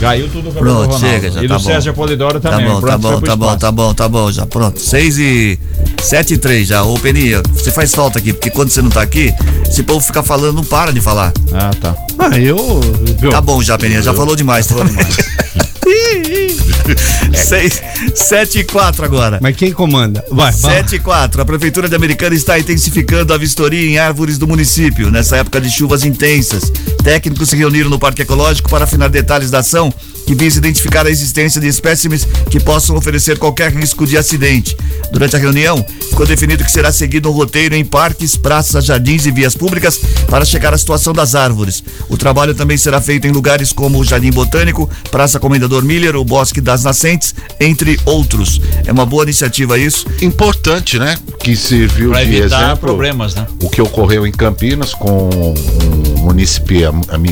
Caiu 0.00 0.28
tudo 0.28 0.48
o 0.50 0.52
cabelo 0.52 0.64
Pronto, 0.76 0.92
Ronaldo. 0.94 1.06
chega, 1.06 1.30
já 1.32 1.42
E 1.42 1.48
tá 1.48 1.56
do 1.56 1.62
bom. 1.62 1.68
César 1.70 1.92
Polidoro 1.92 2.38
Tá 2.40 2.50
também. 2.52 2.66
bom, 2.68 2.80
Pronto, 2.80 2.86
tá 2.92 2.96
bom, 2.98 3.20
tá 3.20 3.36
bom, 3.36 3.56
tá 3.56 3.72
bom, 3.72 3.94
tá 3.94 4.08
bom, 4.08 4.30
já 4.32 4.46
pronto. 4.46 4.78
6 4.80 5.18
e 5.18 5.58
7 6.00 6.34
e 6.34 6.38
3 6.38 6.68
já. 6.68 6.84
Ô, 6.84 6.96
Peninha, 7.00 7.42
você 7.52 7.72
faz 7.72 7.92
falta 7.92 8.20
aqui, 8.20 8.32
porque 8.32 8.48
quando 8.48 8.70
você 8.70 8.80
não 8.80 8.90
tá 8.90 9.02
aqui, 9.02 9.34
esse 9.68 9.82
povo 9.82 10.00
fica 10.00 10.22
falando, 10.22 10.54
não 10.54 10.64
para 10.64 10.92
de 10.92 11.00
falar. 11.00 11.32
Ah, 11.52 11.70
tá. 11.80 11.96
Ah, 12.16 12.38
eu. 12.38 12.80
Tá 13.28 13.40
bom 13.40 13.60
já, 13.60 13.76
Peninha, 13.76 14.00
já 14.00 14.14
falou 14.14 14.36
demais, 14.36 14.68
falou 14.68 14.84
demais. 14.84 15.16
6, 17.34 17.82
7 18.14 18.58
e 18.60 18.64
4 18.64 19.04
agora. 19.04 19.38
Mas 19.40 19.56
quem 19.56 19.72
comanda? 19.72 20.24
Vai. 20.30 20.52
7 20.52 20.96
e 20.96 20.98
4. 20.98 21.42
A 21.42 21.44
Prefeitura 21.44 21.88
de 21.88 21.94
Americana 21.94 22.34
está 22.34 22.58
intensificando 22.58 23.32
a 23.32 23.38
vistoria 23.38 23.88
em 23.88 23.98
árvores 23.98 24.38
do 24.38 24.46
município. 24.46 25.10
Nessa 25.10 25.36
época 25.36 25.60
de 25.60 25.70
chuvas 25.70 26.04
intensas, 26.04 26.72
técnicos 27.02 27.50
se 27.50 27.56
reuniram 27.56 27.90
no 27.90 27.98
Parque 27.98 28.22
Ecológico 28.22 28.70
para 28.70 28.84
afinar 28.84 29.08
detalhes 29.08 29.50
da 29.50 29.58
ação 29.58 29.92
que 30.28 30.34
visa 30.34 30.58
identificar 30.58 31.06
a 31.06 31.10
existência 31.10 31.58
de 31.58 31.66
espécimes 31.68 32.28
que 32.50 32.60
possam 32.60 32.94
oferecer 32.94 33.38
qualquer 33.38 33.72
risco 33.72 34.06
de 34.06 34.18
acidente. 34.18 34.76
Durante 35.10 35.34
a 35.34 35.38
reunião, 35.38 35.82
ficou 36.10 36.26
definido 36.26 36.62
que 36.62 36.70
será 36.70 36.92
seguido 36.92 37.30
um 37.30 37.32
roteiro 37.32 37.74
em 37.74 37.82
parques, 37.82 38.36
praças, 38.36 38.84
jardins 38.84 39.24
e 39.24 39.30
vias 39.30 39.56
públicas 39.56 39.98
para 40.28 40.44
checar 40.44 40.74
a 40.74 40.76
situação 40.76 41.14
das 41.14 41.34
árvores. 41.34 41.82
O 42.10 42.18
trabalho 42.18 42.54
também 42.54 42.76
será 42.76 43.00
feito 43.00 43.26
em 43.26 43.30
lugares 43.30 43.72
como 43.72 43.98
o 43.98 44.04
Jardim 44.04 44.30
Botânico, 44.30 44.90
Praça 45.10 45.40
Comendador 45.40 45.82
Miller, 45.82 46.14
o 46.14 46.24
Bosque 46.26 46.60
das 46.60 46.84
Nascentes, 46.84 47.34
entre 47.58 47.98
outros. 48.04 48.60
É 48.84 48.92
uma 48.92 49.06
boa 49.06 49.22
iniciativa 49.22 49.78
isso. 49.78 50.06
Importante, 50.20 50.98
né? 50.98 51.16
Que 51.40 51.56
serviu 51.56 52.10
Pra 52.10 52.22
de 52.22 52.36
exemplo. 52.36 52.76
problemas, 52.76 53.34
né? 53.34 53.46
O 53.62 53.70
que 53.70 53.80
ocorreu 53.80 54.26
em 54.26 54.32
Campinas 54.32 54.92
com 54.92 55.30
um 55.30 56.18
município, 56.20 56.90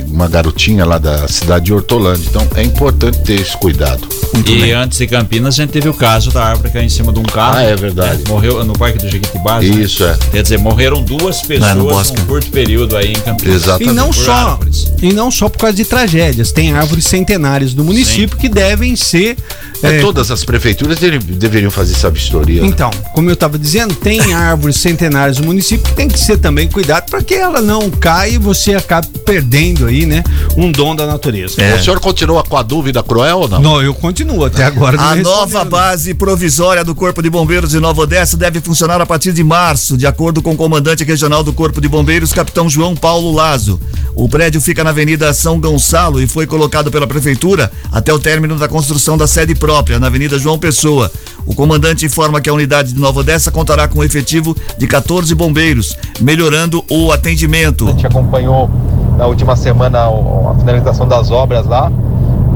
uma 0.08 0.28
garotinha 0.28 0.86
lá 0.86 0.96
da 0.96 1.28
cidade 1.28 1.66
de 1.66 1.74
Hortolândia. 1.74 2.26
Então 2.30 2.48
é 2.54 2.62
importante 2.62 2.85
ter 2.92 3.40
esse 3.40 3.56
cuidado. 3.56 4.06
e 4.46 4.70
antes 4.72 4.98
de 4.98 5.06
Campinas, 5.06 5.54
a 5.54 5.62
gente 5.62 5.70
teve 5.70 5.88
o 5.88 5.94
caso 5.94 6.30
da 6.30 6.44
árvore 6.44 6.70
caiu 6.70 6.84
em 6.84 6.88
cima 6.88 7.12
de 7.12 7.18
um 7.18 7.22
carro. 7.22 7.56
Ah, 7.56 7.62
é 7.62 7.76
verdade. 7.76 8.18
né? 8.18 8.24
Morreu 8.28 8.62
no 8.64 8.72
Parque 8.72 8.98
do 8.98 9.08
Jequitibás. 9.08 9.68
né? 9.68 9.82
Isso 9.82 10.04
é. 10.04 10.16
Quer 10.32 10.42
dizer, 10.42 10.58
morreram 10.58 11.02
duas 11.02 11.42
pessoas 11.42 11.74
no 11.74 11.84
num 11.84 11.90
bosque. 11.90 12.20
curto 12.22 12.50
período 12.50 12.96
aí 12.96 13.12
em 13.12 13.20
Campinas. 13.20 13.62
Exatamente. 13.62 13.90
E 13.90 13.94
não 13.94 14.12
só, 14.12 14.32
árvores. 14.32 14.92
e 15.02 15.12
não 15.12 15.30
só 15.30 15.48
por 15.48 15.58
causa 15.58 15.76
de 15.76 15.84
tragédias, 15.84 16.52
tem 16.52 16.72
árvores 16.72 17.04
centenárias 17.06 17.72
do 17.74 17.84
município 17.84 18.36
que 18.36 18.48
devem 18.48 18.94
ser 18.96 19.36
É, 19.82 19.96
é, 19.96 20.00
todas 20.00 20.30
as 20.30 20.44
prefeituras 20.44 20.98
deveriam 20.98 21.70
fazer 21.70 21.94
essa 21.94 22.10
vistoria. 22.10 22.62
né? 22.62 22.68
Então, 22.68 22.90
como 23.14 23.28
eu 23.28 23.34
estava 23.34 23.58
dizendo, 23.58 23.94
tem 23.94 24.32
árvores 24.34 24.76
centenárias 24.76 25.38
no 25.38 25.46
município 25.46 25.84
que 25.84 25.94
tem 25.94 26.08
que 26.08 26.18
ser 26.18 26.38
também 26.38 26.68
cuidado 26.68 27.10
para 27.10 27.22
que 27.22 27.34
ela 27.34 27.60
não 27.60 27.90
caia 27.90 28.32
e 28.32 28.38
você 28.38 28.74
acabe 28.74 29.06
perdendo 29.24 29.86
aí, 29.86 30.06
né, 30.06 30.22
um 30.56 30.70
dom 30.70 30.94
da 30.94 31.06
natureza. 31.06 31.60
É. 31.62 31.74
O 31.74 31.82
senhor 31.82 32.00
continua 32.00 32.42
com 32.42 32.56
a 32.56 32.62
dúvida 32.62 32.75
dúvida 32.76 33.02
cruel 33.02 33.38
ou 33.38 33.48
não? 33.48 33.58
Não, 33.58 33.82
eu 33.82 33.94
continuo 33.94 34.44
até 34.44 34.64
agora. 34.64 35.00
A 35.00 35.16
nova 35.16 35.64
base 35.64 36.12
provisória 36.12 36.84
do 36.84 36.94
Corpo 36.94 37.22
de 37.22 37.30
Bombeiros 37.30 37.70
de 37.70 37.80
Nova 37.80 38.02
Odessa 38.02 38.36
deve 38.36 38.60
funcionar 38.60 39.00
a 39.00 39.06
partir 39.06 39.32
de 39.32 39.42
março, 39.42 39.96
de 39.96 40.06
acordo 40.06 40.42
com 40.42 40.52
o 40.52 40.56
comandante 40.56 41.02
regional 41.02 41.42
do 41.42 41.54
Corpo 41.54 41.80
de 41.80 41.88
Bombeiros, 41.88 42.34
capitão 42.34 42.68
João 42.68 42.94
Paulo 42.94 43.32
Lazo. 43.32 43.80
O 44.14 44.28
prédio 44.28 44.60
fica 44.60 44.84
na 44.84 44.90
Avenida 44.90 45.32
São 45.32 45.58
Gonçalo 45.58 46.20
e 46.20 46.26
foi 46.26 46.46
colocado 46.46 46.90
pela 46.90 47.06
prefeitura 47.06 47.72
até 47.90 48.12
o 48.12 48.18
término 48.18 48.56
da 48.56 48.68
construção 48.68 49.16
da 49.16 49.26
sede 49.26 49.54
própria, 49.54 49.98
na 49.98 50.08
Avenida 50.08 50.38
João 50.38 50.58
Pessoa. 50.58 51.10
O 51.46 51.54
comandante 51.54 52.04
informa 52.04 52.42
que 52.42 52.50
a 52.50 52.52
unidade 52.52 52.92
de 52.92 53.00
Nova 53.00 53.20
Odessa 53.20 53.50
contará 53.50 53.88
com 53.88 54.00
um 54.00 54.04
efetivo 54.04 54.54
de 54.76 54.86
14 54.86 55.34
bombeiros, 55.34 55.96
melhorando 56.20 56.84
o 56.90 57.10
atendimento. 57.10 57.88
A 57.88 57.92
gente 57.92 58.06
acompanhou 58.06 58.70
na 59.16 59.26
última 59.26 59.56
semana 59.56 60.00
a 60.00 60.54
finalização 60.58 61.08
das 61.08 61.30
obras 61.30 61.64
lá. 61.66 61.90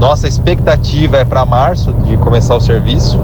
Nossa 0.01 0.27
expectativa 0.27 1.17
é 1.17 1.23
para 1.23 1.45
março 1.45 1.93
de 1.93 2.17
começar 2.17 2.55
o 2.55 2.59
serviço. 2.59 3.19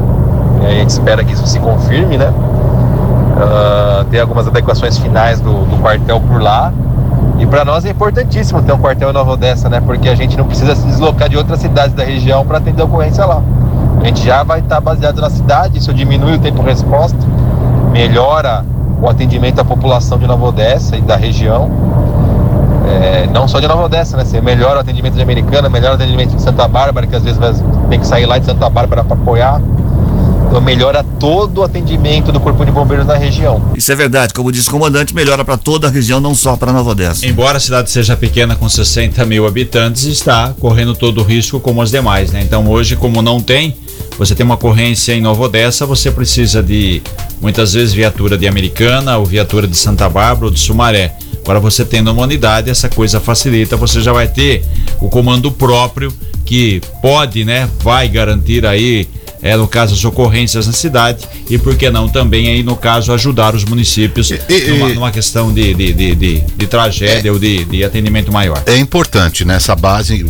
A 0.63 0.69
gente 0.69 0.91
espera 0.91 1.23
que 1.23 1.33
isso 1.33 1.47
se 1.47 1.59
confirme, 1.59 2.19
né? 2.19 2.31
Ah, 3.35 4.05
tem 4.11 4.19
algumas 4.19 4.47
adequações 4.47 4.95
finais 4.95 5.41
do, 5.41 5.65
do 5.65 5.81
quartel 5.81 6.21
por 6.21 6.39
lá. 6.39 6.71
E 7.39 7.47
para 7.47 7.65
nós 7.65 7.83
é 7.83 7.89
importantíssimo 7.89 8.61
ter 8.61 8.73
um 8.73 8.77
quartel 8.77 9.09
em 9.09 9.13
Nova 9.13 9.31
Odessa, 9.31 9.67
né? 9.67 9.81
Porque 9.81 10.07
a 10.07 10.13
gente 10.13 10.37
não 10.37 10.45
precisa 10.45 10.75
se 10.75 10.85
deslocar 10.85 11.27
de 11.27 11.35
outras 11.35 11.61
cidades 11.61 11.95
da 11.95 12.03
região 12.03 12.45
para 12.45 12.59
atender 12.59 12.83
a 12.83 12.85
ocorrência 12.85 13.25
lá. 13.25 13.41
A 13.99 14.05
gente 14.05 14.23
já 14.23 14.43
vai 14.43 14.59
estar 14.59 14.79
baseado 14.79 15.19
na 15.19 15.31
cidade, 15.31 15.79
isso 15.79 15.91
diminui 15.91 16.35
o 16.35 16.39
tempo 16.39 16.61
de 16.61 16.69
resposta, 16.69 17.17
melhora 17.91 18.63
o 19.01 19.09
atendimento 19.09 19.59
à 19.59 19.65
população 19.65 20.19
de 20.19 20.27
Nova 20.27 20.45
Odessa 20.45 20.95
e 20.95 21.01
da 21.01 21.15
região. 21.15 21.71
É, 22.89 23.27
não 23.31 23.47
só 23.47 23.59
de 23.59 23.67
Nova 23.67 23.83
Odessa, 23.83 24.15
né? 24.15 24.23
Você 24.23 24.39
melhora 24.39 24.77
o 24.77 24.79
atendimento 24.79 25.15
de 25.15 25.21
Americana, 25.21 25.69
melhora 25.69 25.93
o 25.93 25.95
atendimento 25.95 26.35
de 26.35 26.41
Santa 26.41 26.67
Bárbara, 26.67 27.05
que 27.05 27.15
às 27.15 27.23
vezes 27.23 27.37
vai- 27.37 27.53
tem 27.89 27.99
que 27.99 28.07
sair 28.07 28.25
lá 28.25 28.37
de 28.37 28.45
Santa 28.45 28.69
Bárbara 28.69 29.03
para 29.03 29.15
apoiar. 29.15 29.61
Então 30.47 30.61
melhora 30.61 31.03
todo 31.19 31.57
o 31.57 31.63
atendimento 31.63 32.31
do 32.31 32.39
Corpo 32.39 32.63
de 32.65 32.71
Bombeiros 32.71 33.05
na 33.05 33.15
região. 33.15 33.61
Isso 33.75 33.91
é 33.91 33.95
verdade, 33.95 34.33
como 34.33 34.49
disse 34.49 34.69
o 34.69 34.71
comandante, 34.71 35.13
melhora 35.13 35.43
para 35.43 35.57
toda 35.57 35.87
a 35.87 35.89
região, 35.91 36.21
não 36.21 36.33
só 36.33 36.55
para 36.55 36.71
Nova 36.71 36.91
Odessa. 36.91 37.25
Embora 37.27 37.57
a 37.57 37.59
cidade 37.59 37.91
seja 37.91 38.15
pequena 38.15 38.55
com 38.55 38.69
60 38.69 39.25
mil 39.25 39.45
habitantes, 39.45 40.05
está 40.05 40.53
correndo 40.57 40.95
todo 40.95 41.19
o 41.19 41.23
risco 41.23 41.59
como 41.59 41.81
as 41.81 41.91
demais, 41.91 42.31
né? 42.31 42.41
Então 42.41 42.65
hoje, 42.69 42.95
como 42.95 43.21
não 43.21 43.41
tem, 43.41 43.75
você 44.17 44.33
tem 44.33 44.45
uma 44.45 44.55
ocorrência 44.55 45.13
em 45.13 45.19
Nova 45.21 45.43
Odessa, 45.43 45.85
você 45.85 46.09
precisa 46.09 46.63
de 46.63 47.01
muitas 47.41 47.73
vezes 47.73 47.93
viatura 47.93 48.37
de 48.37 48.47
Americana 48.47 49.17
ou 49.17 49.25
viatura 49.25 49.67
de 49.67 49.75
Santa 49.75 50.07
Bárbara 50.07 50.45
ou 50.45 50.51
de 50.51 50.59
Sumaré. 50.61 51.13
Agora 51.47 51.61
você 51.61 51.85
tendo 51.85 52.11
uma 52.11 52.23
unidade, 52.23 52.69
essa 52.69 52.89
coisa 52.89 53.21
facilita, 53.21 53.77
você 53.77 54.01
já 54.01 54.11
vai 54.11 54.27
ter 54.27 54.65
o 54.99 55.07
comando 55.07 55.49
próprio 55.49 56.13
que 56.43 56.81
pode, 57.01 57.45
né, 57.45 57.69
vai 57.81 58.09
garantir 58.09 58.65
aí 58.65 59.07
é, 59.41 59.55
no 59.55 59.67
caso, 59.67 59.93
as 59.93 60.03
ocorrências 60.03 60.65
na 60.67 60.73
cidade 60.73 61.25
e, 61.49 61.57
por 61.57 61.75
que 61.75 61.89
não, 61.89 62.07
também 62.09 62.47
aí, 62.47 62.63
no 62.63 62.75
caso, 62.75 63.13
ajudar 63.13 63.53
os 63.55 63.63
municípios 63.65 64.31
e- 64.31 64.39
numa, 64.71 64.89
numa 64.89 65.11
questão 65.11 65.53
de, 65.53 65.73
de, 65.73 65.93
de, 65.93 66.15
de, 66.15 66.39
de 66.41 66.67
tragédia 66.67 67.31
ou 67.31 67.37
de, 67.39 67.63
de 67.65 67.83
atendimento 67.83 68.31
maior. 68.31 68.61
É 68.65 68.77
importante 68.77 69.45
nessa 69.45 69.75
base, 69.75 70.25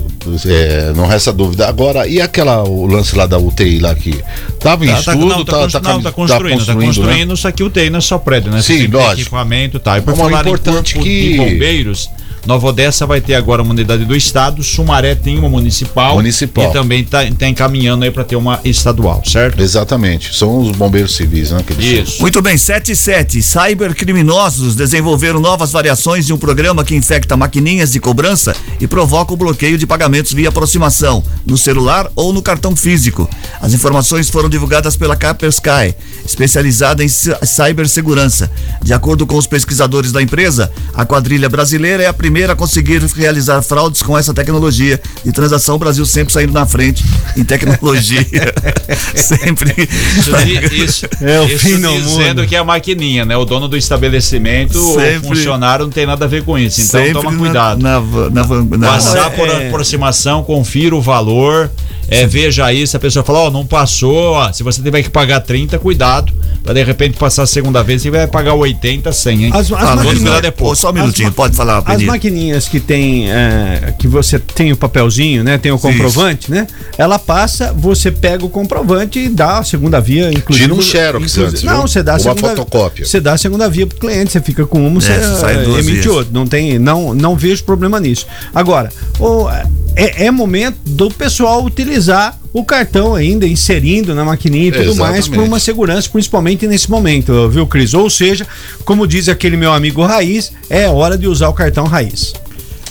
é, 0.45 0.93
não 0.95 1.07
resta 1.07 1.31
dúvida. 1.31 1.67
Agora, 1.67 2.07
e 2.07 2.19
aquela 2.21 2.63
o 2.63 2.85
lance 2.85 3.15
lá 3.15 3.25
da 3.25 3.37
UTI 3.37 3.79
lá 3.79 3.95
que 3.95 4.13
tava 4.59 4.85
em 4.85 4.89
Tá, 4.89 4.93
tá, 5.03 5.13
estudo, 5.13 5.25
não, 5.27 5.45
tá, 5.45 5.51
constru- 5.57 5.81
não, 5.83 6.01
tá 6.01 6.11
construindo, 6.11 6.65
tá 6.65 6.73
construindo, 6.75 7.29
né? 7.29 7.35
só 7.35 7.51
que 7.51 7.63
o 7.63 7.69
TI 7.69 7.89
não 7.89 7.99
é 7.99 8.01
só 8.01 8.17
prédio, 8.17 8.51
né? 8.51 8.61
Sim, 8.61 8.87
lógico. 8.87 9.21
equipamento 9.21 9.77
e 9.77 9.79
tal. 9.79 9.97
E 9.97 10.01
por 10.01 10.13
o 10.13 10.15
falar 10.17 10.39
em 10.39 10.41
importante 10.41 10.93
corpo 10.93 11.07
que- 11.07 11.31
de 11.31 11.37
bombeiros, 11.37 12.09
Nova 12.47 12.67
Odessa 12.67 13.05
vai 13.05 13.19
ter 13.19 13.35
agora 13.35 13.61
uma 13.61 13.71
unidade 13.73 14.05
do 14.05 14.15
estado, 14.15 14.63
Sumaré 14.63 15.13
tem 15.15 15.37
uma 15.37 15.49
municipal, 15.49 16.15
Municipal. 16.15 16.69
e 16.69 16.73
também 16.73 17.03
tá, 17.03 17.19
tá 17.37 17.45
encaminhando 17.47 18.05
aí 18.05 18.09
para 18.11 18.23
ter 18.23 18.37
uma 18.37 18.61
estadual, 18.63 19.21
certo? 19.25 19.61
Exatamente, 19.61 20.33
são 20.33 20.61
os 20.61 20.71
bombeiros 20.77 21.13
civis, 21.15 21.51
né? 21.51 21.61
Eles 21.69 21.85
são. 21.85 22.03
Isso. 22.03 22.21
Muito 22.21 22.41
bem, 22.41 22.57
77. 22.57 23.41
Cybercriminosos 23.41 24.75
desenvolveram 24.75 25.41
novas 25.41 25.71
variações 25.73 26.25
de 26.25 26.31
um 26.31 26.37
programa 26.37 26.85
que 26.85 26.95
infecta 26.95 27.35
maquininhas 27.35 27.91
de 27.91 27.99
cobrança 27.99 28.55
e 28.79 28.87
provoca 28.87 29.33
o 29.33 29.37
bloqueio 29.37 29.77
de 29.77 29.85
pagamentos 29.85 30.31
via 30.31 30.47
aproximação, 30.47 31.21
no 31.45 31.57
celular 31.57 32.09
ou 32.15 32.31
no 32.31 32.41
cartão 32.41 32.75
físico. 32.77 33.29
As 33.59 33.73
informações 33.73 34.29
foram 34.29 34.47
divulgadas 34.47 34.95
pela 34.95 35.17
Kaspersky, 35.17 35.93
especializada 36.25 37.03
em 37.03 37.09
ci- 37.09 37.35
cibersegurança. 37.43 38.49
De 38.81 38.93
acordo 38.93 39.27
com 39.27 39.35
os 39.35 39.47
pesquisadores 39.47 40.13
da 40.13 40.21
empresa, 40.21 40.71
a 40.93 41.05
quadrilha 41.05 41.49
brasileira 41.49 42.03
é 42.03 42.07
a 42.07 42.13
primeira 42.13 42.36
a 42.45 42.55
conseguir 42.55 43.01
realizar 43.15 43.61
fraudes 43.61 44.01
com 44.01 44.17
essa 44.17 44.33
tecnologia 44.33 44.99
de 45.25 45.31
transação. 45.31 45.75
O 45.75 45.79
Brasil 45.79 46.05
sempre 46.05 46.31
saindo 46.33 46.53
na 46.53 46.65
frente 46.65 47.03
em 47.35 47.43
tecnologia. 47.43 48.25
sempre. 49.15 49.73
Isso, 50.17 50.73
isso, 50.73 51.05
É 51.21 51.39
o 51.39 51.45
isso 51.45 51.59
fim 51.59 51.79
do 51.79 51.91
dizendo 51.91 52.39
mundo. 52.41 52.47
que 52.47 52.55
é 52.55 52.59
a 52.59 52.63
maquininha, 52.63 53.25
né? 53.25 53.35
O 53.37 53.45
dono 53.45 53.67
do 53.67 53.77
estabelecimento 53.77 54.79
Sempre- 54.95 55.27
funcionário 55.29 55.85
não 55.85 55.91
tem 55.91 56.05
nada 56.05 56.25
a 56.25 56.27
ver 56.27 56.43
com 56.43 56.57
isso. 56.57 56.81
Então 56.81 57.21
toma 57.21 57.35
cuidado. 57.37 57.81
Na, 57.81 57.99
na, 57.99 58.29
na, 58.29 58.77
na- 58.77 58.87
Passar 58.87 59.27
é- 59.27 59.29
por 59.35 59.47
é- 59.47 59.67
aproximação, 59.67 60.43
confira 60.43 60.95
o 60.95 61.01
valor, 61.01 61.69
é, 62.09 62.25
veja 62.25 62.71
isso. 62.71 62.95
A 62.95 62.99
pessoa 62.99 63.23
fala, 63.23 63.39
ó, 63.39 63.51
não 63.51 63.65
passou, 63.65 64.33
ó, 64.33 64.51
se 64.51 64.63
você 64.63 64.81
tiver 64.81 65.03
que 65.03 65.09
pagar 65.09 65.41
30, 65.41 65.77
cuidado. 65.79 66.31
Pra 66.63 66.73
de 66.73 66.83
repente 66.83 67.17
passar 67.17 67.43
a 67.43 67.47
segunda 67.47 67.81
vez, 67.81 68.01
você 68.01 68.09
vai 68.11 68.27
pagar 68.27 68.53
80, 68.53 69.11
100, 69.13 69.45
hein? 69.45 69.51
As- 69.53 69.71
as 69.71 69.71
Ah, 69.71 69.75
maquininhas- 69.95 70.03
todo 70.05 70.15
cuidado 70.23 70.45
é 70.45 70.51
pouco. 70.51 70.75
só 70.75 70.89
um 70.89 70.93
minutinho, 70.93 71.29
As 71.29 71.33
pode 71.35 71.55
falar, 71.55 71.77
As 71.77 71.83
Benito. 71.85 72.05
Maquininhas 72.17 72.67
que 72.67 72.79
tem, 72.79 73.31
é, 73.31 73.93
que 73.97 74.07
você 74.07 74.39
tem 74.39 74.71
o 74.71 74.77
papelzinho, 74.77 75.43
né? 75.43 75.57
Tem 75.57 75.71
o 75.71 75.79
comprovante, 75.79 76.51
né? 76.51 76.67
Ela 76.97 77.17
passa, 77.19 77.71
você 77.73 78.11
pega 78.11 78.43
o 78.43 78.49
comprovante 78.49 79.19
e 79.19 79.29
dá 79.29 79.59
a 79.59 79.63
segunda 79.63 80.01
via, 80.01 80.29
inclusive. 80.31 80.67
Tira 80.67 80.73
um 80.73 80.81
xerox 80.81 81.15
inclusive- 81.31 81.45
antes, 81.47 81.63
Não, 81.63 81.81
você 81.83 82.03
dá 82.03 82.13
a 82.13 82.15
Uma 82.15 82.21
segunda, 82.33 82.49
fotocópia. 82.49 83.05
Você 83.05 83.21
dá 83.21 83.33
a 83.33 83.37
segunda 83.37 83.69
via 83.69 83.85
pro 83.87 83.97
cliente, 83.99 84.31
você 84.31 84.41
fica 84.41 84.65
com 84.65 84.85
uma, 84.85 84.99
você 84.99 85.13
sai 85.39 85.55
eh, 85.59 85.63
duas 85.63 85.79
emite 85.85 86.01
vias. 86.01 86.07
outro. 86.15 86.33
Não 86.33 86.47
tem, 86.47 86.79
não, 86.79 87.13
não 87.13 87.35
vejo 87.35 87.63
problema 87.63 87.99
nisso. 87.99 88.25
Agora, 88.53 88.89
o, 89.19 89.47
é, 89.95 90.25
é 90.25 90.31
momento 90.31 90.77
do 90.85 91.09
pessoal 91.11 91.63
utilizar 91.63 92.37
o 92.59 92.63
cartão 92.65 93.13
ainda, 93.15 93.45
inserindo 93.47 94.13
na 94.15 94.23
maquininha 94.25 94.67
e 94.69 94.71
tudo 94.71 94.95
mais, 94.95 95.25
por 95.27 95.33
Exatamente. 95.33 95.47
uma 95.49 95.59
segurança, 95.59 96.09
principalmente 96.11 96.67
nesse 96.67 96.89
momento, 96.89 97.49
viu, 97.49 97.65
Cris? 97.67 97.93
Ou 97.93 98.09
seja, 98.09 98.45
como 98.85 99.05
diz 99.07 99.27
aquele 99.29 99.57
meu 99.57 99.71
amigo 99.73 100.03
Raiz, 100.03 100.51
é 100.69 100.87
hora 100.87 101.17
de 101.17 101.27
usar 101.27 101.49
o 101.49 101.53
cartão 101.53 101.85
Raiz. 101.85 102.33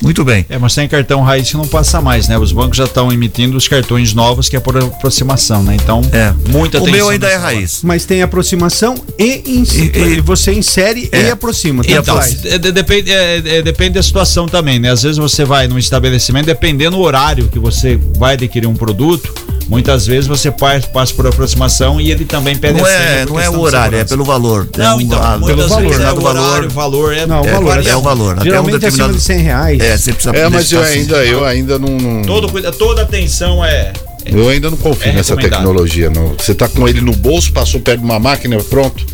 Muito 0.03 0.23
bem. 0.23 0.45
É, 0.51 0.59
mas 0.59 0.75
tem 0.75 0.87
cartão 0.87 1.23
raiz 1.23 1.49
que 1.51 1.57
não 1.57 1.67
passa 1.67 2.03
mais, 2.03 2.29
né? 2.29 2.39
Os 2.39 2.53
bancos 2.53 2.77
já 2.77 2.85
estão 2.85 3.11
emitindo 3.11 3.57
os 3.57 3.67
cartões 3.67 4.13
novos 4.13 4.47
que 4.47 4.55
é 4.55 4.61
por 4.61 4.77
aproximação, 4.77 5.63
né? 5.63 5.75
Então, 5.75 6.03
É. 6.13 6.35
muita 6.51 6.77
o 6.77 6.83
atenção 6.83 6.93
meu 6.99 7.09
ainda 7.09 7.27
é 7.27 7.37
raiz. 7.37 7.81
Mas 7.83 8.05
tem 8.05 8.21
aproximação 8.21 8.95
e, 9.19 9.43
ins- 9.59 9.75
E- 9.75 9.91
e- 10.19 10.21
você 10.21 10.53
insere 10.53 11.09
É. 11.11 11.23
e 11.23 11.31
aproxima. 11.31 11.83
E 11.89 11.93
então, 11.95 12.15
faz. 12.17 12.45
É, 12.45 12.59
depende, 12.59 13.11
é, 13.11 13.37
é, 13.39 13.63
depende 13.63 13.93
da 13.95 14.03
situação 14.03 14.47
também, 14.47 14.79
né? 14.79 14.91
Às 14.91 15.03
vezes 15.03 15.17
você 15.17 15.47
vai 15.47 15.67
num 15.67 15.79
estabelecimento, 15.79 16.45
dependendo 16.45 16.97
do 16.99 17.03
horário 17.03 17.49
que 17.49 17.59
você 17.59 17.99
vai 18.19 18.35
adquirir 18.35 18.67
um 18.67 18.75
produto, 18.77 19.33
muitas 19.69 20.07
vezes 20.07 20.27
você 20.27 20.51
passa, 20.51 20.87
passa 20.89 21.13
por 21.15 21.27
aproximação 21.27 22.01
e 22.01 22.11
ele 22.11 22.25
também 22.25 22.57
pede 22.57 22.79
Não 22.79 22.85
a 22.85 22.89
senha 22.89 22.99
é, 23.01 23.25
não 23.27 23.39
é 23.41 23.49
o 23.51 23.59
horário, 23.61 23.99
é 23.99 24.05
pelo 24.05 24.25
valor. 24.25 24.69
É 24.75 24.79
Não, 24.79 24.97
um- 24.97 25.01
então, 25.01 25.23
ah, 25.23 25.39
muitas 25.39 25.57
pelo 25.57 25.69
valor, 25.69 25.93
é 25.95 25.99
não 25.99 26.07
é 26.09 26.13
o 26.13 26.21
valor. 26.21 26.41
horário, 26.49 26.69
o 26.69 26.71
valor 26.73 27.15
é, 27.15 27.27
Não, 27.27 27.41
o 27.43 27.47
é 27.47 27.53
valor. 27.53 27.87
É 27.87 27.97
o 27.97 28.01
valor. 28.03 28.33
Até 28.33 28.41
um 28.41 28.45
Geralmente 28.45 28.85
é 28.85 28.89
acima 28.89 29.09
determinado. 29.09 29.15
de 29.19 29.21
100 29.23 29.39
reais. 29.43 29.81
É, 29.81 29.97
você 29.97 30.13
precisa 30.13 30.37
É, 30.37 30.49
mas 30.49 30.73
eu 30.73 30.83
ainda, 30.83 31.17
eu 31.25 31.45
ainda 31.45 31.79
não. 31.79 31.89
não- 31.99 32.23
Todo, 32.23 32.73
toda 32.73 33.03
atenção 33.03 33.65
é. 33.65 33.93
Eu 34.25 34.49
ainda 34.49 34.71
não 34.71 34.77
confio 34.77 35.11
É 35.11 35.15
nessa 35.15 35.37
tecnologia. 35.37 36.11
Não. 36.11 36.35
Você 36.37 36.53
tá 36.55 36.69
com 36.69 36.89
ele 36.89 37.01
no 37.01 37.13
bolso, 37.13 37.53
passou 37.53 37.81
perto 37.81 38.01
de 38.01 38.05
uma 38.05 38.19
máquina, 38.19 38.57
pronto. 38.65 39.07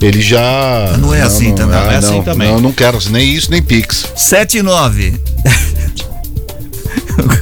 Ele 0.00 0.20
já. 0.20 0.96
Não 0.98 1.12
é 1.14 1.22
assim 1.22 1.54
também. 1.54 1.76
ah, 1.78 1.84
Não 1.84 1.90
é 1.92 1.96
assim 1.96 2.22
também. 2.22 2.48
Não, 2.52 2.60
não 2.60 2.72
quero 2.72 2.98
nem 3.10 3.32
isso, 3.34 3.50
nem 3.50 3.60
Pix. 3.62 4.06
7 4.16 4.58
e 4.58 4.62
9. 4.62 5.14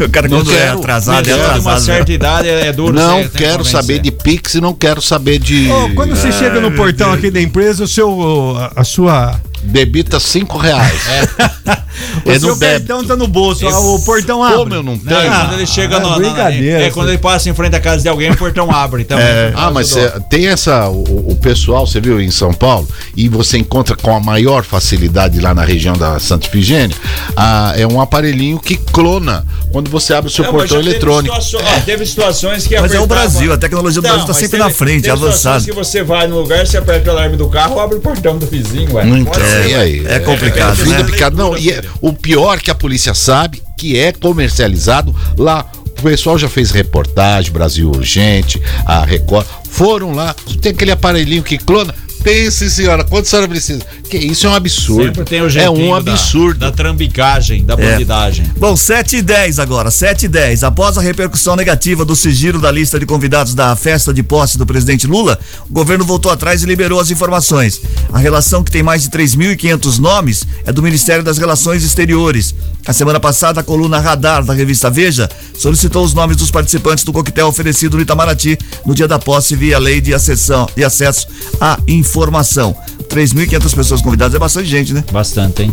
o 0.04 0.08
cara 0.10 0.28
Não 0.28 0.38
quando 0.38 0.52
é 0.52 0.56
quero, 0.56 0.78
atrasado, 0.78 1.18
é 1.18 1.22
de 1.22 1.32
uma 1.32 1.46
atrasado. 1.46 1.80
certa 1.80 2.12
idade 2.12 2.48
é 2.48 2.72
duro. 2.72 2.92
Não 2.92 3.28
quero 3.28 3.64
saber 3.64 3.98
de 3.98 4.10
Pix 4.10 4.54
e 4.54 4.60
não 4.60 4.74
quero 4.74 5.00
saber 5.00 5.38
de. 5.38 5.70
Ô, 5.70 5.94
quando 5.94 6.16
você 6.16 6.32
chega 6.32 6.60
no 6.60 6.72
portão 6.72 7.12
aqui 7.12 7.30
da 7.30 7.40
empresa, 7.40 7.84
o 7.84 7.88
seu, 7.88 8.56
a 8.74 8.84
sua, 8.84 9.40
Debita 9.66 10.18
cinco 10.20 10.56
reais. 10.58 11.00
o 12.24 12.30
É 12.30 12.38
seu 12.38 12.50
no 12.50 12.56
débito. 12.56 12.86
cartão 12.88 13.04
tá 13.06 13.16
no 13.16 13.26
bolso, 13.26 13.66
ah, 13.66 13.78
o 13.80 14.00
portão 14.04 14.42
abre. 14.42 14.58
Como 14.58 14.74
eu 14.74 14.82
não 14.82 14.92
Não, 14.92 14.98
tenho? 14.98 15.20
e 15.32 15.36
quando 15.36 15.52
ele 15.54 15.66
chega 15.66 15.96
ah, 15.96 16.00
no, 16.00 16.10
na- 16.10 16.16
brincadeira, 16.16 16.84
é 16.86 16.90
quando 16.90 17.08
ele 17.08 17.18
passa 17.18 17.48
em 17.50 17.54
frente 17.54 17.74
à 17.76 17.80
casa 17.80 18.02
de 18.02 18.08
alguém, 18.08 18.30
o 18.30 18.36
portão 18.36 18.70
abre. 18.70 19.02
Então, 19.02 19.18
Ah, 19.54 19.70
mas 19.70 19.88
cê- 19.88 20.10
tem 20.30 20.46
essa. 20.48 20.88
O, 20.88 21.32
o 21.32 21.36
pessoal, 21.36 21.86
você 21.86 22.00
viu 22.00 22.20
em 22.20 22.30
São 22.30 22.52
Paulo, 22.52 22.86
e 23.16 23.28
você 23.28 23.58
encontra 23.58 23.96
com 23.96 24.14
a 24.14 24.20
maior 24.20 24.62
facilidade 24.64 25.40
lá 25.40 25.54
na 25.54 25.64
região 25.64 25.94
da 25.96 26.18
Santa 26.18 26.46
Ifigênia, 26.46 26.96
ah, 27.36 27.72
é 27.76 27.86
um 27.86 28.00
aparelhinho 28.00 28.58
que 28.58 28.76
clona 28.76 29.44
quando 29.72 29.90
você 29.90 30.14
abre 30.14 30.30
o 30.30 30.32
seu 30.32 30.44
Não, 30.44 30.52
portão 30.52 30.68
já 30.78 30.82
teve 30.84 30.90
eletrônico. 30.90 31.34
situações- 31.42 31.76
ó, 31.76 31.80
teve 31.80 32.06
situações 32.06 32.66
que 32.66 32.78
Mas 32.80 32.92
é 32.94 33.00
o 33.00 33.06
Brasil, 33.06 33.52
a 33.52 33.56
tecnologia 33.58 34.00
do 34.00 34.04
Não, 34.04 34.10
Brasil 34.10 34.26
tá 34.26 34.32
mas 34.32 34.36
sempre 34.40 34.58
teve- 34.58 34.68
na 34.70 34.74
frente, 34.74 35.10
avançado. 35.10 35.64
que 35.64 35.72
você 35.72 36.02
vai 36.02 36.26
no 36.26 36.36
lugar, 36.40 36.66
você 36.66 36.76
aperta 36.76 37.08
o 37.08 37.12
alarme 37.12 37.36
do 37.36 37.48
carro, 37.48 37.80
abre 37.80 37.96
o 37.96 38.00
portão 38.00 38.38
do 38.38 38.46
vizinho, 38.46 38.94
ué. 38.94 39.06
Então, 39.06 39.32
Ser, 39.62 39.70
e 39.70 39.74
aí? 39.74 40.06
É 40.06 40.18
complicado, 40.20 40.74
vida 40.76 40.98
né? 40.98 41.04
picada. 41.04 41.36
Não, 41.36 41.56
e 41.56 41.70
é, 41.70 41.82
o 42.00 42.12
pior 42.12 42.60
que 42.60 42.70
a 42.70 42.74
polícia 42.74 43.14
sabe 43.14 43.62
que 43.76 43.98
é 43.98 44.10
comercializado 44.10 45.14
lá 45.36 45.70
O 45.98 46.02
pessoal 46.02 46.38
já 46.38 46.48
fez 46.48 46.70
reportagem, 46.70 47.52
Brasil 47.52 47.90
Urgente, 47.90 48.60
a 48.84 49.04
Record. 49.04 49.46
Foram 49.70 50.12
lá, 50.12 50.34
tem 50.60 50.72
aquele 50.72 50.90
aparelhinho 50.90 51.42
que 51.42 51.58
clona. 51.58 51.94
Pense, 52.22 52.68
senhora, 52.70 53.04
quanto 53.04 53.24
a 53.26 53.28
senhora 53.28 53.48
precisa? 53.48 53.82
Que 54.08 54.18
isso 54.18 54.46
é 54.46 54.50
um 54.50 54.54
absurdo. 54.54 55.04
Sempre 55.04 55.24
tem 55.24 55.42
o 55.42 55.46
é 55.46 55.50
jeitinho 55.50 55.88
um 55.88 55.94
absurdo. 55.94 56.60
Da, 56.60 56.70
da 56.70 56.76
trambicagem, 56.76 57.64
da 57.64 57.76
bandidagem. 57.76 58.50
Bom, 58.56 58.76
7 58.76 59.16
e 59.16 59.22
10 59.22 59.58
agora, 59.58 59.90
7 59.90 60.26
e 60.26 60.28
10. 60.28 60.64
Após 60.64 60.96
a 60.96 61.00
repercussão 61.00 61.56
negativa 61.56 62.04
do 62.04 62.14
sigilo 62.14 62.60
da 62.60 62.70
lista 62.70 62.98
de 62.98 63.06
convidados 63.06 63.54
da 63.54 63.74
festa 63.74 64.14
de 64.14 64.22
posse 64.22 64.56
do 64.56 64.64
presidente 64.66 65.06
Lula, 65.06 65.38
o 65.68 65.72
governo 65.72 66.04
voltou 66.04 66.30
atrás 66.30 66.62
e 66.62 66.66
liberou 66.66 67.00
as 67.00 67.10
informações. 67.10 67.80
A 68.12 68.18
relação, 68.18 68.62
que 68.62 68.70
tem 68.70 68.82
mais 68.82 69.02
de 69.02 69.10
3.500 69.10 69.98
nomes, 69.98 70.44
é 70.64 70.72
do 70.72 70.82
Ministério 70.82 71.24
das 71.24 71.38
Relações 71.38 71.82
Exteriores. 71.82 72.54
A 72.86 72.92
semana 72.92 73.18
passada, 73.18 73.60
a 73.60 73.64
coluna 73.64 73.98
Radar 73.98 74.44
da 74.44 74.54
revista 74.54 74.88
Veja 74.88 75.28
solicitou 75.58 76.04
os 76.04 76.14
nomes 76.14 76.36
dos 76.36 76.50
participantes 76.50 77.02
do 77.02 77.12
coquetel 77.12 77.48
oferecido 77.48 77.96
no 77.96 78.02
Itamaraty 78.02 78.56
no 78.84 78.94
dia 78.94 79.08
da 79.08 79.18
posse 79.18 79.56
via 79.56 79.78
lei 79.78 80.00
de, 80.00 80.14
acessão, 80.14 80.68
de 80.76 80.84
acesso 80.84 81.26
à 81.60 81.78
informação. 81.88 82.76
3.500 83.16 83.74
pessoas 83.74 84.02
convidadas 84.02 84.34
é 84.34 84.38
bastante 84.38 84.68
gente, 84.68 84.92
né? 84.92 85.02
Bastante, 85.10 85.62
hein? 85.62 85.72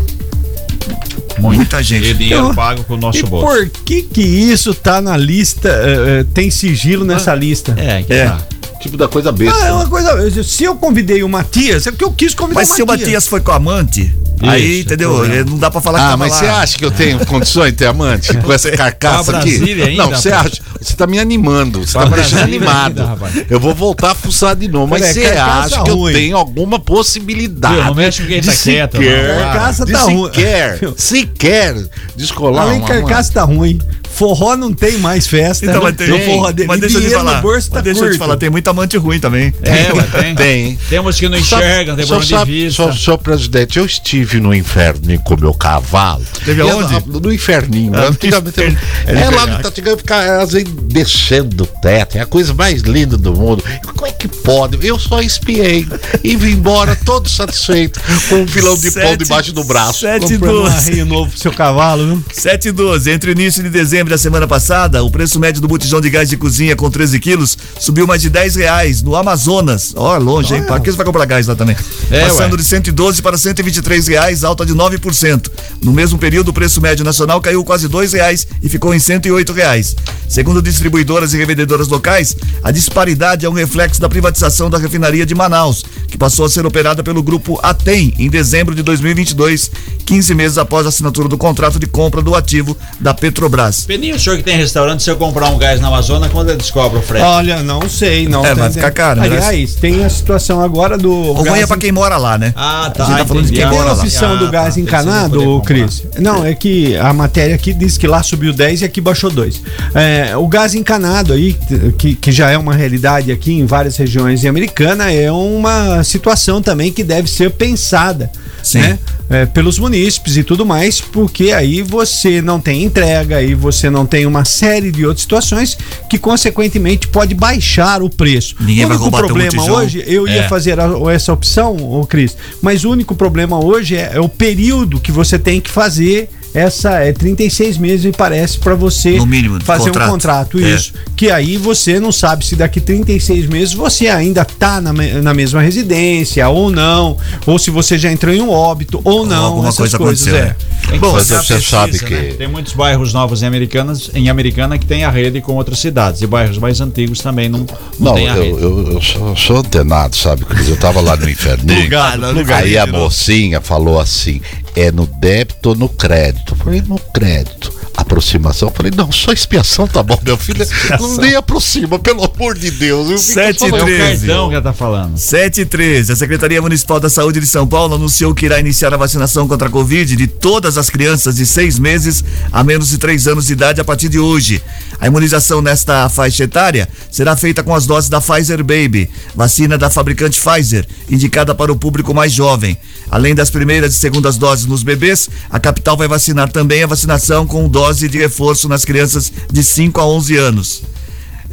Muita 1.39 1.83
gente. 1.83 2.09
E 2.09 2.13
dinheiro 2.13 2.43
Então, 2.43 2.55
pago 2.55 2.83
com 2.85 2.93
o 2.93 2.97
nosso 2.97 3.19
E 3.19 3.23
bolso. 3.23 3.45
por 3.47 3.69
que 3.83 4.01
que 4.03 4.21
isso 4.21 4.73
tá 4.73 5.01
na 5.01 5.17
lista, 5.17 5.67
eh, 5.67 6.19
eh, 6.21 6.25
tem 6.33 6.49
sigilo 6.49 7.03
nessa 7.03 7.35
lista? 7.35 7.73
É, 7.77 8.01
que 8.03 8.13
É. 8.13 8.25
tá. 8.25 8.37
Tipo 8.83 8.97
da 8.97 9.07
coisa 9.07 9.31
besta. 9.31 9.57
Ah, 9.63 9.67
é 9.67 9.71
uma 9.71 9.87
coisa. 9.87 10.43
Se 10.43 10.65
eu 10.65 10.75
convidei 10.75 11.23
o 11.23 11.29
Matias, 11.29 11.87
é 11.87 11.91
porque 11.91 12.03
eu 12.03 12.11
quis 12.11 12.35
convidar 12.35 12.59
Mas 12.59 12.69
o 12.71 12.75
se 12.75 12.83
o 12.83 12.85
Matias 12.85 13.25
foi 13.27 13.39
com 13.39 13.51
a 13.51 13.55
amante, 13.55 14.13
aí, 14.41 14.81
entendeu? 14.81 15.13
problema. 15.15 15.49
Não 15.49 15.57
dá 15.57 15.71
pra 15.71 15.79
falar 15.79 15.99
que 15.99 16.03
Ah, 16.05 16.07
tava 16.09 16.17
mas 16.17 16.33
você 16.33 16.45
acha 16.47 16.77
que 16.77 16.83
eu 16.83 16.91
tenho 16.91 17.25
condições 17.25 17.71
de 17.71 17.77
ter 17.77 17.85
amante 17.85 18.35
com 18.37 18.51
essa 18.51 18.69
carcaça 18.71 19.31
Pra 19.31 19.39
aqui? 19.39 19.55
Ainda, 19.81 20.03
não, 20.03 20.09
você 20.09 20.33
acha? 20.33 20.61
Você 20.81 20.95
tá 20.95 21.07
me 21.07 21.17
animando, 21.17 21.79
você 21.85 21.93
Pra 21.93 22.01
tá 22.03 22.09
me 22.09 22.15
deixando 22.17 22.39
Brasília 22.39 22.57
animado. 22.59 23.01
ainda, 23.23 23.45
eu 23.49 23.57
vou 23.57 23.73
voltar 23.73 24.11
a 24.11 24.15
fuçar 24.15 24.53
de 24.53 24.67
novo, 24.67 24.87
mas 24.87 25.01
Peraí, 25.13 25.13
você 25.33 25.39
acha 25.39 25.81
que 25.83 25.89
eu 25.89 25.95
ruim. 25.95 26.13
tenho 26.13 26.35
alguma 26.35 26.77
possibilidade? 26.77 27.77
Não 27.77 27.95
mexe 27.95 28.21
com 28.21 28.27
quem 28.27 28.41
tá 28.41 28.51
quieto, 28.51 28.97
sequer, 28.97 29.29
não. 29.37 29.43
Carcaça 29.45 29.85
tá 29.85 29.99
ruim. 30.01 30.25
sequer, 30.25 30.79
sequer 30.97 31.75
descolar 32.17 32.63
Além 32.63 32.79
uma, 32.79 32.87
carcaça 32.87 33.31
tá 33.31 33.43
ruim. 33.43 33.79
Forró 34.13 34.55
não 34.55 34.71
tem 34.73 34.97
mais 34.97 35.27
festa. 35.27 35.65
Então, 35.65 35.77
né? 35.77 35.81
mas 35.83 35.95
tem, 35.95 36.07
No 36.07 36.19
forró 36.19 36.51
dele. 36.51 36.67
mas 36.67 36.79
deixa 36.79 36.97
eu 36.97 37.01
te 37.01 37.09
falar. 37.09 37.35
no 37.37 37.41
bolso 37.41 37.69
tá 37.69 37.75
mas 37.75 37.83
deixa 37.83 37.99
eu 37.99 38.03
te 38.03 38.09
curto. 38.09 38.19
falar, 38.19 38.37
tem 38.37 38.49
muita 38.49 38.69
amante 38.71 38.97
ruim 38.97 39.19
também. 39.19 39.53
É, 39.63 39.93
ué, 39.93 40.03
tem. 40.21 40.35
Tem. 40.43 40.79
Temos 40.89 41.17
que 41.19 41.27
não 41.29 41.37
enxergam, 41.37 41.95
tem 41.95 42.05
só 42.05 42.17
problema 42.17 42.45
de 42.45 42.51
vista. 42.51 42.83
só- 42.83 42.91
Senhor 42.91 43.17
presidente, 43.17 43.79
eu 43.79 43.85
estive 43.85 44.39
no 44.39 44.53
inferno 44.53 45.19
com 45.23 45.33
o 45.35 45.39
meu 45.39 45.53
cavalo. 45.53 46.23
Teve 46.45 46.61
E 46.61 46.69
aonde? 46.69 46.95
a- 46.95 47.03
No 47.05 47.31
inferninho. 47.33 47.91
Ah, 47.95 48.07
Antigamente, 48.07 48.57
no 48.57 48.63
é, 48.63 48.67
inferno. 48.69 49.35
lá 49.35 49.45
no 49.47 49.59
Tatigão 49.63 49.97
ficar 49.97 50.41
às 50.41 50.51
vezes 50.51 50.67
descendo 50.83 51.55
do 51.55 51.65
teto. 51.65 52.17
É 52.17 52.21
a 52.21 52.25
coisa 52.25 52.53
mais 52.53 52.81
linda 52.81 53.17
do 53.17 53.33
mundo. 53.33 53.63
Como 53.95 54.07
é 54.07 54.11
que 54.11 54.27
pode? 54.27 54.85
Eu 54.85 54.99
só 54.99 55.21
espiei 55.21 55.87
e 56.23 56.35
vim 56.35 56.51
embora 56.51 56.95
todo 57.05 57.29
satisfeito 57.29 57.99
com 58.29 58.35
um 58.35 58.45
pilão 58.45 58.75
de 58.77 58.91
pão 58.91 59.03
Sete- 59.03 59.23
debaixo 59.23 59.51
do 59.53 59.63
braço. 59.63 59.99
Sete 60.01 60.33
e 60.33 60.37
Comprando 60.37 60.59
um 60.59 60.63
doze. 60.63 60.75
arreio 60.89 61.05
novo 61.05 61.29
pro 61.31 61.39
seu 61.39 61.51
cavalo, 61.53 62.05
viu? 62.05 62.25
7 62.33 62.67
e 62.69 62.71
12. 62.71 63.11
Entre 63.11 63.29
o 63.29 63.33
início 63.33 63.63
de 63.63 63.69
dezembro 63.69 64.02
da 64.09 64.17
semana 64.17 64.47
passada, 64.47 65.03
o 65.03 65.11
preço 65.11 65.39
médio 65.39 65.61
do 65.61 65.67
botijão 65.67 65.99
de 66.01 66.09
gás 66.09 66.29
de 66.29 66.37
cozinha 66.37 66.75
com 66.75 66.89
13 66.89 67.19
quilos 67.19 67.57
subiu 67.79 68.07
mais 68.07 68.21
de 68.21 68.29
10 68.29 68.55
reais 68.55 69.01
no 69.01 69.15
Amazonas. 69.15 69.93
Ó, 69.95 70.17
longe, 70.17 70.55
hein? 70.55 70.63
Para 70.63 70.79
que 70.79 70.91
você 70.91 70.97
vai 70.97 71.05
comprar 71.05 71.25
gás 71.25 71.47
lá 71.47 71.55
também? 71.55 71.75
É, 72.09 72.21
Passando 72.21 72.53
ué. 72.53 72.57
de 72.57 72.63
112 72.63 73.21
para 73.21 73.37
123 73.37 74.07
reais, 74.07 74.43
alta 74.43 74.65
de 74.65 74.73
9%. 74.73 75.49
No 75.81 75.91
mesmo 75.91 76.17
período, 76.17 76.49
o 76.49 76.53
preço 76.53 76.81
médio 76.81 77.03
nacional 77.03 77.41
caiu 77.41 77.63
quase 77.63 77.87
2 77.87 78.13
reais 78.13 78.47
e 78.61 78.69
ficou 78.69 78.93
em 78.93 78.99
108 78.99 79.53
reais. 79.53 79.95
Segundo 80.27 80.61
distribuidoras 80.61 81.33
e 81.33 81.37
revendedoras 81.37 81.87
locais, 81.87 82.35
a 82.63 82.71
disparidade 82.71 83.45
é 83.45 83.49
um 83.49 83.53
reflexo 83.53 84.01
da 84.01 84.09
privatização 84.09 84.69
da 84.69 84.77
refinaria 84.77 85.25
de 85.25 85.35
Manaus, 85.35 85.83
que 86.07 86.17
passou 86.17 86.45
a 86.45 86.49
ser 86.49 86.65
operada 86.65 87.03
pelo 87.03 87.21
grupo 87.21 87.59
Atem 87.61 88.13
em 88.17 88.29
dezembro 88.29 88.73
de 88.73 88.81
2022, 88.81 89.69
15 90.05 90.33
meses 90.33 90.57
após 90.57 90.85
a 90.85 90.89
assinatura 90.89 91.27
do 91.27 91.37
contrato 91.37 91.77
de 91.79 91.87
compra 91.87 92.21
do 92.21 92.35
ativo 92.35 92.75
da 92.99 93.13
Petrobras. 93.13 93.85
Peninho, 93.93 94.15
o 94.15 94.19
senhor 94.19 94.37
que 94.37 94.43
tem 94.43 94.57
restaurante, 94.57 95.03
se 95.03 95.09
eu 95.11 95.15
comprar 95.17 95.49
um 95.49 95.57
gás 95.59 95.79
na 95.79 95.87
Amazônia, 95.87 96.27
quando 96.27 96.49
ele 96.49 96.57
descobre 96.57 96.97
o 96.97 97.01
frete? 97.03 97.23
Olha, 97.23 97.61
não 97.61 97.87
sei, 97.87 98.27
não. 98.27 98.43
É, 98.43 98.55
vai 98.55 98.71
ficar 98.71 98.89
caro, 98.89 99.19
né? 99.21 99.27
Aliás, 99.27 99.75
tem 99.75 100.03
a 100.03 100.09
situação 100.09 100.59
agora 100.59 100.97
do. 100.97 101.11
O 101.11 101.33
ruim 101.33 101.59
é 101.59 101.67
pra 101.67 101.77
quem 101.77 101.91
mora 101.91 102.17
lá, 102.17 102.35
né? 102.35 102.53
Ah, 102.55 102.87
A 102.87 102.89
tá. 102.89 103.05
gente 103.05 103.17
tá 103.19 103.25
falando 103.27 103.45
de 103.45 103.51
entendi. 103.51 103.61
quem 103.61 103.69
Tem 103.69 103.77
mora 103.77 103.91
a 103.91 103.93
lá. 103.93 104.01
opção 104.03 104.37
do 104.37 104.47
Ah, 104.47 104.49
gás 104.49 104.73
tá. 104.73 104.81
encanado, 104.81 105.43
eu 105.43 105.61
Cris? 105.61 106.03
Não, 106.17 106.43
é 106.43 106.55
que 106.55 106.97
a 106.97 107.13
matéria 107.13 107.53
aqui 107.53 107.71
diz 107.71 107.95
que 107.95 108.07
lá 108.07 108.23
subiu 108.23 108.51
10 108.51 108.81
e 108.81 108.85
aqui 108.85 108.99
baixou 108.99 109.29
2. 109.29 109.61
É, 109.93 110.35
o 110.35 110.47
gás 110.47 110.73
encanado 110.73 111.31
aí, 111.31 111.55
que, 111.95 112.15
que 112.15 112.31
já 112.31 112.49
é 112.49 112.57
uma 112.57 112.73
realidade 112.73 113.31
aqui 113.31 113.53
em 113.53 113.67
várias 113.67 113.95
regiões 113.95 114.43
e 114.43 114.47
americana, 114.47 115.11
é 115.13 115.31
uma 115.31 116.03
situação 116.03 116.63
também 116.63 116.91
que 116.91 117.03
deve 117.03 117.29
ser 117.29 117.51
pensada. 117.51 118.31
Sim. 118.63 118.79
Né? 118.79 118.99
É, 119.29 119.45
pelos 119.45 119.77
munícipes 119.77 120.37
e 120.37 120.43
tudo 120.43 120.65
mais, 120.65 120.99
porque 121.01 121.51
aí 121.51 121.81
você 121.81 122.41
não 122.41 122.59
tem 122.59 122.83
entrega, 122.83 123.37
aí 123.37 123.53
você 123.53 123.89
não 123.89 124.05
tem 124.05 124.25
uma 124.25 124.45
série 124.45 124.91
de 124.91 125.05
outras 125.05 125.21
situações 125.21 125.77
que, 126.09 126.17
consequentemente, 126.17 127.07
pode 127.07 127.33
baixar 127.35 128.01
o 128.01 128.09
preço. 128.09 128.55
Ninguém 128.59 128.85
o 128.85 128.87
vai 128.87 128.97
único 128.97 129.11
teu 129.11 129.25
problema 129.27 129.63
hoje, 129.71 130.03
eu 130.07 130.27
ia 130.27 130.43
É. 130.43 130.47
fazer 130.47 130.79
a- 130.79 130.89
essa 131.13 131.31
opção, 131.33 131.75
ô 131.77 132.05
Cris, 132.05 132.35
mas 132.61 132.83
o 132.85 132.89
único 132.91 133.13
problema 133.15 133.63
hoje 133.63 133.95
é, 133.95 134.11
é 134.13 134.19
o 134.19 134.29
período 134.29 134.99
que 134.99 135.11
você 135.11 135.37
tem 135.37 135.59
que 135.59 135.69
fazer 135.69 136.29
essa 136.53 136.99
é 136.99 137.11
36 137.11 137.77
meses 137.77 138.05
me 138.05 138.11
parece 138.11 138.57
para 138.59 138.75
você 138.75 139.17
No 139.17 139.25
mínimo, 139.25 139.59
fazer 139.63 139.85
contrato. 139.85 140.07
um 140.07 140.11
contrato 140.11 140.59
É. 140.59 140.75
isso 140.75 140.93
que 141.15 141.29
aí 141.31 141.57
você 141.57 141.99
não 141.99 142.11
sabe 142.11 142.45
se 142.45 142.55
daqui 142.55 142.79
36 142.81 143.47
meses 143.47 143.73
você 143.73 144.07
ainda 144.07 144.43
tá 144.45 144.79
na, 144.81 144.91
na 144.93 145.33
mesma 145.33 145.61
residência 145.61 146.47
ou 146.49 146.69
não 146.69 147.17
ou 147.45 147.57
se 147.57 147.71
você 147.71 147.97
já 147.97 148.11
entrou 148.11 148.33
em 148.33 148.41
um 148.41 148.49
óbito 148.49 149.01
ou 149.03 149.25
não 149.25 149.45
alguma 149.45 149.69
essas 149.69 149.77
coisa 149.77 149.97
coisas 149.97 150.27
aconteceu, 150.27 150.35
é. 150.37 150.55
né? 150.91 150.97
Bom, 150.99 151.07
a 151.15 151.19
você 151.23 151.35
pesquisa, 151.35 151.61
sabe 151.61 151.93
né? 151.93 151.99
que- 152.07 152.33
Tem 152.37 152.47
muitos 152.47 152.73
bairros 152.73 153.13
novos 153.13 153.41
em 153.41 153.45
Americanas, 153.45 154.11
em 154.13 154.29
Americana 154.29 154.77
que 154.77 154.85
tem 154.85 155.03
a 155.05 155.09
rede 155.09 155.39
com 155.41 155.53
outras 155.55 155.79
cidades. 155.79 156.21
E 156.21 156.27
bairros 156.27 156.57
mais 156.57 156.81
antigos 156.81 157.19
também 157.19 157.47
não, 157.49 157.59
não, 157.59 157.67
Não, 157.99 158.13
tem 158.15 158.29
a 158.29 158.35
eu, 158.35 158.43
rede. 158.43 158.61
eu, 158.63 158.91
eu 158.93 159.01
sou, 159.01 159.35
sou 159.35 159.57
antenado, 159.57 160.15
sabe? 160.15 160.43
Cris? 160.45 160.67
Eu 160.67 160.75
tava 160.77 160.99
lá 161.01 161.15
no 161.15 161.27
inferninho. 161.29 161.79
Plugado, 161.81 162.21
plugado. 162.33 162.63
Aí 162.65 162.77
a 162.77 162.85
mocinha 162.85 163.61
falou 163.61 163.99
assim: 163.99 164.41
é 164.75 164.91
no 164.91 165.05
débito 165.05 165.69
ou 165.69 165.75
no 165.75 165.87
crédito? 165.89 166.53
Eu 166.53 166.57
falei, 166.57 166.81
no 166.81 166.97
crédito. 166.99 167.71
Aproximação, 167.95 168.69
eu 168.69 168.73
falei, 168.73 168.91
não, 168.95 169.11
só 169.11 169.31
expiação 169.31 169.87
tá 169.87 170.01
bom, 170.01 170.19
meu 170.25 170.35
filho. 170.35 170.65
Não 170.99 171.17
nem 171.17 171.35
aproxima, 171.35 171.99
pelo 171.99 172.23
amor 172.23 172.57
de 172.57 172.71
Deus. 172.71 173.09
Eu 173.09 173.17
fico 173.19 173.33
Sete 173.33 173.65
e 173.65 173.69
falando- 173.69 173.89
É 173.89 173.93
o 173.93 173.97
13. 173.97 174.25
que 174.25 174.31
ela 174.31 174.61
tá 174.61 174.73
falando. 174.73 175.17
7 175.17 175.61
e 175.61 175.65
13. 175.65 176.11
A 176.11 176.15
Secretaria 176.15 176.59
Municipal 176.61 176.99
da 176.99 177.07
Saúde 177.09 177.39
de 177.39 177.45
São 177.45 177.67
Paulo 177.67 177.93
anunciou 177.95 178.33
que 178.33 178.45
irá 178.47 178.59
iniciar 178.59 178.91
a 178.93 178.97
vacinação 178.97 179.47
contra 179.47 179.67
a 179.67 179.71
Covid 179.71 180.15
de 180.15 180.25
todas 180.27 180.75
as 180.77 180.89
crianças 180.89 181.35
de 181.35 181.45
seis 181.45 181.77
meses 181.77 182.23
a 182.51 182.63
menos 182.63 182.89
de 182.89 182.97
três 182.97 183.27
anos 183.27 183.45
de 183.45 183.53
idade 183.53 183.79
a 183.79 183.83
partir 183.85 184.09
de 184.09 184.17
hoje. 184.17 184.61
A 184.99 185.05
imunização 185.05 185.61
nesta 185.61 186.09
faixa 186.09 186.45
etária 186.45 186.89
será 187.11 187.35
feita 187.37 187.61
com 187.61 187.75
as 187.75 187.85
doses 187.85 188.09
da 188.09 188.19
Pfizer 188.19 188.63
Baby, 188.63 189.07
vacina 189.35 189.77
da 189.77 189.89
fabricante 189.91 190.41
Pfizer, 190.41 190.85
indicada 191.09 191.53
para 191.53 191.71
o 191.71 191.75
público 191.75 192.11
mais 192.13 192.31
jovem. 192.31 192.75
Além 193.11 193.35
das 193.35 193.51
primeiras 193.51 193.93
e 193.93 193.99
segundas 193.99 194.37
doses 194.37 194.62
nos 194.65 194.83
bebês, 194.83 195.29
a 195.49 195.59
capital 195.59 195.95
vai 195.97 196.07
vacinar 196.07 196.49
também 196.51 196.83
a 196.83 196.87
vacinação 196.87 197.45
com 197.47 197.67
dose 197.67 198.07
de 198.09 198.17
reforço 198.17 198.67
nas 198.69 198.83
crianças 198.85 199.31
de 199.51 199.63
5 199.63 199.99
a 199.99 200.05
11 200.07 200.37
anos. 200.37 200.83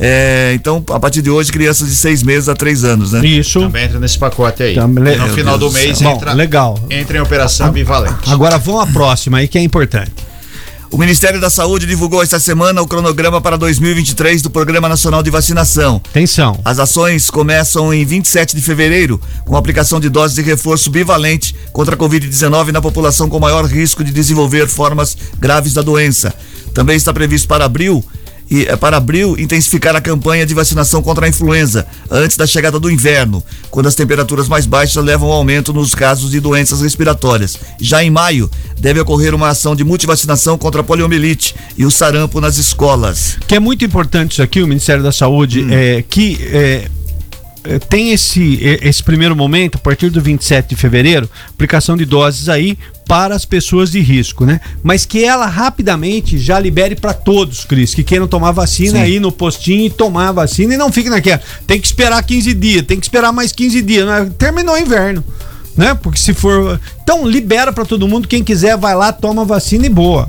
É, 0.02 0.52
então, 0.54 0.82
a 0.92 0.98
partir 0.98 1.20
de 1.20 1.28
hoje, 1.28 1.52
crianças 1.52 1.86
de 1.88 1.94
seis 1.94 2.22
meses 2.22 2.48
a 2.48 2.54
três 2.54 2.84
anos, 2.84 3.12
né? 3.12 3.26
isso 3.26 3.61
Também 3.61 3.84
entra 3.84 4.00
nesse 4.00 4.18
pacote 4.18 4.62
aí. 4.62 4.74
Também- 4.74 5.12
E 5.14 5.16
no 5.18 5.28
final 5.28 5.58
Deus 5.58 5.72
do 5.74 5.78
mês 5.78 5.98
céu. 5.98 6.11
entra, 6.12 6.30
Bom, 6.30 6.36
legal. 6.38 6.78
entra 6.88 7.18
em 7.18 7.20
operação 7.20 7.70
bivalente. 7.70 8.30
agora 8.32 8.56
vamos 8.56 8.80
à 8.82 8.86
próxima 8.86 9.38
aí 9.38 9.46
que 9.48 9.58
é 9.58 9.62
importante 9.62 10.11
O 10.93 10.99
Ministério 10.99 11.41
da 11.41 11.49
Saúde 11.49 11.86
divulgou 11.86 12.20
esta 12.20 12.41
semana 12.41 12.82
o 12.82 12.86
cronograma 12.86 13.41
para 13.41 13.57
2023 13.57 14.43
do 14.43 14.51
Programa 14.51 14.88
Nacional 14.88 15.22
de 15.22 15.30
Vacinação. 15.30 16.03
atenção 16.11 16.59
As 16.64 16.80
ações 16.80 17.30
começam 17.30 17.95
em 17.95 18.05
27 18.05 18.57
de 18.57 18.61
fevereiro, 18.61 19.20
com 19.45 19.55
a 19.55 19.59
aplicação 19.61 20.01
de 20.01 20.09
doses 20.09 20.34
de 20.34 20.43
reforço 20.43 20.91
bivalente 20.91 21.55
contra 21.72 21.95
a 21.95 21.99
Covid-19 21.99 22.72
na 22.72 22.82
população 22.82 23.28
com 23.28 23.38
maior 23.38 23.66
risco 23.66 24.03
de 24.03 24.11
desenvolver 24.11 24.66
formas 24.66 25.16
graves 25.38 25.74
da 25.74 25.80
doença. 25.80 26.34
Também 26.74 26.97
está 26.97 27.12
previsto 27.12 27.47
para 27.47 27.64
abril 27.64 28.05
e 28.51 28.64
eh, 28.64 28.76
para 28.76 28.96
abril 28.96 29.38
intensificar 29.38 29.94
a 29.94 30.01
campanha 30.01 30.44
de 30.44 30.53
vacinação 30.53 31.03
contra 31.03 31.26
a 31.26 31.28
influenza 31.28 31.86
antes 32.11 32.36
da 32.36 32.46
chegada 32.46 32.80
do 32.80 32.90
inverno, 32.90 33.42
quando 33.70 33.86
as 33.86 33.94
temperaturas 33.94 34.48
mais 34.48 34.66
baixas 34.66 35.03
levam 35.05 35.28
ao 35.28 35.34
aumento 35.34 35.72
nos 35.72 35.94
casos 35.94 36.30
de 36.30 36.40
doenças 36.40 36.80
respiratórias. 36.80 37.59
Já 37.80 38.03
em 38.03 38.11
maio, 38.11 38.51
deve 38.78 39.01
ocorrer 39.01 39.34
uma 39.34 39.48
ação 39.48 39.76
de 39.76 39.84
multivacinação 39.84 40.59
contra 40.59 40.80
a 40.80 40.84
poliomielite 40.84 41.55
e 41.76 41.84
o 41.84 41.90
sarampo 41.90 42.40
nas 42.40 42.57
escolas. 42.57 43.38
que 43.46 43.55
é 43.55 43.61
muito 43.61 43.84
importante 43.84 44.32
isso 44.32 44.42
aqui, 44.42 44.62
o 44.62 44.66
Ministério 44.66 45.03
da 45.03 45.12
Saúde, 45.12 45.66
é, 45.72 46.03
que 46.03 46.38
é, 46.53 46.88
tem 47.88 48.12
esse, 48.12 48.59
esse 48.82 49.03
primeiro 49.03 49.36
momento, 49.36 49.76
a 49.76 49.78
partir 49.78 50.11
do 50.11 50.20
27 50.20 50.70
de 50.70 50.76
fevereiro, 50.76 51.28
aplicação 51.51 51.96
de 51.96 52.05
doses 52.05 52.48
aí 52.48 52.78
para 53.11 53.34
as 53.34 53.44
pessoas 53.44 53.90
de 53.90 53.98
risco, 53.98 54.46
né? 54.46 54.61
Mas 54.84 55.04
que 55.04 55.24
ela 55.24 55.44
rapidamente 55.46 56.38
já 56.38 56.61
libere 56.61 56.94
para 56.94 57.12
todos, 57.12 57.64
Cris, 57.64 57.92
que 57.92 58.04
queiram 58.04 58.28
tomar 58.28 58.52
vacina 58.52 58.98
Sim. 58.98 59.02
aí 59.02 59.18
no 59.18 59.32
postinho 59.32 59.86
e 59.86 59.90
tomar 59.90 60.28
a 60.28 60.32
vacina 60.32 60.74
e 60.74 60.76
não 60.76 60.92
fique 60.92 61.11
naquela. 61.11 61.42
Tem 61.66 61.80
que 61.80 61.88
esperar 61.88 62.22
15 62.22 62.54
dias, 62.54 62.86
tem 62.86 63.00
que 63.00 63.04
esperar 63.04 63.32
mais 63.32 63.50
15 63.50 63.82
dias. 63.82 64.06
né? 64.06 64.30
Terminou 64.38 64.76
o 64.76 64.78
inverno, 64.78 65.24
né? 65.76 65.98
Porque 66.00 66.20
se 66.20 66.32
for. 66.32 66.80
Então, 67.02 67.26
libera 67.26 67.72
para 67.72 67.84
todo 67.84 68.06
mundo. 68.06 68.28
Quem 68.28 68.44
quiser, 68.44 68.76
vai 68.76 68.94
lá, 68.94 69.12
toma 69.12 69.42
a 69.42 69.44
vacina 69.44 69.86
e 69.86 69.90
boa. 69.90 70.28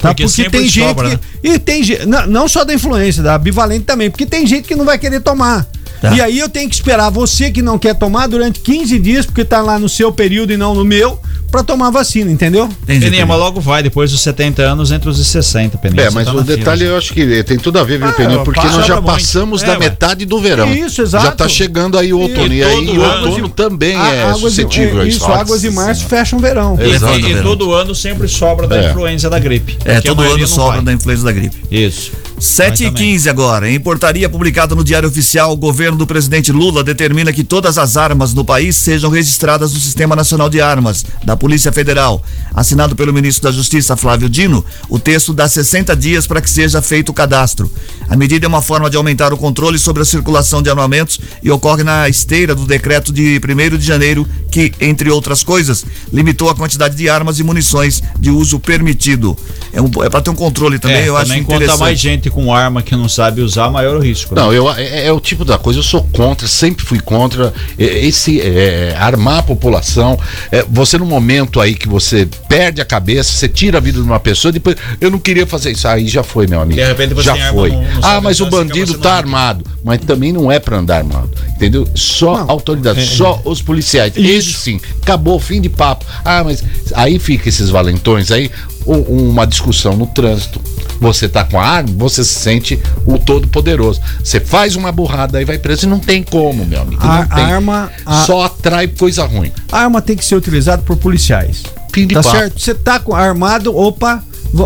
Tá? 0.00 0.08
porque 0.08 0.24
Porque 0.24 0.48
tem 0.48 0.68
gente 0.68 0.88
sobra, 0.88 1.10
que. 1.10 1.14
né? 1.16 1.20
E 1.42 1.58
tem 1.58 1.82
gente. 1.82 2.06
Não, 2.06 2.26
não 2.26 2.48
só 2.48 2.64
da 2.64 2.72
influência, 2.72 3.22
da 3.22 3.36
bivalente 3.36 3.84
também, 3.84 4.10
porque 4.10 4.24
tem 4.24 4.46
gente 4.46 4.66
que 4.66 4.74
não 4.74 4.86
vai 4.86 4.96
querer 4.96 5.20
tomar. 5.20 5.66
Tá. 6.00 6.16
E 6.16 6.20
aí 6.20 6.38
eu 6.38 6.48
tenho 6.48 6.68
que 6.68 6.74
esperar 6.74 7.10
você 7.10 7.50
que 7.50 7.62
não 7.62 7.78
quer 7.78 7.94
tomar 7.94 8.26
durante 8.26 8.58
15 8.58 8.98
dias, 8.98 9.24
porque 9.24 9.44
tá 9.44 9.60
lá 9.60 9.78
no 9.78 9.88
seu 9.88 10.10
período 10.10 10.52
e 10.52 10.56
não 10.56 10.74
no 10.74 10.84
meu, 10.84 11.20
pra 11.52 11.62
tomar 11.62 11.88
a 11.88 11.90
vacina, 11.90 12.30
entendeu? 12.30 12.68
Entendi. 12.82 13.04
Peninha, 13.04 13.26
mas 13.26 13.38
logo 13.38 13.60
vai, 13.60 13.82
depois 13.82 14.10
dos 14.10 14.20
70 14.22 14.62
anos, 14.62 14.90
entre 14.90 15.08
os 15.08 15.24
60, 15.24 15.78
Peninha. 15.78 16.04
É, 16.04 16.10
mas 16.10 16.24
tá 16.24 16.32
o 16.32 16.36
na 16.36 16.44
fila. 16.44 16.56
detalhe 16.56 16.84
eu 16.86 16.96
acho 16.96 17.12
que 17.12 17.44
tem 17.44 17.58
tudo 17.58 17.78
a 17.78 17.84
ver, 17.84 17.98
viu, 17.98 18.08
Ah, 18.08 18.12
Peninho? 18.12 18.42
Porque 18.42 18.66
nós 18.66 18.86
já 18.86 19.00
passamos 19.00 19.62
É, 19.62 19.66
da 19.66 19.72
ué. 19.74 19.78
metade 19.78 20.24
do 20.24 20.40
verão. 20.40 20.72
Isso, 20.74 21.02
exato. 21.02 21.26
Já 21.26 21.32
tá 21.32 21.48
chegando 21.48 21.96
aí 21.98 22.12
o 22.12 22.18
outono. 22.18 22.52
E 22.52 22.58
E, 22.58 22.64
aí 22.64 22.88
o 22.98 23.02
ano- 23.02 23.26
outono 23.28 23.48
também 23.50 23.94
A- 23.96 24.08
é 24.14 24.22
águas 24.24 24.54
de- 24.54 24.62
suscetível 24.62 25.00
a 25.02 25.06
Isso, 25.06 25.18
isso. 25.18 25.26
águas 25.30 25.60
de 25.60 25.70
março 25.70 26.06
fecham 26.06 26.38
o 26.38 26.42
verão. 26.42 26.76
E, 26.80 26.84
Elevando 26.84 27.28
e- 27.28 27.32
e 27.32 27.42
todo 27.42 27.72
ano 27.74 27.94
sempre 27.94 28.26
sobra 28.26 28.66
da 28.66 28.76
É. 28.82 28.90
influenza 28.90 29.28
da 29.28 29.38
gripe. 29.38 29.76
É, 29.84 30.00
todo 30.00 30.22
ano 30.22 30.46
sobra 30.48 30.76
vai. 30.76 30.84
da 30.86 30.92
influenza 30.94 31.22
da 31.24 31.32
gripe. 31.32 31.56
Isso. 31.70 32.12
7 32.40 32.80
e 32.80 32.84
Vai 32.86 32.92
também. 32.94 33.12
15 33.12 33.28
agora. 33.30 33.70
Em 33.70 33.78
portaria 33.78 34.28
publicada 34.28 34.74
no 34.74 34.82
Diário 34.82 35.08
Oficial, 35.08 35.52
o 35.52 35.56
governo 35.56 35.96
do 35.98 36.06
presidente 36.06 36.50
Lula 36.50 36.82
determina 36.82 37.32
que 37.32 37.44
todas 37.44 37.78
as 37.78 37.96
armas 37.96 38.34
no 38.34 38.44
país 38.44 38.74
sejam 38.74 39.10
registradas 39.10 39.72
no 39.74 39.78
Sistema 39.78 40.16
Nacional 40.16 40.48
de 40.48 40.60
Armas 40.60 41.04
da 41.24 41.36
Polícia 41.42 41.72
Federal. 41.72 42.22
Assinado 42.54 42.94
pelo 42.94 43.12
ministro 43.12 43.42
da 43.42 43.50
Justiça, 43.50 43.96
Flávio 43.96 44.28
Dino, 44.28 44.64
o 44.88 44.96
texto 44.96 45.32
dá 45.32 45.48
60 45.48 45.96
dias 45.96 46.24
para 46.24 46.40
que 46.40 46.48
seja 46.48 46.80
feito 46.80 47.08
o 47.08 47.12
cadastro. 47.12 47.68
A 48.08 48.16
medida 48.16 48.46
é 48.46 48.48
uma 48.48 48.62
forma 48.62 48.88
de 48.88 48.96
aumentar 48.96 49.32
o 49.32 49.36
controle 49.36 49.76
sobre 49.76 50.02
a 50.02 50.04
circulação 50.04 50.62
de 50.62 50.70
armamentos 50.70 51.18
e 51.42 51.50
ocorre 51.50 51.82
na 51.82 52.08
esteira 52.08 52.54
do 52.54 52.64
decreto 52.64 53.12
de 53.12 53.40
1 53.42 53.76
de 53.76 53.84
janeiro, 53.84 54.24
que, 54.52 54.70
entre 54.80 55.10
outras 55.10 55.42
coisas, 55.42 55.84
limitou 56.12 56.48
a 56.48 56.54
quantidade 56.54 56.94
de 56.94 57.08
armas 57.08 57.40
e 57.40 57.42
munições 57.42 58.00
de 58.20 58.30
uso 58.30 58.60
permitido. 58.60 59.36
É, 59.72 59.82
um, 59.82 59.90
é 60.04 60.08
para 60.08 60.20
ter 60.20 60.30
um 60.30 60.36
controle 60.36 60.78
também, 60.78 60.98
é, 60.98 61.08
eu 61.08 61.16
acho 61.16 61.26
também 61.26 61.42
interessante. 61.42 61.70
quanto 61.70 61.80
mais 61.80 61.98
gente 61.98 62.30
com 62.30 62.54
arma 62.54 62.82
que 62.82 62.94
não 62.94 63.08
sabe 63.08 63.40
usar, 63.40 63.68
maior 63.68 63.96
o 63.96 64.00
risco. 64.00 64.34
né? 64.34 64.42
Não, 64.42 64.52
eu, 64.52 64.70
é, 64.70 65.06
é 65.06 65.12
o 65.12 65.18
tipo 65.18 65.44
da 65.44 65.58
coisa, 65.58 65.80
eu 65.80 65.82
sou 65.82 66.04
contra, 66.12 66.46
sempre 66.46 66.84
fui 66.84 67.00
contra 67.00 67.52
esse 67.76 68.40
é, 68.40 68.94
armar 68.96 69.38
a 69.38 69.42
população. 69.42 70.16
É, 70.52 70.64
você 70.68 70.98
no 70.98 71.06
momento 71.06 71.31
aí 71.60 71.74
que 71.74 71.88
você 71.88 72.28
perde 72.48 72.80
a 72.80 72.84
cabeça, 72.84 73.32
você 73.32 73.48
tira 73.48 73.78
a 73.78 73.80
vida 73.80 74.00
de 74.00 74.04
uma 74.06 74.20
pessoa, 74.20 74.52
depois 74.52 74.76
eu 75.00 75.10
não 75.10 75.18
queria 75.18 75.46
fazer 75.46 75.72
isso. 75.72 75.86
Aí 75.88 76.06
já 76.08 76.22
foi, 76.22 76.46
meu 76.46 76.60
amigo. 76.60 76.80
De 76.80 76.86
repente 76.86 77.14
você 77.14 77.24
já 77.24 77.52
foi. 77.52 77.70
não- 77.70 77.82
não 77.82 77.88
ah, 78.02 78.20
mas 78.20 78.40
o 78.40 78.44
você 78.44 78.50
bandido 78.50 78.98
tá 78.98 79.14
armado. 79.14 79.64
Mas 79.84 79.98
também 80.00 80.32
não 80.32 80.50
é 80.50 80.58
pra 80.60 80.76
andar 80.78 80.98
armado. 80.98 81.30
Entendeu? 81.56 81.86
Só 81.94 82.38
Não, 82.38 82.50
autoridade, 82.50 83.00
é, 83.00 83.04
só 83.04 83.40
os 83.44 83.60
policiais. 83.60 84.12
Isso 84.16 84.52
sim. 84.58 84.80
Acabou, 85.02 85.38
fim 85.40 85.60
de 85.60 85.68
papo. 85.68 86.04
Ah, 86.24 86.42
mas 86.44 86.62
aí 86.94 87.18
fica 87.18 87.48
esses 87.48 87.68
valentões 87.68 88.30
aí, 88.30 88.50
uma 88.86 89.46
discussão 89.46 89.96
no 89.96 90.06
trânsito. 90.06 90.60
Você 91.00 91.28
tá 91.28 91.44
com 91.44 91.58
a 91.58 91.64
arma, 91.64 91.92
você 91.96 92.22
se 92.22 92.34
sente 92.34 92.80
o 93.04 93.18
todo 93.18 93.48
poderoso. 93.48 94.00
Você 94.22 94.38
faz 94.38 94.76
uma 94.76 94.92
burrada 94.92 95.38
aí 95.38 95.44
vai 95.44 95.58
preso 95.58 95.86
e 95.86 95.88
não 95.88 95.98
tem 95.98 96.22
como, 96.22 96.64
meu 96.64 96.80
amigo. 96.82 97.02
A- 97.04 97.18
não 97.20 97.26
tem. 97.28 97.44
a 97.44 97.54
arma- 97.54 97.90
a- 98.06 98.24
Só 98.24 98.44
atrai 98.44 98.86
coisa 98.88 99.24
ruim. 99.24 99.50
A 99.70 99.80
arma 99.80 100.00
tem 100.00 100.16
que 100.16 100.24
ser 100.24 100.36
utilizada 100.36 100.82
por 100.82 100.96
policiais. 100.96 101.62
Fim 101.92 102.06
de 102.06 102.14
Tá 102.14 102.22
papo. 102.22 102.36
certo? 102.36 102.60
Você 102.60 102.74
tá 102.74 102.98
com 103.00 103.14
armado, 103.14 103.76
opa, 103.76 104.22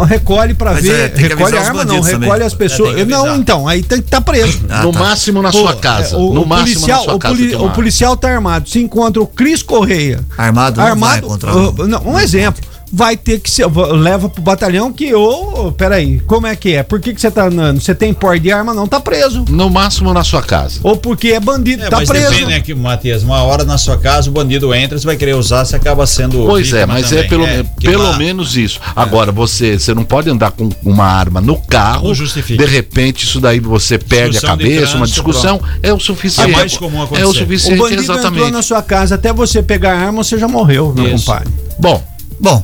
recolhe 0.07 0.53
pra 0.55 0.73
Mas 0.75 0.83
ver. 0.85 1.13
é, 1.17 1.17
recolhe 1.17 1.57
a 1.57 1.61
arma, 1.61 1.85
não, 1.85 1.95
bandidos 1.95 2.07
recolhe 2.07 2.29
também. 2.31 2.47
as 2.47 2.55
pessoas. 2.55 2.91
É, 2.91 2.95
tem 2.97 3.05
que 3.07 3.11
não, 3.11 3.37
então, 3.37 3.67
aí 3.67 3.83
tem 3.83 3.99
que 4.01 4.05
estar 4.09 4.19
tá 4.21 4.31
preso. 4.33 4.61
Ah, 4.69 4.83
no 4.83 4.93
tá. 4.93 4.99
máximo 4.99 5.41
na 5.43 5.51
Pô, 5.51 5.59
sua 5.59 5.75
casa. 5.77 6.15
é, 6.15 6.19
o, 6.19 6.35
no 6.35 6.43
o 6.43 6.47
máximo 6.47 6.75
policial, 6.75 6.99
na 6.99 7.05
sua 7.05 7.15
o, 7.15 7.19
casa. 7.19 7.35
poli- 7.35 7.55
o 7.57 7.71
policial 7.71 8.17
tá 8.17 8.29
armado. 8.31 8.69
Se 8.69 8.79
encontra 8.79 9.23
o 9.23 9.27
Cris 9.27 9.63
Correia. 9.63 10.21
Armado, 10.37 10.77
não 10.77 10.83
vai 10.85 10.91
armado. 10.93 11.27
encontrar. 11.27 11.57
uh, 11.57 11.87
não, 11.89 12.03
um 12.07 12.19
exemplo. 12.21 12.63
Vai 12.93 13.17
ter 13.17 13.41
que 13.41 13.51
ser. 13.51 13.67
Leva 13.67 14.29
pro 14.29 14.41
batalhão 14.41 14.93
que, 14.93 15.13
ô, 15.15 15.73
peraí, 15.73 16.21
como 16.21 16.47
é 16.47 16.55
que 16.55 16.75
é? 16.75 16.83
Por 16.83 17.01
que, 17.01 17.13
que 17.13 17.21
você 17.21 17.31
tá 17.31 17.47
andando? 17.47 17.81
Você 17.81 17.95
tem 17.95 18.15
porte 18.15 18.41
de 18.45 18.53
arma? 18.53 18.73
Não, 18.73 18.87
tá 18.87 19.01
preso. 19.01 19.45
No 19.51 19.69
máximo 19.69 20.13
na 20.15 20.23
sua 20.23 20.41
casa. 20.43 20.81
Ou 20.85 20.97
porque 20.97 21.29
é 21.29 21.41
bandido, 21.41 21.83
É, 21.85 21.89
tá 21.89 21.97
mas 21.97 22.09
preso. 22.09 22.31
depende, 22.31 22.47
né, 22.51 22.61
que, 22.61 22.75
Matias, 22.75 23.23
uma 23.25 23.43
hora 23.43 23.65
na 23.65 23.77
sua 23.77 23.99
casa 23.99 24.31
o 24.31 24.33
bandido 24.33 24.73
entra, 24.75 24.97
você 24.99 25.05
vai 25.05 25.17
querer 25.17 25.35
usar, 25.35 25.65
você 25.65 25.75
acaba 25.77 26.07
sendo. 26.07 26.45
Pois 26.47 26.73
é, 26.73 26.87
mas 26.87 27.09
também. 27.11 27.25
é 27.25 27.29
pelo, 27.29 27.45
que 27.79 27.89
pelo 27.89 28.03
lá- 28.05 28.17
menos 28.19 28.57
isso. 28.57 28.81
Agora, 28.95 29.33
você, 29.33 29.79
você 29.79 29.93
não 29.93 30.05
pode 30.05 30.31
andar 30.31 30.53
com 30.53 30.69
uma 30.85 31.05
arma 31.07 31.41
no 31.41 31.57
carro. 31.57 32.07
Não 32.09 32.15
justifica. 32.15 32.65
De 32.65 32.71
repente, 32.71 33.25
isso 33.25 33.41
daí 33.41 33.59
você 33.59 33.99
perde 33.99 34.39
a 34.39 34.41
Discussão 34.41 34.57
de 34.57 34.63
cabeça, 34.65 34.81
uma 34.97 35.07
trânsito, 35.07 35.15
discussão. 35.15 35.61
É 35.83 35.93
o 35.93 35.99
suficiente. 35.99 36.51
É 36.53 36.57
mais 36.57 36.77
comum 36.77 37.01
É 37.01 37.05
acontecer. 37.05 37.27
o 37.27 37.31
O 37.31 37.35
suficiente, 37.35 37.79
bandido 37.79 38.03
entrou 38.03 38.19
exatamente. 38.19 38.53
na 38.53 38.63
sua 38.63 38.83
casa, 38.83 39.17
até 39.17 39.33
você 39.33 39.61
pegar 39.63 39.93
a 39.95 39.99
arma, 40.07 40.23
você 40.23 40.39
já 40.39 40.47
morreu, 40.47 40.93
meu 40.97 41.15
Isso. 41.15 41.27
compadre. 41.27 41.53
Bom, 41.79 42.03
Bom, 42.39 42.63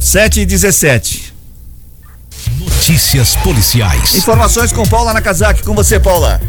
7 0.00 0.40
e 0.40 0.46
17. 0.46 1.34
Notícias 2.58 3.36
policiais. 3.36 4.16
Informações 4.16 4.72
com 4.72 4.82
Paula 4.88 5.12
Nakazaki. 5.12 5.62
Com 5.62 5.74
você, 5.74 6.00
Paula. 6.00 6.40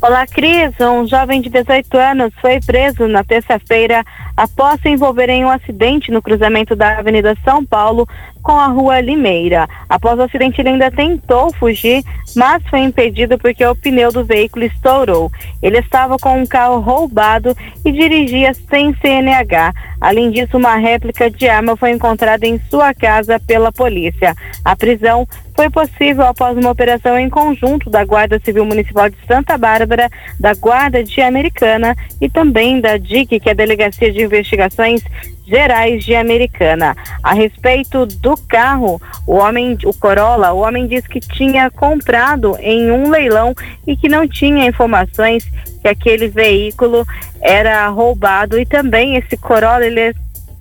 Olá, 0.00 0.26
Cris. 0.26 0.72
Um 0.80 1.06
jovem 1.06 1.42
de 1.42 1.50
18 1.50 1.94
anos 1.98 2.32
foi 2.40 2.58
preso 2.60 3.06
na 3.06 3.22
terça-feira 3.22 4.02
após 4.36 4.80
se 4.80 4.88
envolver 4.88 5.28
em 5.28 5.44
um 5.44 5.50
acidente 5.50 6.10
no 6.10 6.20
cruzamento 6.20 6.76
da 6.76 6.98
Avenida 6.98 7.34
São 7.44 7.64
Paulo 7.64 8.06
com 8.46 8.52
a 8.52 8.68
Rua 8.68 9.00
Limeira. 9.00 9.68
Após 9.88 10.16
o 10.18 10.22
acidente, 10.22 10.60
ele 10.60 10.68
ainda 10.68 10.88
tentou 10.88 11.52
fugir, 11.54 12.04
mas 12.36 12.62
foi 12.68 12.78
impedido 12.78 13.36
porque 13.38 13.66
o 13.66 13.74
pneu 13.74 14.12
do 14.12 14.24
veículo 14.24 14.64
estourou. 14.64 15.32
Ele 15.60 15.78
estava 15.78 16.16
com 16.16 16.40
um 16.40 16.46
carro 16.46 16.78
roubado 16.78 17.56
e 17.84 17.90
dirigia 17.90 18.54
sem 18.54 18.94
CNH. 19.00 19.72
Além 20.00 20.30
disso, 20.30 20.56
uma 20.56 20.76
réplica 20.76 21.28
de 21.28 21.48
arma 21.48 21.76
foi 21.76 21.90
encontrada 21.90 22.46
em 22.46 22.60
sua 22.70 22.94
casa 22.94 23.40
pela 23.40 23.72
polícia. 23.72 24.34
A 24.64 24.76
prisão 24.76 25.26
foi 25.56 25.70
possível 25.70 26.24
após 26.26 26.56
uma 26.56 26.70
operação 26.70 27.18
em 27.18 27.30
conjunto 27.30 27.88
da 27.88 28.04
Guarda 28.04 28.38
Civil 28.44 28.66
Municipal 28.66 29.08
de 29.08 29.16
Santa 29.26 29.56
Bárbara, 29.56 30.08
da 30.38 30.52
Guarda 30.52 31.02
de 31.02 31.20
Americana 31.22 31.96
e 32.20 32.28
também 32.28 32.78
da 32.78 32.98
DIC, 32.98 33.40
que 33.40 33.48
é 33.48 33.52
a 33.52 33.54
Delegacia 33.54 34.12
de 34.12 34.25
Investigações 34.26 35.02
Gerais 35.46 36.04
de 36.04 36.14
Americana. 36.14 36.96
A 37.22 37.32
respeito 37.32 38.04
do 38.04 38.36
carro, 38.36 39.00
o 39.26 39.36
homem, 39.36 39.78
o 39.84 39.94
Corolla, 39.94 40.52
o 40.52 40.58
homem 40.58 40.88
disse 40.88 41.08
que 41.08 41.20
tinha 41.20 41.70
comprado 41.70 42.56
em 42.60 42.90
um 42.90 43.08
leilão 43.10 43.54
e 43.86 43.96
que 43.96 44.08
não 44.08 44.26
tinha 44.26 44.66
informações 44.66 45.48
que 45.80 45.88
aquele 45.88 46.28
veículo 46.28 47.06
era 47.40 47.86
roubado 47.88 48.58
e 48.58 48.66
também 48.66 49.16
esse 49.16 49.36
Corolla 49.36 49.86
ele 49.86 50.00
é 50.00 50.12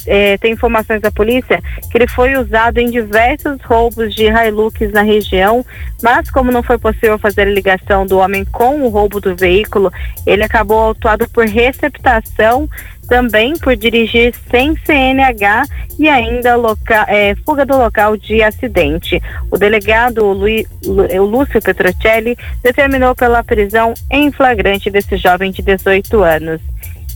é, 0.05 0.37
tem 0.37 0.53
informações 0.53 1.01
da 1.01 1.11
polícia 1.11 1.61
que 1.91 1.97
ele 1.97 2.07
foi 2.07 2.35
usado 2.37 2.77
em 2.77 2.89
diversos 2.89 3.61
roubos 3.63 4.13
de 4.13 4.25
Hilux 4.25 4.91
na 4.91 5.01
região, 5.01 5.65
mas 6.01 6.29
como 6.29 6.51
não 6.51 6.61
foi 6.61 6.77
possível 6.77 7.17
fazer 7.17 7.41
a 7.41 7.51
ligação 7.51 8.05
do 8.05 8.17
homem 8.19 8.45
com 8.45 8.81
o 8.81 8.89
roubo 8.89 9.19
do 9.19 9.35
veículo, 9.35 9.91
ele 10.25 10.43
acabou 10.43 10.77
autuado 10.79 11.27
por 11.29 11.45
receptação, 11.45 12.69
também 13.07 13.53
por 13.57 13.75
dirigir 13.75 14.33
sem 14.49 14.75
CNH 14.85 15.63
e 15.99 16.09
ainda 16.09 16.55
loca, 16.55 17.05
é, 17.07 17.35
fuga 17.45 17.65
do 17.65 17.77
local 17.77 18.17
de 18.17 18.41
acidente. 18.43 19.21
O 19.51 19.57
delegado 19.57 20.25
Lui, 20.33 20.65
Lu- 20.85 21.07
o 21.21 21.25
Lúcio 21.25 21.61
Petrocelli 21.61 22.37
determinou 22.63 23.15
pela 23.15 23.43
prisão 23.43 23.93
em 24.11 24.31
flagrante 24.31 24.89
desse 24.89 25.17
jovem 25.17 25.51
de 25.51 25.61
18 25.61 26.21
anos. 26.23 26.61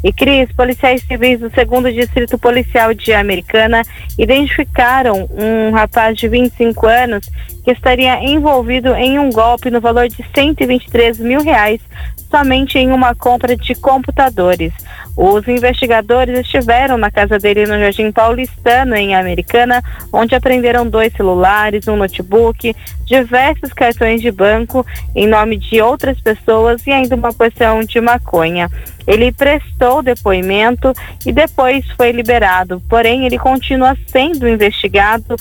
E 0.01 0.13
Cris, 0.13 0.49
policiais 0.53 1.03
civis 1.03 1.41
do 1.41 1.51
segundo 1.51 1.91
distrito 1.91 2.37
policial 2.37 2.93
de 2.93 3.11
Americana 3.11 3.81
identificaram 4.17 5.29
um 5.31 5.71
rapaz 5.71 6.17
de 6.17 6.27
25 6.29 6.87
anos 6.87 7.29
que 7.63 7.71
estaria 7.71 8.23
envolvido 8.23 8.95
em 8.95 9.19
um 9.19 9.29
golpe 9.29 9.69
no 9.69 9.81
valor 9.81 10.07
de 10.07 10.25
123 10.33 11.19
mil 11.19 11.41
reais 11.43 11.81
somente 12.29 12.77
em 12.77 12.91
uma 12.91 13.15
compra 13.15 13.55
de 13.55 13.73
computadores. 13.75 14.71
Os 15.17 15.47
investigadores 15.47 16.39
estiveram 16.39 16.97
na 16.97 17.11
casa 17.11 17.37
dele 17.39 17.65
no 17.65 17.77
Jardim 17.77 18.11
Paulistano, 18.11 18.95
em 18.95 19.15
Americana, 19.15 19.83
onde 20.13 20.35
apreenderam 20.35 20.87
dois 20.87 21.11
celulares, 21.13 21.87
um 21.87 21.97
notebook, 21.97 22.75
diversos 23.03 23.73
cartões 23.73 24.21
de 24.21 24.31
banco 24.31 24.85
em 25.15 25.27
nome 25.27 25.57
de 25.57 25.81
outras 25.81 26.19
pessoas 26.21 26.85
e 26.85 26.91
ainda 26.91 27.15
uma 27.15 27.33
porção 27.33 27.81
de 27.81 27.99
maconha. 27.99 28.69
Ele 29.07 29.31
prestou 29.31 30.03
depoimento 30.03 30.93
e 31.25 31.31
depois 31.31 31.83
foi 31.97 32.11
liberado, 32.11 32.79
porém 32.87 33.25
ele 33.25 33.39
continua 33.39 33.97
sendo 34.07 34.47
investigado 34.47 35.35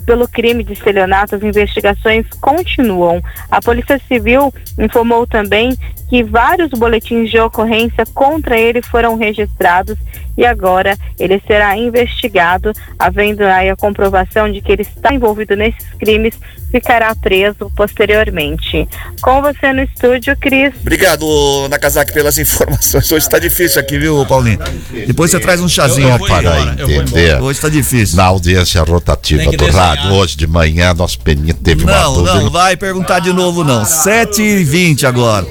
pelo 0.00 0.28
crime 0.28 0.62
de 0.62 0.72
estelionato, 0.72 1.34
as 1.34 1.42
investigações 1.42 2.26
continuam. 2.40 3.22
A 3.50 3.60
Polícia 3.60 4.00
Civil 4.08 4.52
informou 4.78 5.26
também 5.26 5.76
que 6.08 6.22
vários 6.22 6.70
boletins 6.70 7.30
de 7.30 7.38
ocorrência 7.38 8.04
contra 8.14 8.58
ele 8.58 8.80
foram 8.82 9.16
registrados 9.16 9.98
e 10.36 10.44
agora 10.44 10.96
ele 11.18 11.40
será 11.46 11.76
investigado, 11.76 12.72
havendo 12.98 13.42
aí 13.44 13.70
a 13.70 13.76
comprovação 13.76 14.50
de 14.50 14.60
que 14.60 14.72
ele 14.72 14.82
está 14.82 15.14
envolvido 15.14 15.56
nesses 15.56 15.88
crimes, 15.98 16.34
ficará 16.70 17.14
preso 17.14 17.70
posteriormente. 17.76 18.88
Com 19.22 19.40
você 19.40 19.72
no 19.72 19.82
estúdio, 19.82 20.36
Cris. 20.38 20.72
Obrigado, 20.80 21.24
Nakazaki, 21.70 22.12
pelas 22.12 22.36
informações. 22.38 23.10
Hoje 23.10 23.28
tá 23.28 23.38
difícil 23.38 23.80
aqui, 23.80 23.98
viu, 23.98 24.24
Paulinho? 24.26 24.58
Depois 25.06 25.30
você 25.30 25.40
traz 25.40 25.60
um 25.60 25.68
chazinho 25.68 26.08
Só 26.08 26.14
aqui. 26.16 26.26
para 26.26 26.40
embora, 26.60 26.76
eu 26.78 26.90
entender, 26.90 27.40
Hoje 27.42 27.60
tá 27.60 27.68
difícil. 27.68 28.16
na 28.16 28.24
audiência 28.24 28.82
rotativa 28.82 29.44
do 29.50 29.56
desenhar. 29.56 29.96
rádio, 29.96 30.12
hoje 30.12 30.36
de 30.36 30.46
manhã, 30.46 30.92
nosso 30.94 31.18
Peninha 31.20 31.54
teve 31.54 31.84
uma 31.84 31.92
Não, 31.92 32.14
dúvida. 32.14 32.34
não, 32.40 32.50
vai 32.50 32.76
perguntar 32.76 33.20
de 33.20 33.32
novo 33.32 33.64
não. 33.64 33.84
7 33.84 34.42
e 34.42 34.64
20 34.64 35.06
agora. 35.06 35.46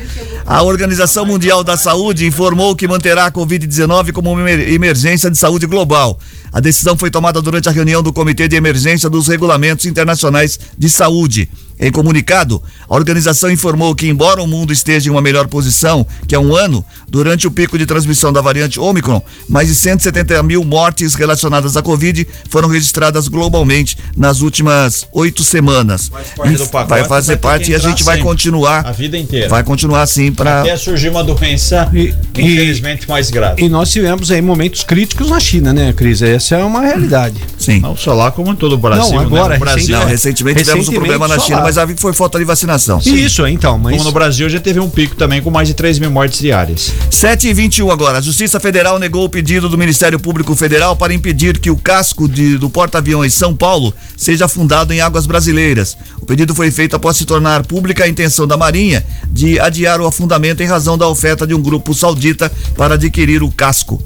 A 0.48 0.62
Organização 0.62 1.26
Mundial 1.26 1.64
da 1.64 1.76
Saúde 1.76 2.28
informou 2.28 2.76
que 2.76 2.88
manterá 2.88 3.26
a 3.26 3.32
Covid-19 3.32 4.12
como 4.12 4.32
uma 4.32 4.48
emergência 4.76 5.30
de 5.32 5.38
saúde 5.38 5.66
global. 5.66 6.20
A 6.52 6.60
decisão 6.60 6.96
foi 6.98 7.10
tomada 7.10 7.42
durante 7.42 7.68
a 7.68 7.72
reunião 7.72 8.02
do 8.02 8.14
Comitê 8.14 8.48
de 8.48 8.56
Emergência 8.56 9.10
dos 9.10 9.28
Regulamentos 9.28 9.86
Internacionais 9.86 10.60
de 10.78 10.90
Saúde. 10.90 11.50
Em 11.78 11.92
comunicado, 11.92 12.64
a 12.88 12.96
organização 12.96 13.52
informou 13.52 13.94
que, 13.94 14.08
embora 14.08 14.42
o 14.42 14.48
mundo 14.48 14.72
esteja 14.72 15.10
em 15.10 15.12
uma 15.12 15.22
melhor 15.22 15.48
posição 15.48 16.08
que 16.26 16.34
há 16.34 16.40
um 16.40 16.56
ano, 16.56 16.86
durante 17.10 17.46
o 17.48 17.52
pico 17.52 17.78
de 17.78 17.86
transmissão 17.86 18.32
da 18.32 18.40
variante 18.40 18.80
Omicron, 18.80 19.22
mais 19.50 19.68
de 19.68 19.76
170 19.76 20.42
mil 20.44 20.64
mortes 20.64 21.16
relacionadas 21.16 21.76
à 21.76 21.82
Covid 21.82 22.26
foram 22.50 22.70
registradas 22.70 23.28
globalmente 23.28 23.98
nas 24.16 24.42
últimas 24.42 25.06
oito 25.12 25.44
semanas. 25.44 26.10
parte 26.38 26.54
do 26.56 26.66
pacote, 26.68 26.90
vai 26.90 27.04
fazer 27.04 27.34
vai 27.34 27.38
parte 27.42 27.72
e 27.72 27.76
a 27.76 27.80
gente 27.80 28.04
vai 28.04 28.16
sempre, 28.18 28.30
continuar. 28.30 28.86
a 28.88 28.92
vida 28.94 29.18
inteira. 29.18 29.50
Vai 29.50 29.64
continuar 29.64 30.02
assim 30.04 30.32
para. 30.32 30.62
Até 30.62 30.78
surgir 30.78 31.10
uma 31.10 31.24
doença, 31.24 31.90
E- 31.94 32.14
e- 32.38 32.42
infelizmente, 32.42 33.08
mais 33.10 33.30
grave. 33.30 33.62
E 33.64 33.68
nós 33.70 33.92
tivemos 33.92 34.32
aí 34.32 34.42
momentos 34.42 34.84
críticos 34.84 35.30
na 35.30 35.40
China, 35.40 35.74
né, 35.74 35.92
Cris? 35.92 36.22
Essa 36.22 36.56
é 36.56 36.64
uma 36.64 36.82
realidade. 36.82 37.36
Sim. 37.58 37.80
Não 37.82 37.98
só 37.98 38.14
lá, 38.14 38.32
como 38.32 38.52
em 38.52 38.56
todo 38.56 38.74
o 38.74 38.78
Brasil. 38.78 39.12
Não, 39.14 39.20
agora, 39.20 39.50
né? 39.56 39.60
Brasil, 39.60 39.90
Não, 39.90 40.06
recente- 40.06 40.12
recentemente 40.46 40.60
tivemos 40.60 40.88
um 40.88 40.92
Recentemente, 40.92 41.18
problema 41.18 41.28
na 41.28 41.40
China. 41.42 41.65
Mas 41.66 41.78
a 41.78 41.88
foi 41.98 42.14
falta 42.14 42.38
de 42.38 42.46
vacinação. 42.46 43.00
Isso, 43.06 43.46
então, 43.48 43.78
mas. 43.78 43.94
como 43.94 44.04
no 44.06 44.12
Brasil 44.12 44.50
já 44.50 44.60
teve 44.60 44.80
um 44.80 44.90
pico 44.90 45.16
também 45.16 45.42
com 45.42 45.50
mais 45.52 45.68
de 45.68 45.74
3 45.74 46.00
mil 46.00 46.12
mortes 46.12 46.40
diárias. 46.40 46.92
7 47.10 47.48
e 47.48 47.54
21 47.54 47.92
agora. 47.92 48.18
A 48.18 48.22
Justiça 48.22 48.60
Federal 48.60 49.00
negou 49.00 49.24
o 49.26 49.30
pedido 49.30 49.68
do 49.70 49.78
Ministério 49.78 50.20
Público 50.20 50.56
Federal 50.56 50.96
para 50.96 51.14
impedir 51.14 51.60
que 51.60 51.70
o 51.72 51.78
casco 51.78 52.28
de- 52.28 52.58
do 52.58 52.70
porta-aviões 52.70 53.34
São 53.34 53.56
Paulo 53.56 53.94
seja 54.18 54.46
afundado 54.46 54.94
em 54.94 55.02
águas 55.02 55.26
brasileiras. 55.26 55.98
O 56.22 56.26
pedido 56.26 56.54
foi 56.56 56.72
feito 56.72 56.96
após 56.96 57.18
se 57.18 57.26
tornar 57.26 57.66
pública 57.66 58.04
a 58.04 58.08
intenção 58.08 58.48
da 58.48 58.58
Marinha 58.58 59.06
de 59.30 59.60
adiar 59.60 60.00
o 60.02 60.06
afundamento 60.08 60.62
em 60.62 60.66
razão 60.68 60.98
da 60.98 61.08
oferta 61.08 61.46
de 61.46 61.54
um 61.54 61.62
grupo 61.62 61.94
saudita 61.94 62.52
para 62.76 62.96
adquirir 62.96 63.44
o 63.44 63.52
casco. 63.52 64.02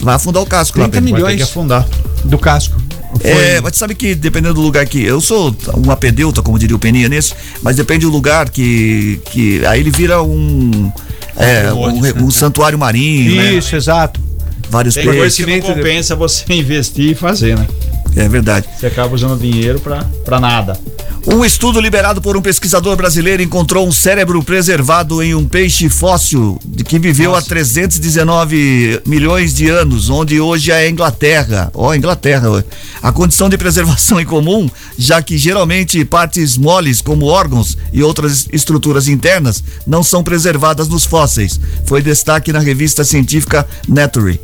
Vai 0.00 0.14
afundar 0.16 0.42
o 0.42 0.46
casco 0.46 0.78
lá. 0.80 0.88
30 0.88 1.00
Pedro. 1.00 1.10
Vai 1.12 1.20
ter 1.20 1.26
milhões 1.26 1.36
que 1.36 1.42
afundar. 1.50 1.86
do 2.24 2.38
casco. 2.38 2.81
É, 3.20 3.60
mas 3.60 3.76
sabe 3.76 3.94
que 3.94 4.14
dependendo 4.14 4.54
do 4.54 4.60
lugar 4.60 4.86
que. 4.86 5.02
Eu 5.02 5.20
sou 5.20 5.54
um 5.76 5.90
apedeuta, 5.90 6.42
como 6.42 6.58
diria 6.58 6.74
o 6.74 6.78
Peninha 6.78 7.08
nisso, 7.08 7.34
mas 7.62 7.76
depende 7.76 8.06
do 8.06 8.10
lugar 8.12 8.48
que. 8.50 9.20
que 9.26 9.64
aí 9.66 9.80
ele 9.80 9.90
vira 9.90 10.22
um. 10.22 10.90
É, 11.36 11.72
um, 11.72 12.26
um 12.26 12.30
santuário 12.30 12.78
marinho, 12.78 13.36
né? 13.36 13.54
Isso, 13.54 13.74
exato. 13.74 14.20
Vários 14.68 14.94
Tem 14.94 15.04
coisa 15.04 15.20
peixes. 15.20 15.44
que 15.44 15.50
não 15.50 15.60
compensa 15.60 16.16
você 16.16 16.44
investir 16.54 17.10
e 17.10 17.14
fazer, 17.14 17.58
né? 17.58 17.66
É 18.14 18.28
verdade. 18.28 18.68
Você 18.78 18.86
acaba 18.86 19.14
usando 19.14 19.40
dinheiro 19.40 19.80
pra 19.80 20.40
nada. 20.40 20.78
Um 21.24 21.44
estudo 21.44 21.80
liberado 21.80 22.20
por 22.20 22.36
um 22.36 22.42
pesquisador 22.42 22.96
brasileiro 22.96 23.42
encontrou 23.42 23.86
um 23.86 23.92
cérebro 23.92 24.42
preservado 24.42 25.22
em 25.22 25.36
um 25.36 25.46
peixe 25.46 25.88
fóssil 25.88 26.58
de 26.64 26.82
que 26.82 26.98
viveu 26.98 27.32
há 27.36 27.40
319 27.40 29.00
milhões 29.06 29.54
de 29.54 29.68
anos, 29.68 30.10
onde 30.10 30.40
hoje 30.40 30.72
é 30.72 30.78
a 30.78 30.90
Inglaterra. 30.90 31.70
Ó, 31.74 31.94
Inglaterra. 31.94 32.50
ó. 32.50 32.60
A 33.00 33.12
condição 33.12 33.48
de 33.48 33.56
preservação 33.56 34.18
é 34.18 34.24
comum, 34.24 34.68
já 34.98 35.22
que 35.22 35.38
geralmente 35.38 36.04
partes 36.04 36.56
moles, 36.56 37.00
como 37.00 37.26
órgãos 37.26 37.78
e 37.92 38.02
outras 38.02 38.48
estruturas 38.52 39.06
internas, 39.06 39.62
não 39.86 40.02
são 40.02 40.24
preservadas 40.24 40.88
nos 40.88 41.04
fósseis. 41.04 41.60
Foi 41.86 42.02
destaque 42.02 42.52
na 42.52 42.58
revista 42.58 43.04
científica 43.04 43.64
Nature. 43.88 44.40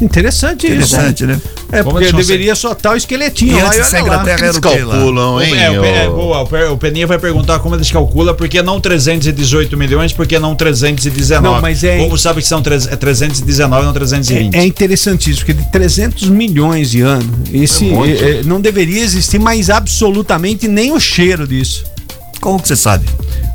Interessante, 0.00 0.66
Interessante, 0.66 1.24
né? 1.26 1.34
isso. 1.34 1.60
É, 1.72 1.82
Como 1.84 1.98
porque 2.00 2.12
deveria 2.12 2.54
soltar 2.54 2.94
o 2.94 2.96
esqueletinho 2.96 3.56
E 3.58 3.62
lá 3.62 3.68
antes 3.68 3.78
e 3.78 3.80
olha 3.82 3.90
lá. 3.92 4.00
Inglaterra 4.00 4.44
Eles 4.44 4.54
lá? 4.56 4.60
calculam, 4.60 5.42
hein? 5.42 5.54
É, 5.56 5.70
o, 5.70 5.84
é, 5.84 6.08
boa, 6.08 6.40
o 6.40 6.46
Pe- 6.46 6.64
o 6.64 6.76
Peninha 6.76 7.06
vai 7.06 7.18
perguntar 7.18 7.58
como 7.60 7.74
eles 7.76 7.90
calculam, 7.90 8.34
por 8.34 8.48
que 8.48 8.60
não 8.62 8.80
318 8.80 9.76
milhões, 9.76 10.12
por 10.12 10.26
que 10.26 10.38
não 10.38 10.54
319? 10.56 11.42
Não, 11.54 11.60
mas 11.60 11.84
é- 11.84 11.98
Como 11.98 12.16
sabe 12.18 12.40
que 12.42 12.48
são 12.48 12.60
tre- 12.62 12.76
é 12.90 12.96
319 12.96 13.84
não 13.86 13.92
320? 13.92 14.54
É, 14.56 14.60
é 14.60 14.66
interessantíssimo, 14.66 15.36
porque 15.46 15.52
de 15.52 15.70
300 15.70 16.28
milhões 16.28 16.90
de 16.90 17.02
anos, 17.02 17.26
esse 17.52 17.88
é, 17.92 18.40
é, 18.40 18.42
não 18.42 18.60
deveria 18.60 19.02
existir 19.02 19.38
mais 19.38 19.70
absolutamente 19.70 20.66
nem 20.66 20.92
o 20.92 20.98
cheiro 20.98 21.46
disso. 21.46 21.84
Como 22.40 22.60
que 22.60 22.66
você 22.68 22.74
sabe? 22.76 23.04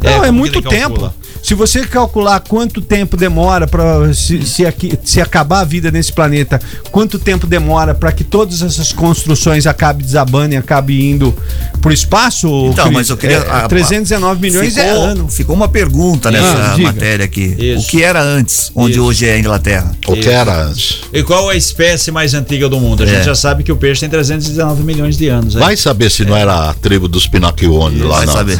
É, 0.03 0.11
não, 0.11 0.23
é 0.23 0.27
que 0.27 0.31
muito 0.31 0.61
tempo. 0.61 0.99
calcula? 1.01 1.15
Se 1.45 1.53
você 1.53 1.85
calcular 1.85 2.39
quanto 2.39 2.81
tempo 2.81 3.15
demora 3.15 3.67
para 3.67 4.11
se, 4.15 4.43
se, 4.47 4.65
aqui- 4.65 4.97
se 5.03 5.21
acabar 5.21 5.59
a 5.59 5.63
vida 5.63 5.91
nesse 5.91 6.11
planeta, 6.11 6.59
quanto 6.91 7.19
tempo 7.19 7.45
demora 7.45 7.93
para 7.93 8.11
que 8.11 8.23
todas 8.23 8.63
essas 8.63 8.91
construções 8.91 9.67
acabem 9.67 10.03
desabando 10.03 10.55
e 10.55 10.57
acabem 10.57 11.11
indo 11.11 11.35
pro 11.83 11.93
espaço, 11.93 12.47
Então, 12.71 12.85
Cris? 12.85 12.97
mas 12.97 13.09
eu 13.11 13.17
queria- 13.17 13.37
É, 13.37 13.51
a- 13.51 13.67
319 13.67 14.41
milhões 14.41 14.73
ficou, 14.73 14.89
é 14.89 14.89
ano. 14.89 15.29
Ficou 15.29 15.55
uma 15.55 15.67
pergunta 15.67 16.31
nessa 16.31 16.73
Ah, 16.73 16.77
matéria 16.79 17.25
aqui. 17.25 17.55
Isso. 17.59 17.83
O 17.85 17.87
que 17.91 18.01
era 18.01 18.23
antes, 18.23 18.71
onde 18.75 18.93
Isso. 18.93 19.03
hoje 19.03 19.27
é 19.27 19.33
a 19.33 19.37
Inglaterra? 19.39 19.95
O 20.07 20.13
que 20.15 20.27
era 20.27 20.63
antes? 20.63 21.01
E 21.13 21.21
qual 21.21 21.47
a 21.47 21.55
espécie 21.55 22.09
mais 22.11 22.33
antiga 22.33 22.67
do 22.67 22.79
mundo? 22.79 23.03
A 23.03 23.05
É. 23.05 23.09
gente 23.17 23.25
já 23.25 23.35
sabe 23.35 23.63
que 23.63 23.71
o 23.71 23.75
peixe 23.75 23.99
tem 23.99 24.09
319 24.09 24.81
milhões 24.81 25.15
de 25.15 25.27
anos. 25.27 25.53
né? 25.53 25.61
Vai 25.61 25.77
saber 25.77 26.09
se 26.09 26.25
não 26.25 26.35
era 26.35 26.71
a 26.71 26.73
tribo 26.73 27.07
dos 27.07 27.27
Pinocchioni 27.27 27.99
lá, 27.99 28.17
Vai 28.17 28.25
não. 28.25 28.33
saber. 28.33 28.57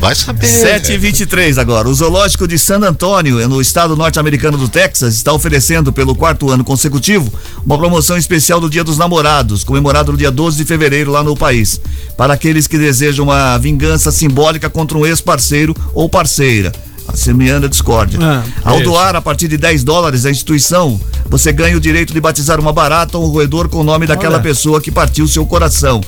Vai 0.00 0.14
saber. 0.14 0.46
7 0.46 0.92
e 0.92 0.96
23 0.96 1.58
agora. 1.58 1.86
O 1.86 1.94
Zoológico 2.14 2.46
de 2.46 2.56
San 2.60 2.78
Antônio, 2.78 3.48
no 3.48 3.60
estado 3.60 3.96
norte-americano 3.96 4.56
do 4.56 4.68
Texas, 4.68 5.14
está 5.14 5.32
oferecendo 5.32 5.92
pelo 5.92 6.14
quarto 6.14 6.48
ano 6.48 6.62
consecutivo 6.62 7.32
uma 7.66 7.76
promoção 7.76 8.16
especial 8.16 8.60
do 8.60 8.70
Dia 8.70 8.84
dos 8.84 8.96
Namorados, 8.96 9.64
comemorado 9.64 10.12
no 10.12 10.18
dia 10.18 10.30
12 10.30 10.56
de 10.56 10.64
fevereiro 10.64 11.10
lá 11.10 11.24
no 11.24 11.36
país, 11.36 11.80
para 12.16 12.32
aqueles 12.32 12.68
que 12.68 12.78
desejam 12.78 13.24
uma 13.24 13.58
vingança 13.58 14.12
simbólica 14.12 14.70
contra 14.70 14.96
um 14.96 15.04
ex-parceiro 15.04 15.74
ou 15.92 16.08
parceira. 16.08 16.70
Semeando 17.14 17.66
a 17.66 17.68
discórdia. 17.68 18.20
Ah, 18.22 18.44
Ao 18.62 18.76
isso. 18.76 18.84
doar 18.84 19.16
a 19.16 19.20
partir 19.20 19.48
de 19.48 19.56
10 19.56 19.82
dólares 19.82 20.24
à 20.24 20.30
instituição, 20.30 21.00
você 21.28 21.52
ganha 21.52 21.76
o 21.76 21.80
direito 21.80 22.14
de 22.14 22.20
batizar 22.20 22.60
uma 22.60 22.72
barata 22.72 23.18
ou 23.18 23.24
um 23.24 23.28
roedor 23.28 23.68
com 23.68 23.78
o 23.78 23.84
nome 23.84 24.06
daquela 24.06 24.34
Olha. 24.34 24.42
pessoa 24.42 24.80
que 24.80 24.92
partiu 24.92 25.26
seu 25.26 25.44
coração. 25.44 26.00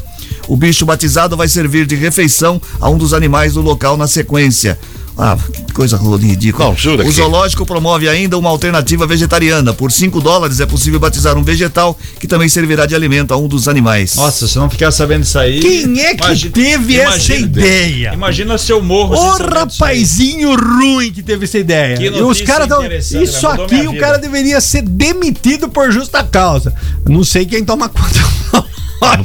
O 0.46 0.56
bicho 0.56 0.86
batizado 0.86 1.36
vai 1.36 1.48
servir 1.48 1.84
de 1.84 1.96
refeição 1.96 2.62
a 2.80 2.88
um 2.88 2.96
dos 2.96 3.12
animais 3.12 3.54
do 3.54 3.60
local 3.60 3.96
na 3.96 4.06
sequência. 4.06 4.78
Ah, 5.18 5.36
que 5.66 5.72
coisa 5.72 5.96
ridícula. 5.96 6.76
Não, 6.84 7.06
o 7.06 7.10
zoológico 7.10 7.64
promove 7.64 8.06
ainda 8.06 8.36
uma 8.36 8.50
alternativa 8.50 9.06
vegetariana. 9.06 9.72
Por 9.72 9.90
5 9.90 10.20
dólares 10.20 10.60
é 10.60 10.66
possível 10.66 11.00
batizar 11.00 11.38
um 11.38 11.42
vegetal 11.42 11.98
que 12.20 12.26
também 12.26 12.48
servirá 12.50 12.84
de 12.84 12.94
alimento 12.94 13.32
a 13.32 13.36
um 13.38 13.48
dos 13.48 13.66
animais. 13.66 14.14
Nossa, 14.16 14.46
se 14.46 14.58
não 14.58 14.68
ficar 14.68 14.90
sabendo 14.90 15.22
disso 15.22 15.38
aí. 15.38 15.60
Quem 15.60 16.00
é 16.00 16.14
que 16.14 16.22
imagina- 16.24 16.52
teve 16.52 16.96
essa 17.00 17.14
imagina- 17.34 17.46
ideia? 17.46 18.10
Imagina 18.12 18.58
se 18.58 18.70
eu 18.70 18.82
morro. 18.82 19.14
Aí. 19.14 19.48
rapazinho 19.54 20.54
ruim 20.54 21.10
que 21.12 21.22
teve 21.22 21.44
essa 21.44 21.58
ideia. 21.58 21.96
Que 21.96 22.04
E 22.04 22.22
os 22.22 22.40
caras 22.42 22.68
tão. 22.68 22.84
Isso 23.22 23.46
aqui 23.48 23.86
o 23.86 23.92
vida. 23.92 23.98
cara 24.04 24.18
deveria 24.18 24.60
ser 24.60 24.82
demitido 24.82 25.68
por 25.68 25.90
justa 25.90 26.22
causa. 26.24 26.74
Não 27.08 27.24
sei 27.24 27.46
quem 27.46 27.64
toma 27.64 27.88
conta. 27.88 28.66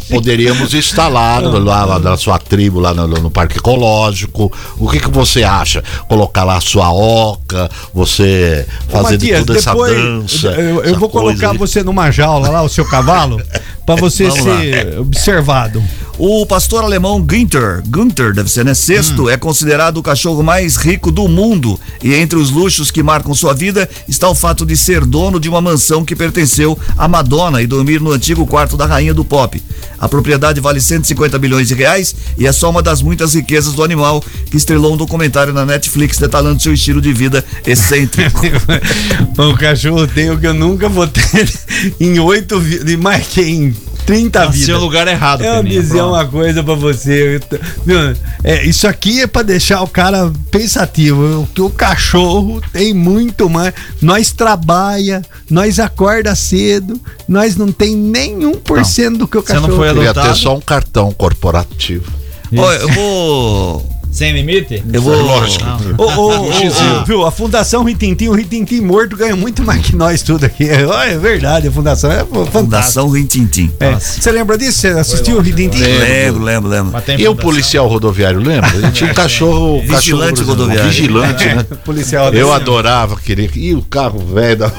Poderíamos 0.09 0.73
instalar 0.73 1.41
lá, 1.41 1.85
lá 1.85 1.99
na 1.99 2.17
sua 2.17 2.37
tribo, 2.37 2.79
lá 2.79 2.93
no, 2.93 3.07
no 3.07 3.31
parque 3.31 3.57
ecológico. 3.57 4.51
O 4.77 4.89
que, 4.89 4.99
que 4.99 5.09
você 5.09 5.43
acha? 5.43 5.83
Colocar 6.07 6.43
lá 6.43 6.57
a 6.57 6.61
sua 6.61 6.91
oca, 6.91 7.69
você 7.93 8.65
fazer 8.89 9.17
de 9.17 9.27
Matias, 9.27 9.45
toda 9.45 9.59
essa 9.59 9.71
depois 9.71 9.93
dança. 9.93 10.47
eu, 10.49 10.83
eu 10.83 10.83
essa 10.83 10.99
vou 10.99 11.09
colocar 11.09 11.51
aí. 11.51 11.57
você 11.57 11.83
numa 11.83 12.11
jaula 12.11 12.49
lá, 12.49 12.61
o 12.61 12.69
seu 12.69 12.85
cavalo, 12.85 13.41
pra 13.95 14.09
você 14.09 14.27
Vamos 14.27 14.43
ser 14.43 14.99
observado. 14.99 15.83
O 16.17 16.45
pastor 16.45 16.83
alemão 16.83 17.19
Günther, 17.19 17.81
Günther 17.87 18.33
deve 18.33 18.49
ser, 18.49 18.63
né? 18.63 18.75
Sexto, 18.75 19.27
é 19.27 19.37
considerado 19.37 19.97
o 19.97 20.03
cachorro 20.03 20.43
mais 20.43 20.75
rico 20.75 21.11
do 21.11 21.27
mundo. 21.27 21.79
E 22.03 22.13
entre 22.13 22.37
os 22.37 22.51
luxos 22.51 22.91
que 22.91 23.01
marcam 23.01 23.33
sua 23.33 23.53
vida 23.53 23.89
está 24.07 24.29
o 24.29 24.35
fato 24.35 24.63
de 24.65 24.77
ser 24.77 25.03
dono 25.03 25.39
de 25.39 25.49
uma 25.49 25.61
mansão 25.61 26.05
que 26.05 26.15
pertenceu 26.15 26.77
a 26.95 27.07
Madonna 27.07 27.61
e 27.61 27.65
dormir 27.65 27.99
no 27.99 28.11
antigo 28.11 28.45
quarto 28.45 28.77
da 28.77 28.85
rainha 28.85 29.13
do 29.13 29.25
pop. 29.25 29.61
A 30.01 30.09
propriedade 30.09 30.59
vale 30.59 30.81
150 30.81 31.37
bilhões 31.37 31.67
de 31.67 31.75
reais 31.75 32.15
e 32.35 32.47
é 32.47 32.51
só 32.51 32.71
uma 32.71 32.81
das 32.81 33.03
muitas 33.03 33.35
riquezas 33.35 33.73
do 33.73 33.83
animal 33.83 34.23
que 34.49 34.57
estrelou 34.57 34.95
um 34.95 34.97
documentário 34.97 35.53
na 35.53 35.63
Netflix 35.63 36.17
detalhando 36.17 36.59
seu 36.59 36.73
estilo 36.73 36.99
de 36.99 37.13
vida 37.13 37.45
excêntrico. 37.67 38.41
o 39.37 39.55
cachorro 39.55 40.07
tem 40.07 40.31
o 40.31 40.39
que 40.39 40.47
eu 40.47 40.55
nunca 40.55 40.89
vou 40.89 41.07
ter 41.07 41.47
em 42.01 42.19
oito 42.19 42.59
marquei 42.99 43.51
em 43.51 43.75
30 44.05 44.39
Nasceu 44.39 44.51
vidas. 44.53 44.75
no 44.75 44.79
lugar 44.81 45.07
errado, 45.07 45.41
uma 45.41 45.55
Peninha, 45.63 45.81
dizer 45.81 45.97
pronto. 45.97 46.09
uma 46.13 46.25
coisa 46.25 46.63
pra 46.63 46.73
você. 46.75 47.39
Eu 47.51 47.59
Meu, 47.85 48.15
é, 48.43 48.63
isso 48.65 48.87
aqui 48.87 49.21
é 49.21 49.27
pra 49.27 49.41
deixar 49.41 49.81
o 49.81 49.87
cara 49.87 50.31
pensativo. 50.49 51.47
Que 51.53 51.61
o 51.61 51.69
cachorro 51.69 52.61
tem 52.73 52.93
muito 52.93 53.49
mais. 53.49 53.73
Nós 54.01 54.31
trabalha, 54.31 55.21
nós 55.49 55.79
acorda 55.79 56.35
cedo, 56.35 56.99
nós 57.27 57.55
não 57.55 57.71
tem 57.71 57.95
nenhum 57.95 58.53
por 58.53 58.83
cento 58.85 59.17
do 59.19 59.27
que 59.27 59.37
o 59.37 59.41
Você 59.41 59.53
não 59.53 59.61
cachorro 59.61 59.77
foi 59.77 59.89
adotado? 59.89 60.29
ter 60.29 60.35
só 60.39 60.55
um 60.55 60.61
cartão 60.61 61.11
corporativo. 61.11 62.11
Ó, 62.55 62.73
eu 62.73 62.87
vou. 62.89 63.90
Sem 64.11 64.33
limite? 64.33 64.83
Eu 64.91 65.01
vou. 65.01 65.15
Lógico. 65.15 65.65
Ô, 65.97 66.03
ô, 66.51 67.05
viu? 67.05 67.25
A 67.25 67.31
Fundação 67.31 67.83
Ritintim, 67.83 68.27
o 68.27 68.33
Ritintim 68.33 68.81
morto 68.81 69.15
ganha 69.15 69.35
muito 69.35 69.63
mais 69.63 69.85
que 69.85 69.95
nós 69.95 70.21
tudo 70.21 70.45
aqui. 70.45 70.69
É, 70.69 70.81
é 71.13 71.17
verdade, 71.17 71.69
a 71.69 71.71
Fundação 71.71 72.11
é 72.11 72.19
fantástica. 72.19 72.51
Fundação 72.51 73.09
Rintintim. 73.09 73.71
É. 73.79 73.97
Você 73.97 74.31
lembra 74.31 74.57
disso? 74.57 74.79
Você 74.79 74.87
assistiu 74.89 75.37
o 75.37 75.41
Ritintim? 75.41 75.79
Lembro, 75.79 76.43
lembro, 76.43 76.69
lembro. 76.69 77.01
Tem 77.01 77.19
E 77.19 77.27
o 77.27 77.35
policial 77.35 77.87
rodoviário, 77.87 78.39
lembra? 78.39 78.69
Ele 78.75 78.91
tinha 78.91 79.11
um 79.11 79.13
cachorro. 79.13 79.81
Vigilante 79.81 80.43
rodoviário. 80.43 80.89
Vigilante, 80.89 81.45
né? 81.45 81.63
Policial 81.85 82.33
Eu 82.33 82.51
adorava 82.51 83.15
querer. 83.15 83.51
E 83.55 83.73
o 83.73 83.81
carro 83.81 84.19
velho 84.19 84.57
da, 84.57 84.71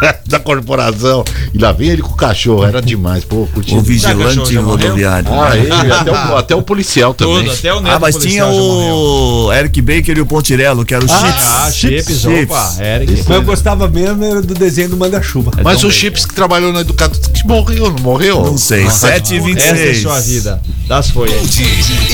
da 0.26 0.38
corporação. 0.38 1.24
E 1.52 1.58
lá 1.58 1.72
vem 1.72 1.88
ele 1.88 2.02
com 2.02 2.12
o 2.12 2.16
cachorro. 2.16 2.64
Era 2.64 2.80
demais. 2.80 3.24
Pô, 3.24 3.46
curti. 3.52 3.74
O 3.74 3.76
cachorro 3.76 3.82
vigilante 3.82 4.56
rodoviário. 4.56 5.28
Ah, 5.32 5.56
ele, 5.56 5.70
até, 5.92 6.10
o, 6.10 6.36
até 6.36 6.54
o 6.54 6.62
policial 6.62 7.14
também. 7.14 7.44
Tudo, 7.44 7.52
até 7.52 7.72
o 7.72 7.80
neto 7.80 7.94
Ah, 7.94 7.98
mas 7.98 8.16
tinha 8.16 8.46
o 8.46 9.52
Eric 9.52 9.80
Baker 9.82 10.16
e 10.16 10.20
o 10.20 10.26
Pontirello, 10.26 10.84
que 10.84 10.94
era 10.94 11.04
o 11.04 11.08
Chips. 11.08 11.44
Ah, 11.46 11.70
chips, 11.72 12.20
Chips. 12.20 12.50
opa, 12.50 12.74
Eric. 12.80 13.12
Mas 13.12 13.30
eu 13.30 13.42
gostava 13.42 13.88
mesmo 13.88 14.24
era 14.24 14.42
do 14.42 14.54
desenho 14.54 14.90
do 14.90 14.96
Manda-Chuva. 14.96 15.50
Mas 15.62 15.78
Então, 15.78 15.88
o 15.88 15.92
Chips 15.92 16.24
que 16.24 16.34
trabalhou 16.34 16.72
na 16.72 16.80
Educado 16.80 17.18
que 17.30 17.46
morreu, 17.46 17.90
não 17.90 18.02
morreu? 18.02 18.42
Não 18.42 18.58
sei, 18.58 18.88
7 18.88 19.34
e 19.34 19.36
Essa 19.36 19.36
é 19.36 19.40
26 19.40 20.02
sua 20.02 20.20
vida. 20.20 20.62
Das 20.88 21.10
foi. 21.10 21.28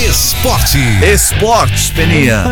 Esporte. 0.09 0.79
Esportes, 1.03 1.91
Peninha. 1.91 2.45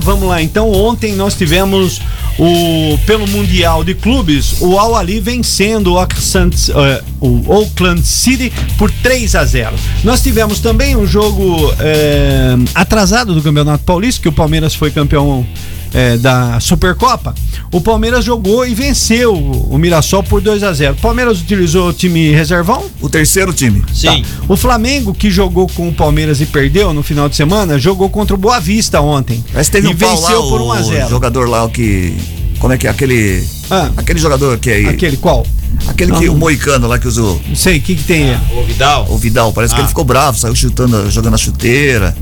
Vamos 0.00 0.28
lá, 0.28 0.42
então 0.42 0.70
ontem 0.70 1.14
nós 1.14 1.34
tivemos 1.34 2.00
o 2.38 2.98
pelo 3.04 3.26
Mundial 3.26 3.82
de 3.82 3.94
Clubes, 3.94 4.60
o 4.60 4.78
Al 4.78 4.94
Ali 4.94 5.20
vencendo 5.20 5.94
o 5.94 5.98
Auckland, 5.98 6.56
eh, 6.70 7.02
o 7.20 7.52
Auckland 7.52 8.06
City 8.06 8.52
por 8.76 8.90
3 8.90 9.34
a 9.34 9.44
0. 9.44 9.76
Nós 10.04 10.22
tivemos 10.22 10.60
também 10.60 10.96
um 10.96 11.06
jogo 11.06 11.72
eh, 11.80 12.56
atrasado 12.74 13.34
do 13.34 13.42
Campeonato 13.42 13.82
Paulista, 13.84 14.22
que 14.22 14.28
o 14.28 14.32
Palmeiras 14.32 14.74
foi 14.74 14.90
campeão 14.90 15.44
eh, 15.92 16.16
da 16.18 16.58
Supercopa. 16.60 17.34
O 17.72 17.80
Palmeiras 17.80 18.24
jogou 18.24 18.66
e 18.66 18.74
venceu 18.74 19.34
o 19.34 19.76
Mirassol 19.78 20.22
por 20.22 20.40
2 20.40 20.62
a 20.62 20.72
0. 20.72 20.94
O 20.94 21.00
Palmeiras 21.00 21.40
utilizou 21.40 21.88
o 21.88 21.92
time 21.92 22.30
reservão? 22.30 22.84
O 23.00 23.08
terceiro 23.08 23.52
time. 23.52 23.84
Sim. 23.92 24.22
Tá. 24.22 24.28
O 24.48 24.56
Flamengo, 24.56 25.12
que 25.12 25.30
jogou 25.30 25.66
com 25.68 25.88
o 25.88 25.92
Palmeiras 25.92 26.40
e 26.40 26.46
perdeu 26.46 26.92
no 26.94 27.02
final 27.02 27.28
de 27.28 27.36
semana, 27.36 27.78
jogou 27.78 28.08
contra 28.08 28.34
o 28.34 28.38
Boa 28.38 28.58
Vista 28.60 29.00
ontem. 29.00 29.44
Mas 29.52 29.68
teve 29.68 29.88
e 29.88 29.92
um 29.92 29.94
venceu 29.96 30.42
lá, 30.42 30.48
por 30.48 30.60
1 30.62 30.72
a 30.72 30.80
o 30.80 30.84
0 30.84 31.08
jogador 31.08 31.48
lá, 31.48 31.64
o 31.64 31.68
que... 31.68 32.16
Como 32.58 32.72
é 32.72 32.78
que 32.78 32.86
é? 32.86 32.90
Aquele... 32.90 33.44
Ah. 33.70 33.90
Aquele 33.96 34.18
jogador 34.18 34.58
que 34.58 34.70
é... 34.70 34.88
Aquele 34.88 35.16
qual? 35.16 35.46
Aquele 35.86 36.12
que, 36.12 36.28
o 36.28 36.34
moicano 36.34 36.88
lá 36.88 36.98
que 36.98 37.06
usou 37.06 37.40
Não 37.46 37.54
sei, 37.54 37.78
o 37.78 37.80
que, 37.80 37.94
que 37.94 38.02
tem 38.02 38.30
aí? 38.30 38.38
O 38.56 38.64
Vidal? 38.64 39.06
o 39.10 39.16
Vidal. 39.18 39.52
Parece 39.52 39.74
que 39.74 39.80
Ah. 39.80 39.82
ele 39.82 39.88
ficou 39.88 40.04
bravo, 40.04 40.38
saiu 40.38 40.54
chutando, 40.54 41.08
jogando 41.10 41.34
a 41.34 41.38
chuteira. 41.38 42.16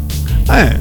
É, 0.48 0.76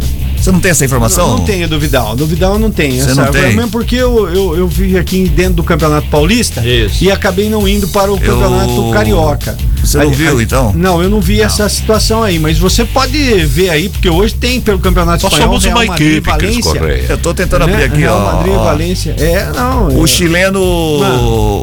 Você 0.45 0.51
não 0.51 0.59
tem 0.59 0.69
essa 0.69 0.85
informação? 0.85 1.27
não, 1.29 1.37
não 1.39 1.45
tenho 1.45 1.67
do 1.67 1.79
Vidal. 1.79 2.15
Do 2.15 2.27
Vidal 2.27 2.53
eu 2.53 2.59
não 2.59 2.69
tenho. 2.69 3.03
Você 3.03 3.09
essa- 3.11 3.25
não 3.25 3.31
tem? 3.31 3.55
Mesmo 3.55 3.71
porque 3.71 3.95
eu, 3.95 4.29
eu, 4.29 4.55
eu 4.55 4.67
vi 4.67 4.95
aqui 4.95 5.27
dentro 5.27 5.53
do 5.55 5.63
Campeonato 5.63 6.07
Paulista 6.07 6.63
Isso. 6.63 7.03
e 7.03 7.09
acabei 7.09 7.49
não 7.49 7.67
indo 7.67 7.87
para 7.87 8.13
o 8.13 8.19
Campeonato 8.19 8.91
Carioca. 8.93 9.57
Você 9.83 9.97
não 9.97 10.11
viu, 10.11 10.39
então? 10.39 10.71
Não, 10.73 11.01
eu 11.01 11.09
não 11.09 11.19
vi 11.19 11.41
essa 11.41 11.67
situação 11.67 12.21
aí, 12.21 12.37
mas 12.37 12.59
você 12.59 12.85
pode 12.85 13.17
ver 13.45 13.69
aí, 13.71 13.89
porque 13.89 14.07
hoje 14.07 14.35
tem 14.35 14.61
pelo 14.61 14.77
Campeonato 14.77 15.23
Nós 15.23 15.33
Espanhol 15.33 15.59
somos 15.59 15.63
Real 15.65 15.77
uma 15.77 15.85
Madrid 15.87 16.07
e 16.07 16.17
equipe, 16.17 16.37
Cris 16.37 16.49
Valência. 16.63 16.79
Correia. 16.79 17.05
Eu 17.09 17.17
tô 17.17 17.33
tentando 17.33 17.63
abrir 17.63 17.77
Né? 17.77 17.83
aqui, 17.85 17.97
Real 17.97 18.17
ó. 18.19 18.33
Madrid 18.35 18.53
e 18.53 18.57
ó. 18.57 18.63
Valência. 18.63 19.15
É, 19.17 19.51
não. 19.51 19.87
O 19.99 20.03
é- 20.03 20.07
chileno, 20.07 20.61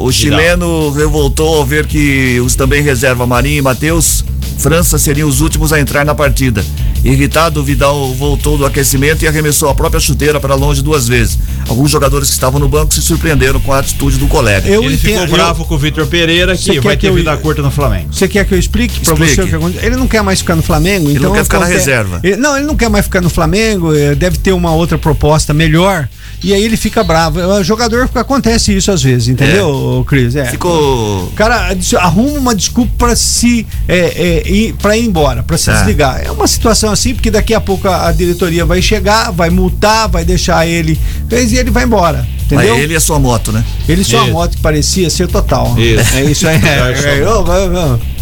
o 0.03 0.11
chileno 0.11 0.91
revoltou 0.91 1.55
ao 1.57 1.65
ver 1.65 1.85
que 1.87 2.39
os 2.41 2.53
também 2.55 2.81
reserva 2.81 3.25
Marinho 3.25 3.59
e 3.59 3.61
Matheus 3.61 4.25
França 4.57 4.97
seriam 4.97 5.27
os 5.27 5.41
últimos 5.41 5.71
a 5.73 5.79
entrar 5.79 6.05
na 6.05 6.13
partida. 6.15 6.63
Irritado, 7.03 7.59
o 7.59 7.63
Vidal 7.63 8.13
voltou 8.13 8.57
do 8.57 8.65
aquecimento 8.65 9.23
e 9.23 9.27
arremessou 9.27 9.67
a 9.69 9.75
própria 9.75 9.99
chuteira 9.99 10.39
para 10.39 10.55
longe 10.55 10.81
duas 10.81 11.05
vezes. 11.07 11.37
Alguns 11.67 11.91
jogadores 11.91 12.29
que 12.29 12.33
estavam 12.33 12.59
no 12.59 12.67
banco 12.69 12.93
se 12.93 13.01
surpreenderam 13.01 13.59
com 13.59 13.73
a 13.73 13.79
atitude 13.79 14.17
do 14.17 14.27
colega. 14.27 14.67
Eu 14.69 14.83
Ele 14.83 14.97
ficou 14.97 15.17
entendo- 15.17 15.31
bravo 15.31 15.65
com 15.65 15.75
o 15.75 15.77
Vitor 15.77 16.07
Pereira, 16.07 16.55
que 16.55 16.71
quer 16.71 16.81
vai 16.81 16.95
que 16.95 17.01
ter 17.01 17.07
eu- 17.09 17.15
vida 17.15 17.35
curta 17.37 17.61
no 17.61 17.69
Flamengo. 17.71 18.07
Você 18.13 18.27
quer 18.27 18.45
que 18.45 18.53
eu 18.53 18.57
explique 18.59 19.01
pra 19.01 19.13
Explique. 19.13 19.35
você 19.35 19.41
o 19.41 19.47
que 19.47 19.55
aconteceu? 19.55 19.85
Ele 19.87 19.95
não 19.97 20.07
quer 20.07 20.21
mais 20.23 20.39
ficar 20.39 20.55
no 20.55 20.63
Flamengo, 20.63 21.09
então. 21.09 21.23
não 21.23 21.33
quer 21.33 21.43
ficar 21.43 21.59
na 21.59 21.65
reserva. 21.65 22.19
Ele- 22.23 22.37
não, 22.37 22.55
ele 22.55 22.65
não 22.65 22.75
quer 22.75 22.89
mais 22.89 23.03
ficar 23.05 23.19
no 23.21 23.29
Flamengo, 23.29 23.93
eh, 23.93 24.15
deve 24.15 24.37
ter 24.37 24.53
uma 24.53 24.71
outra 24.73 24.97
proposta 24.97 25.53
melhor. 25.53 26.07
E 26.43 26.53
aí 26.53 26.61
ele 26.63 26.75
fica 26.75 27.03
bravo. 27.03 27.39
O 27.39 27.63
jogador 27.63 28.09
acontece 28.15 28.75
isso 28.75 28.91
às 28.91 29.01
vezes, 29.01 29.29
entendeu, 29.29 30.03
Cris? 30.07 30.35
É. 30.35 30.45
Ficou. 30.45 31.23
O 31.25 31.31
cara 31.35 31.75
arruma 31.99 32.37
uma 32.39 32.55
desculpa 32.55 32.91
pra 32.97 33.15
se 33.15 33.65
é, 33.87 33.97
é, 34.43 34.49
ir, 34.49 34.73
pra 34.73 34.97
ir 34.97 35.05
embora, 35.05 35.41
pra 35.41 35.57
se 35.57 35.69
É. 35.69 35.73
desligar. 35.73 36.21
É 36.23 36.31
uma 36.31 36.47
situação 36.47 36.91
assim, 36.91 37.13
porque 37.13 37.31
daqui 37.31 37.53
a 37.53 37.61
pouco 37.61 37.87
a, 37.87 38.07
a 38.09 38.11
diretoria 38.11 38.65
vai 38.65 38.81
chegar, 38.81 39.31
vai 39.31 39.49
multar, 39.49 40.09
vai 40.09 40.25
deixar 40.25 40.67
ele. 40.67 40.99
E 41.31 41.57
ele 41.57 41.71
vai 41.71 41.85
embora. 41.85 42.27
Mas 42.51 42.65
Entendeu? 42.65 42.77
ele 42.83 42.93
e 42.93 42.95
a 42.97 42.99
sua 42.99 43.17
moto, 43.19 43.51
né? 43.51 43.63
Ele 43.87 44.01
uma 44.01 44.23
Isso. 44.23 44.31
moto 44.31 44.55
que 44.57 44.61
parecia 44.61 45.09
ser 45.09 45.27
total. 45.27 45.75
Isso. 45.77 46.15
É 46.15 46.23
isso 46.23 46.47
aí. 46.47 46.61
É, 46.63 46.91
é. 46.91 48.12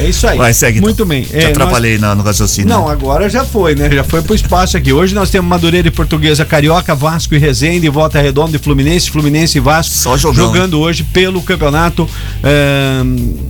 É 0.00 0.08
isso 0.08 0.26
aí. 0.26 0.36
Vai, 0.38 0.52
segue. 0.52 0.80
Muito 0.80 0.94
então. 0.96 1.06
bem. 1.06 1.22
Te 1.22 1.36
É, 1.36 1.40
nós- 1.42 1.50
atrapalhei 1.50 1.98
na- 1.98 2.14
no 2.14 2.22
raciocínio. 2.22 2.68
Não, 2.68 2.88
agora 2.88 3.28
já 3.28 3.44
foi, 3.44 3.74
né? 3.74 3.90
Já 3.90 4.04
foi 4.04 4.22
pro 4.22 4.34
espaço 4.34 4.76
aqui. 4.76 4.92
Hoje 4.92 5.14
nós 5.14 5.30
temos 5.30 5.48
Madureira 5.48 5.88
e 5.88 5.90
Portuguesa 5.90 6.44
Carioca, 6.44 6.94
Vasco 6.94 7.34
e 7.34 7.38
Resende, 7.38 7.88
Volta 7.88 8.20
Redonda 8.20 8.56
e 8.56 8.58
Fluminense, 8.58 9.10
Fluminense 9.10 9.58
e 9.58 9.60
Vasco. 9.60 9.94
Só 9.94 10.16
jogão, 10.16 10.46
Jogando 10.46 10.78
hoje 10.80 11.02
pelo 11.04 11.40
campeonato 11.42 12.08
é, 12.42 13.02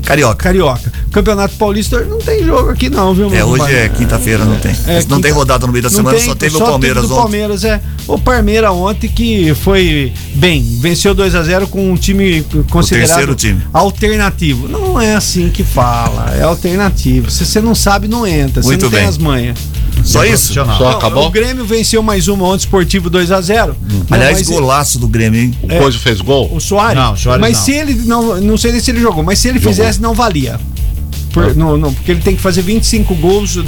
Carioca. 0.05 0.37
Carioca. 0.37 0.93
Campeonato 1.13 1.55
Paulista 1.57 2.01
não 2.05 2.19
tem 2.19 2.45
jogo 2.45 2.71
aqui 2.71 2.89
não, 2.89 3.15
viu? 3.15 3.33
É, 3.35 3.45
hoje 3.45 3.75
é 3.75 3.89
quinta-feira, 3.89 4.45
não 4.45 4.57
tem. 4.57 4.73
É, 4.87 4.95
não 5.09 5.21
tem 5.21 5.31
quinta- 5.31 5.35
rodada 5.35 5.67
no 5.67 5.73
meio 5.73 5.83
da 5.83 5.91
Não 5.91 5.97
semana, 5.97 6.17
tem, 6.17 6.27
só 6.27 6.35
teve 6.35 6.55
o 6.57 6.59
só 6.59 6.67
Palmeiras 6.67 7.03
do 7.09 7.13
ontem. 7.15 7.21
Palmeiras, 7.23 7.65
é. 7.65 7.81
O 8.07 8.19
Palmeiras 8.19 8.71
ontem 8.71 9.09
que 9.09 9.55
foi 9.55 10.13
bem, 10.35 10.63
venceu 10.81 11.15
2 11.15 11.35
a 11.35 11.43
0 11.43 11.67
com 11.67 11.91
um 11.93 11.97
time 11.97 12.43
considerado 12.71 13.07
terceiro 13.09 13.35
time. 13.35 13.63
alternativo. 13.73 14.69
Não 14.69 15.01
é 15.01 15.15
assim 15.15 15.49
que 15.51 15.63
fala, 15.65 16.28
é 16.35 16.43
alternativo. 16.43 17.31
Se 17.31 17.45
você 17.47 17.61
não 17.61 17.75
sabe, 17.75 18.09
não 18.09 18.27
entra. 18.27 18.63
Você 18.63 18.69
Muito 18.69 18.83
não 18.85 18.91
tem 18.91 19.01
bem. 19.01 19.09
as 19.09 19.19
manhas. 19.19 19.59
Só 20.05 20.25
isso? 20.25 20.55
Só 20.55 20.65
Não, 20.65 20.89
acabou? 20.91 21.27
O 21.27 21.31
Grêmio 21.31 21.65
venceu 21.65 22.03
mais 22.03 22.29
uma 22.29 22.45
ontem, 22.45 22.59
Esportivo 22.61 23.11
2 23.11 23.31
a 23.33 23.41
0 23.41 23.77
Não, 23.81 24.07
Aliás, 24.11 24.39
mas- 24.39 24.49
golaço 24.49 24.99
do 24.99 25.09
Grêmio, 25.09 25.41
hein? 25.41 25.55
O 25.63 25.69
Coisa 25.69 25.99
fez 25.99 26.21
gol? 26.21 26.49
O 26.55 26.61
Soares? 26.61 26.97
Não, 26.97 27.13
o 27.13 27.17
Soares 27.17 27.41
mas 27.41 27.57
não. 27.59 27.65
se 27.65 27.73
ele 27.73 27.95
não, 28.05 28.41
não 28.41 28.57
sei 28.57 28.73
nem 28.73 28.81
se 28.81 28.91
ele 28.91 29.01
jogou, 29.01 29.23
mas 29.25 29.39
se 29.39 29.49
ele 29.49 29.59
fizesse 29.59 30.01
não 30.01 30.15
valia. 30.15 30.59
Por- 31.33 31.55
não, 31.55 31.77
não, 31.77 31.93
porque 31.93 32.11
ele 32.11 32.21
tem 32.21 32.35
que 32.35 32.41
fazer 32.43 32.63
25 32.63 33.15
gols 33.17 33.59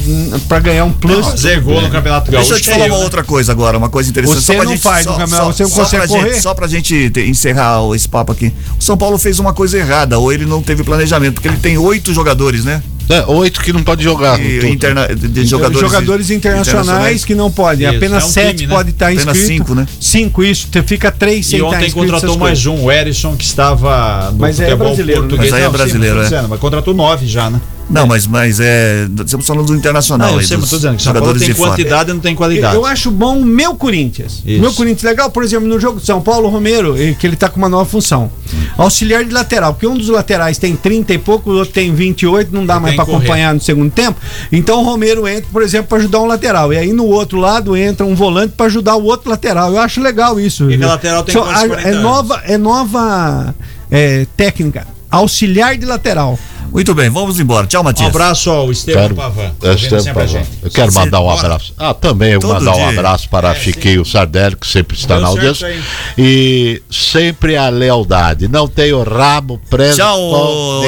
pra 0.48 0.58
ganhar 0.60 0.84
um 0.84 0.92
plus. 0.92 1.26
Fazer 1.26 1.60
gol 1.60 1.80
no 1.82 1.90
Campeonato 1.90 2.30
Gaúcho. 2.30 2.48
Deixa 2.50 2.60
eu 2.60 2.64
te 2.64 2.70
falar 2.70 2.86
é 2.86 2.90
uma 2.90 2.98
né? 2.98 3.04
outra 3.04 3.22
coisa 3.22 3.52
agora, 3.52 3.76
uma 3.78 3.88
coisa 3.88 4.08
interessante. 4.10 4.36
Você 4.40 4.46
só 4.46 4.54
pra 4.54 4.64
não 4.64 4.72
gente, 4.72 4.82
faz 4.82 5.04
só, 5.04 5.12
no 5.12 5.18
campeonato, 5.18 5.46
só, 5.46 5.52
você 5.52 5.62
não 5.62 5.70
consegue 5.70 6.06
pra 6.06 6.08
correr? 6.08 6.32
Gente, 6.32 6.42
só 6.42 6.54
pra 6.54 6.66
gente 6.66 7.10
te- 7.10 7.20
encerrar 7.28 7.80
esse 7.94 8.08
papo 8.08 8.32
aqui. 8.32 8.52
O 8.78 8.82
São 8.82 8.96
Paulo 8.96 9.18
fez 9.18 9.38
uma 9.38 9.52
coisa 9.52 9.78
errada, 9.78 10.18
ou 10.18 10.32
ele 10.32 10.46
não 10.46 10.62
teve 10.62 10.82
planejamento, 10.82 11.34
porque 11.34 11.48
ele 11.48 11.58
tem 11.58 11.76
oito 11.78 12.12
jogadores, 12.14 12.64
né? 12.64 12.82
É, 13.10 13.24
oito 13.26 13.60
que 13.60 13.72
não 13.72 13.82
pode 13.82 14.02
jogar. 14.04 14.40
E, 14.40 14.66
interna- 14.68 15.08
de, 15.08 15.28
de 15.28 15.44
jogadores, 15.44 15.80
Jogadores, 15.80 16.30
internacionais, 16.30 17.24
que 17.24 17.34
não 17.34 17.50
podem. 17.50 17.86
Isso, 17.88 17.96
Apenas 17.96 18.22
é 18.22 18.26
um 18.26 18.30
sete 18.30 18.56
time, 18.58 18.66
né? 18.68 18.74
pode 18.74 18.90
estar 18.90 19.06
Apenas 19.06 19.24
inscrito. 19.26 19.46
cinco, 19.46 19.74
né? 19.74 19.86
Cinco, 20.00 20.44
isso. 20.44 20.68
Te 20.70 20.82
fica 20.82 21.10
três 21.10 21.46
sem 21.46 21.58
E 21.58 21.62
estar 21.62 21.76
ontem 21.76 21.90
contratou 21.90 22.38
mais 22.38 22.62
coisas. 22.62 22.66
um, 22.80 22.84
o 22.84 22.92
Erison, 22.92 23.36
que 23.36 23.44
estava 23.44 24.30
no 24.32 24.38
Mas 24.38 24.60
aí 24.60 24.66
é 24.66 24.70
futebol 24.70 24.86
brasileiro, 24.88 25.22
né? 25.22 25.28
português. 25.28 25.50
Mas 25.50 25.58
aí 25.58 25.60
é 25.60 25.64
Não, 25.66 25.72
sim, 25.72 25.76
brasileiro, 25.78 26.22
é. 26.22 26.42
mas 26.48 26.60
contratou 26.60 26.94
nove 26.94 27.26
já, 27.26 27.50
né? 27.50 27.60
Não, 27.90 28.06
mas, 28.06 28.26
mas 28.26 28.60
é. 28.60 29.06
Estamos 29.24 29.46
falando 29.46 29.66
do 29.66 29.74
internacional. 29.74 30.28
Não, 30.28 30.34
eu 30.36 30.40
aí, 30.40 30.46
sei, 30.46 30.56
mas 30.56 30.70
tô 30.70 30.76
dizendo 30.76 30.96
que 30.96 31.02
São 31.02 31.12
Paulo 31.12 31.26
jogadores 31.26 31.42
tem 31.46 31.54
de 31.54 31.60
fora. 31.60 31.70
quantidade 31.72 32.10
e 32.10 32.12
não 32.14 32.20
tem 32.20 32.34
qualidade. 32.34 32.76
Eu 32.76 32.86
acho 32.86 33.10
bom 33.10 33.38
o 33.38 33.44
meu 33.44 33.74
Corinthians. 33.74 34.42
Isso. 34.46 34.60
Meu 34.60 34.72
Corinthians 34.72 35.02
legal, 35.02 35.30
por 35.30 35.42
exemplo, 35.42 35.68
no 35.68 35.78
jogo 35.80 35.98
de 36.00 36.06
São 36.06 36.20
Paulo, 36.20 36.46
o 36.46 36.50
Romero, 36.50 36.94
que 37.18 37.26
ele 37.26 37.34
tá 37.36 37.48
com 37.48 37.56
uma 37.58 37.68
nova 37.68 37.84
função. 37.84 38.30
Auxiliar 38.78 39.24
de 39.24 39.32
lateral, 39.32 39.74
porque 39.74 39.86
um 39.86 39.96
dos 39.96 40.08
laterais 40.08 40.56
tem 40.56 40.76
30 40.76 41.14
e 41.14 41.18
pouco, 41.18 41.50
o 41.50 41.54
outro 41.56 41.72
tem 41.74 41.92
28, 41.94 42.54
não 42.54 42.64
dá 42.64 42.74
Ele 42.74 42.82
mais 42.82 42.96
correr. 42.96 43.16
acompanhar 43.16 43.54
no 43.54 43.60
segundo 43.60 43.90
tempo. 43.90 44.18
Então 44.52 44.80
o 44.80 44.84
Romero 44.84 45.26
entra, 45.26 45.48
por 45.52 45.62
exemplo, 45.62 45.88
pra 45.88 45.98
ajudar 45.98 46.20
um 46.20 46.26
lateral. 46.26 46.72
E 46.72 46.76
aí 46.78 46.92
no 46.92 47.04
outro 47.06 47.38
lado 47.38 47.76
entra 47.76 48.06
um 48.06 48.14
volante 48.14 48.54
pra 48.56 48.66
ajudar 48.66 48.94
o 48.96 49.04
outro 49.04 49.28
lateral. 49.30 49.72
Eu 49.72 49.80
acho 49.80 50.00
legal 50.00 50.38
isso. 50.38 50.70
E 50.70 50.78
que 50.78 50.84
lateral 50.84 51.24
tem 51.24 51.34
quantos, 51.34 51.62
a- 51.62 51.66
40 51.66 51.88
é 51.88 51.94
nova, 51.94 52.42
é 52.44 52.56
nova 52.56 53.54
é, 53.90 54.26
técnica. 54.36 54.86
Auxiliar 55.10 55.76
de 55.76 55.84
lateral. 55.86 56.38
Muito 56.72 56.94
bem, 56.94 57.10
vamos 57.10 57.40
embora. 57.40 57.66
Tchau, 57.66 57.80
Um 57.80 57.84
Matias. 57.84 58.08
abraço 58.08 58.50
ao 58.50 58.70
Estevam 58.70 59.02
Quero, 59.02 59.14
Pavan. 59.16 59.52
é, 59.62 59.72
Estevam 59.74 60.04
Pavan. 60.14 60.26
gente. 60.26 60.48
Eu 60.62 60.70
quero 60.70 60.92
Você- 60.92 60.98
mandar 60.98 61.20
um 61.20 61.30
abraço. 61.30 61.74
Ah, 61.76 61.92
também 61.94 62.32
eu 62.32 62.40
mandar 62.40 62.72
um 62.72 62.74
dia. 62.74 62.88
abraço 62.90 63.28
para 63.28 63.50
É, 63.50 63.54
Chiquinho 63.56 64.04
Sardelli, 64.04 64.56
que 64.56 64.66
sempre 64.66 64.96
está 64.96 65.14
Deu 65.14 65.22
na 65.22 65.28
audiência. 65.28 65.74
E 66.16 66.82
sempre 66.90 67.56
a 67.56 67.68
lealdade. 67.68 68.46
Não 68.48 68.68
tenho 68.68 69.02
rabo 69.02 69.60
preso 69.68 69.96
Tchau, 69.96 70.18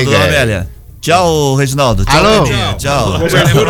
dona 0.05 0.25
Amélia. 0.25 0.69
Tchau, 1.01 1.57
Reginaldo. 1.57 2.05
Tchau, 2.05 2.17
Alô? 2.25 2.45
Tchau. 2.79 3.19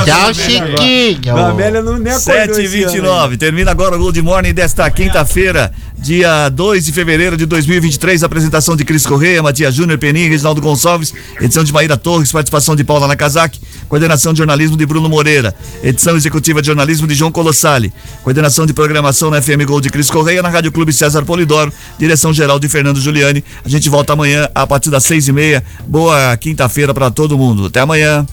Tchau, 0.04 0.34
Chiquinho. 0.34 1.34
A 1.34 1.48
Amélia 1.48 1.80
não 1.80 1.98
nem 1.98 2.12
acordou 2.12 2.20
7 2.34 2.60
e 2.60 2.64
esse 2.64 2.82
ano 2.82 2.92
29 2.92 3.36
Termina 3.38 3.70
agora 3.70 3.96
o 3.96 3.98
Good 3.98 4.20
Morning 4.20 4.52
desta 4.52 4.90
quinta-feira, 4.90 5.72
dia 6.02 6.48
2 6.48 6.84
de 6.84 6.92
fevereiro 6.92 7.36
de 7.36 7.46
2023. 7.46 8.24
Apresentação 8.24 8.74
de 8.74 8.84
Cris 8.84 9.06
Correia, 9.06 9.40
Matias 9.42 9.72
Júnior, 9.72 9.98
Peninha, 9.98 10.28
Reginaldo 10.28 10.60
Gonçalves. 10.60 11.14
Edição 11.40 11.62
de 11.62 11.72
Maíra 11.72 11.96
Torres, 11.96 12.32
participação 12.32 12.74
de 12.74 12.82
Paula 12.82 13.06
Nakazaki. 13.06 13.60
Coordenação 13.88 14.32
de 14.32 14.38
jornalismo 14.38 14.76
de 14.76 14.84
Bruno 14.84 15.08
Moreira. 15.08 15.54
Edição 15.82 16.16
executiva 16.16 16.60
de 16.60 16.66
jornalismo 16.66 17.06
de 17.06 17.14
João 17.14 17.30
Colossali. 17.30 17.92
Coordenação 18.24 18.66
de 18.66 18.74
programação 18.74 19.30
na 19.30 19.40
FM 19.40 19.64
Gol 19.64 19.80
de 19.80 19.90
Cris 19.90 20.10
Correia, 20.10 20.42
na 20.42 20.48
Rádio 20.48 20.72
Clube 20.72 20.92
César 20.92 21.24
Polidoro. 21.24 21.72
Direção 21.98 22.32
geral 22.32 22.58
de 22.58 22.68
Fernando 22.68 23.00
Giuliani. 23.00 23.44
A 23.64 23.68
gente 23.68 23.88
volta 23.88 24.12
amanhã 24.12 24.48
a 24.54 24.66
partir 24.66 24.90
das 24.90 25.04
seis 25.04 25.28
e 25.28 25.32
meia. 25.32 25.62
Boa 25.86 26.36
quinta-feira 26.36 26.92
para 26.92 27.12
todo 27.12 27.38
mundo. 27.38 27.66
Até 27.66 27.80
amanhã. 27.80 28.26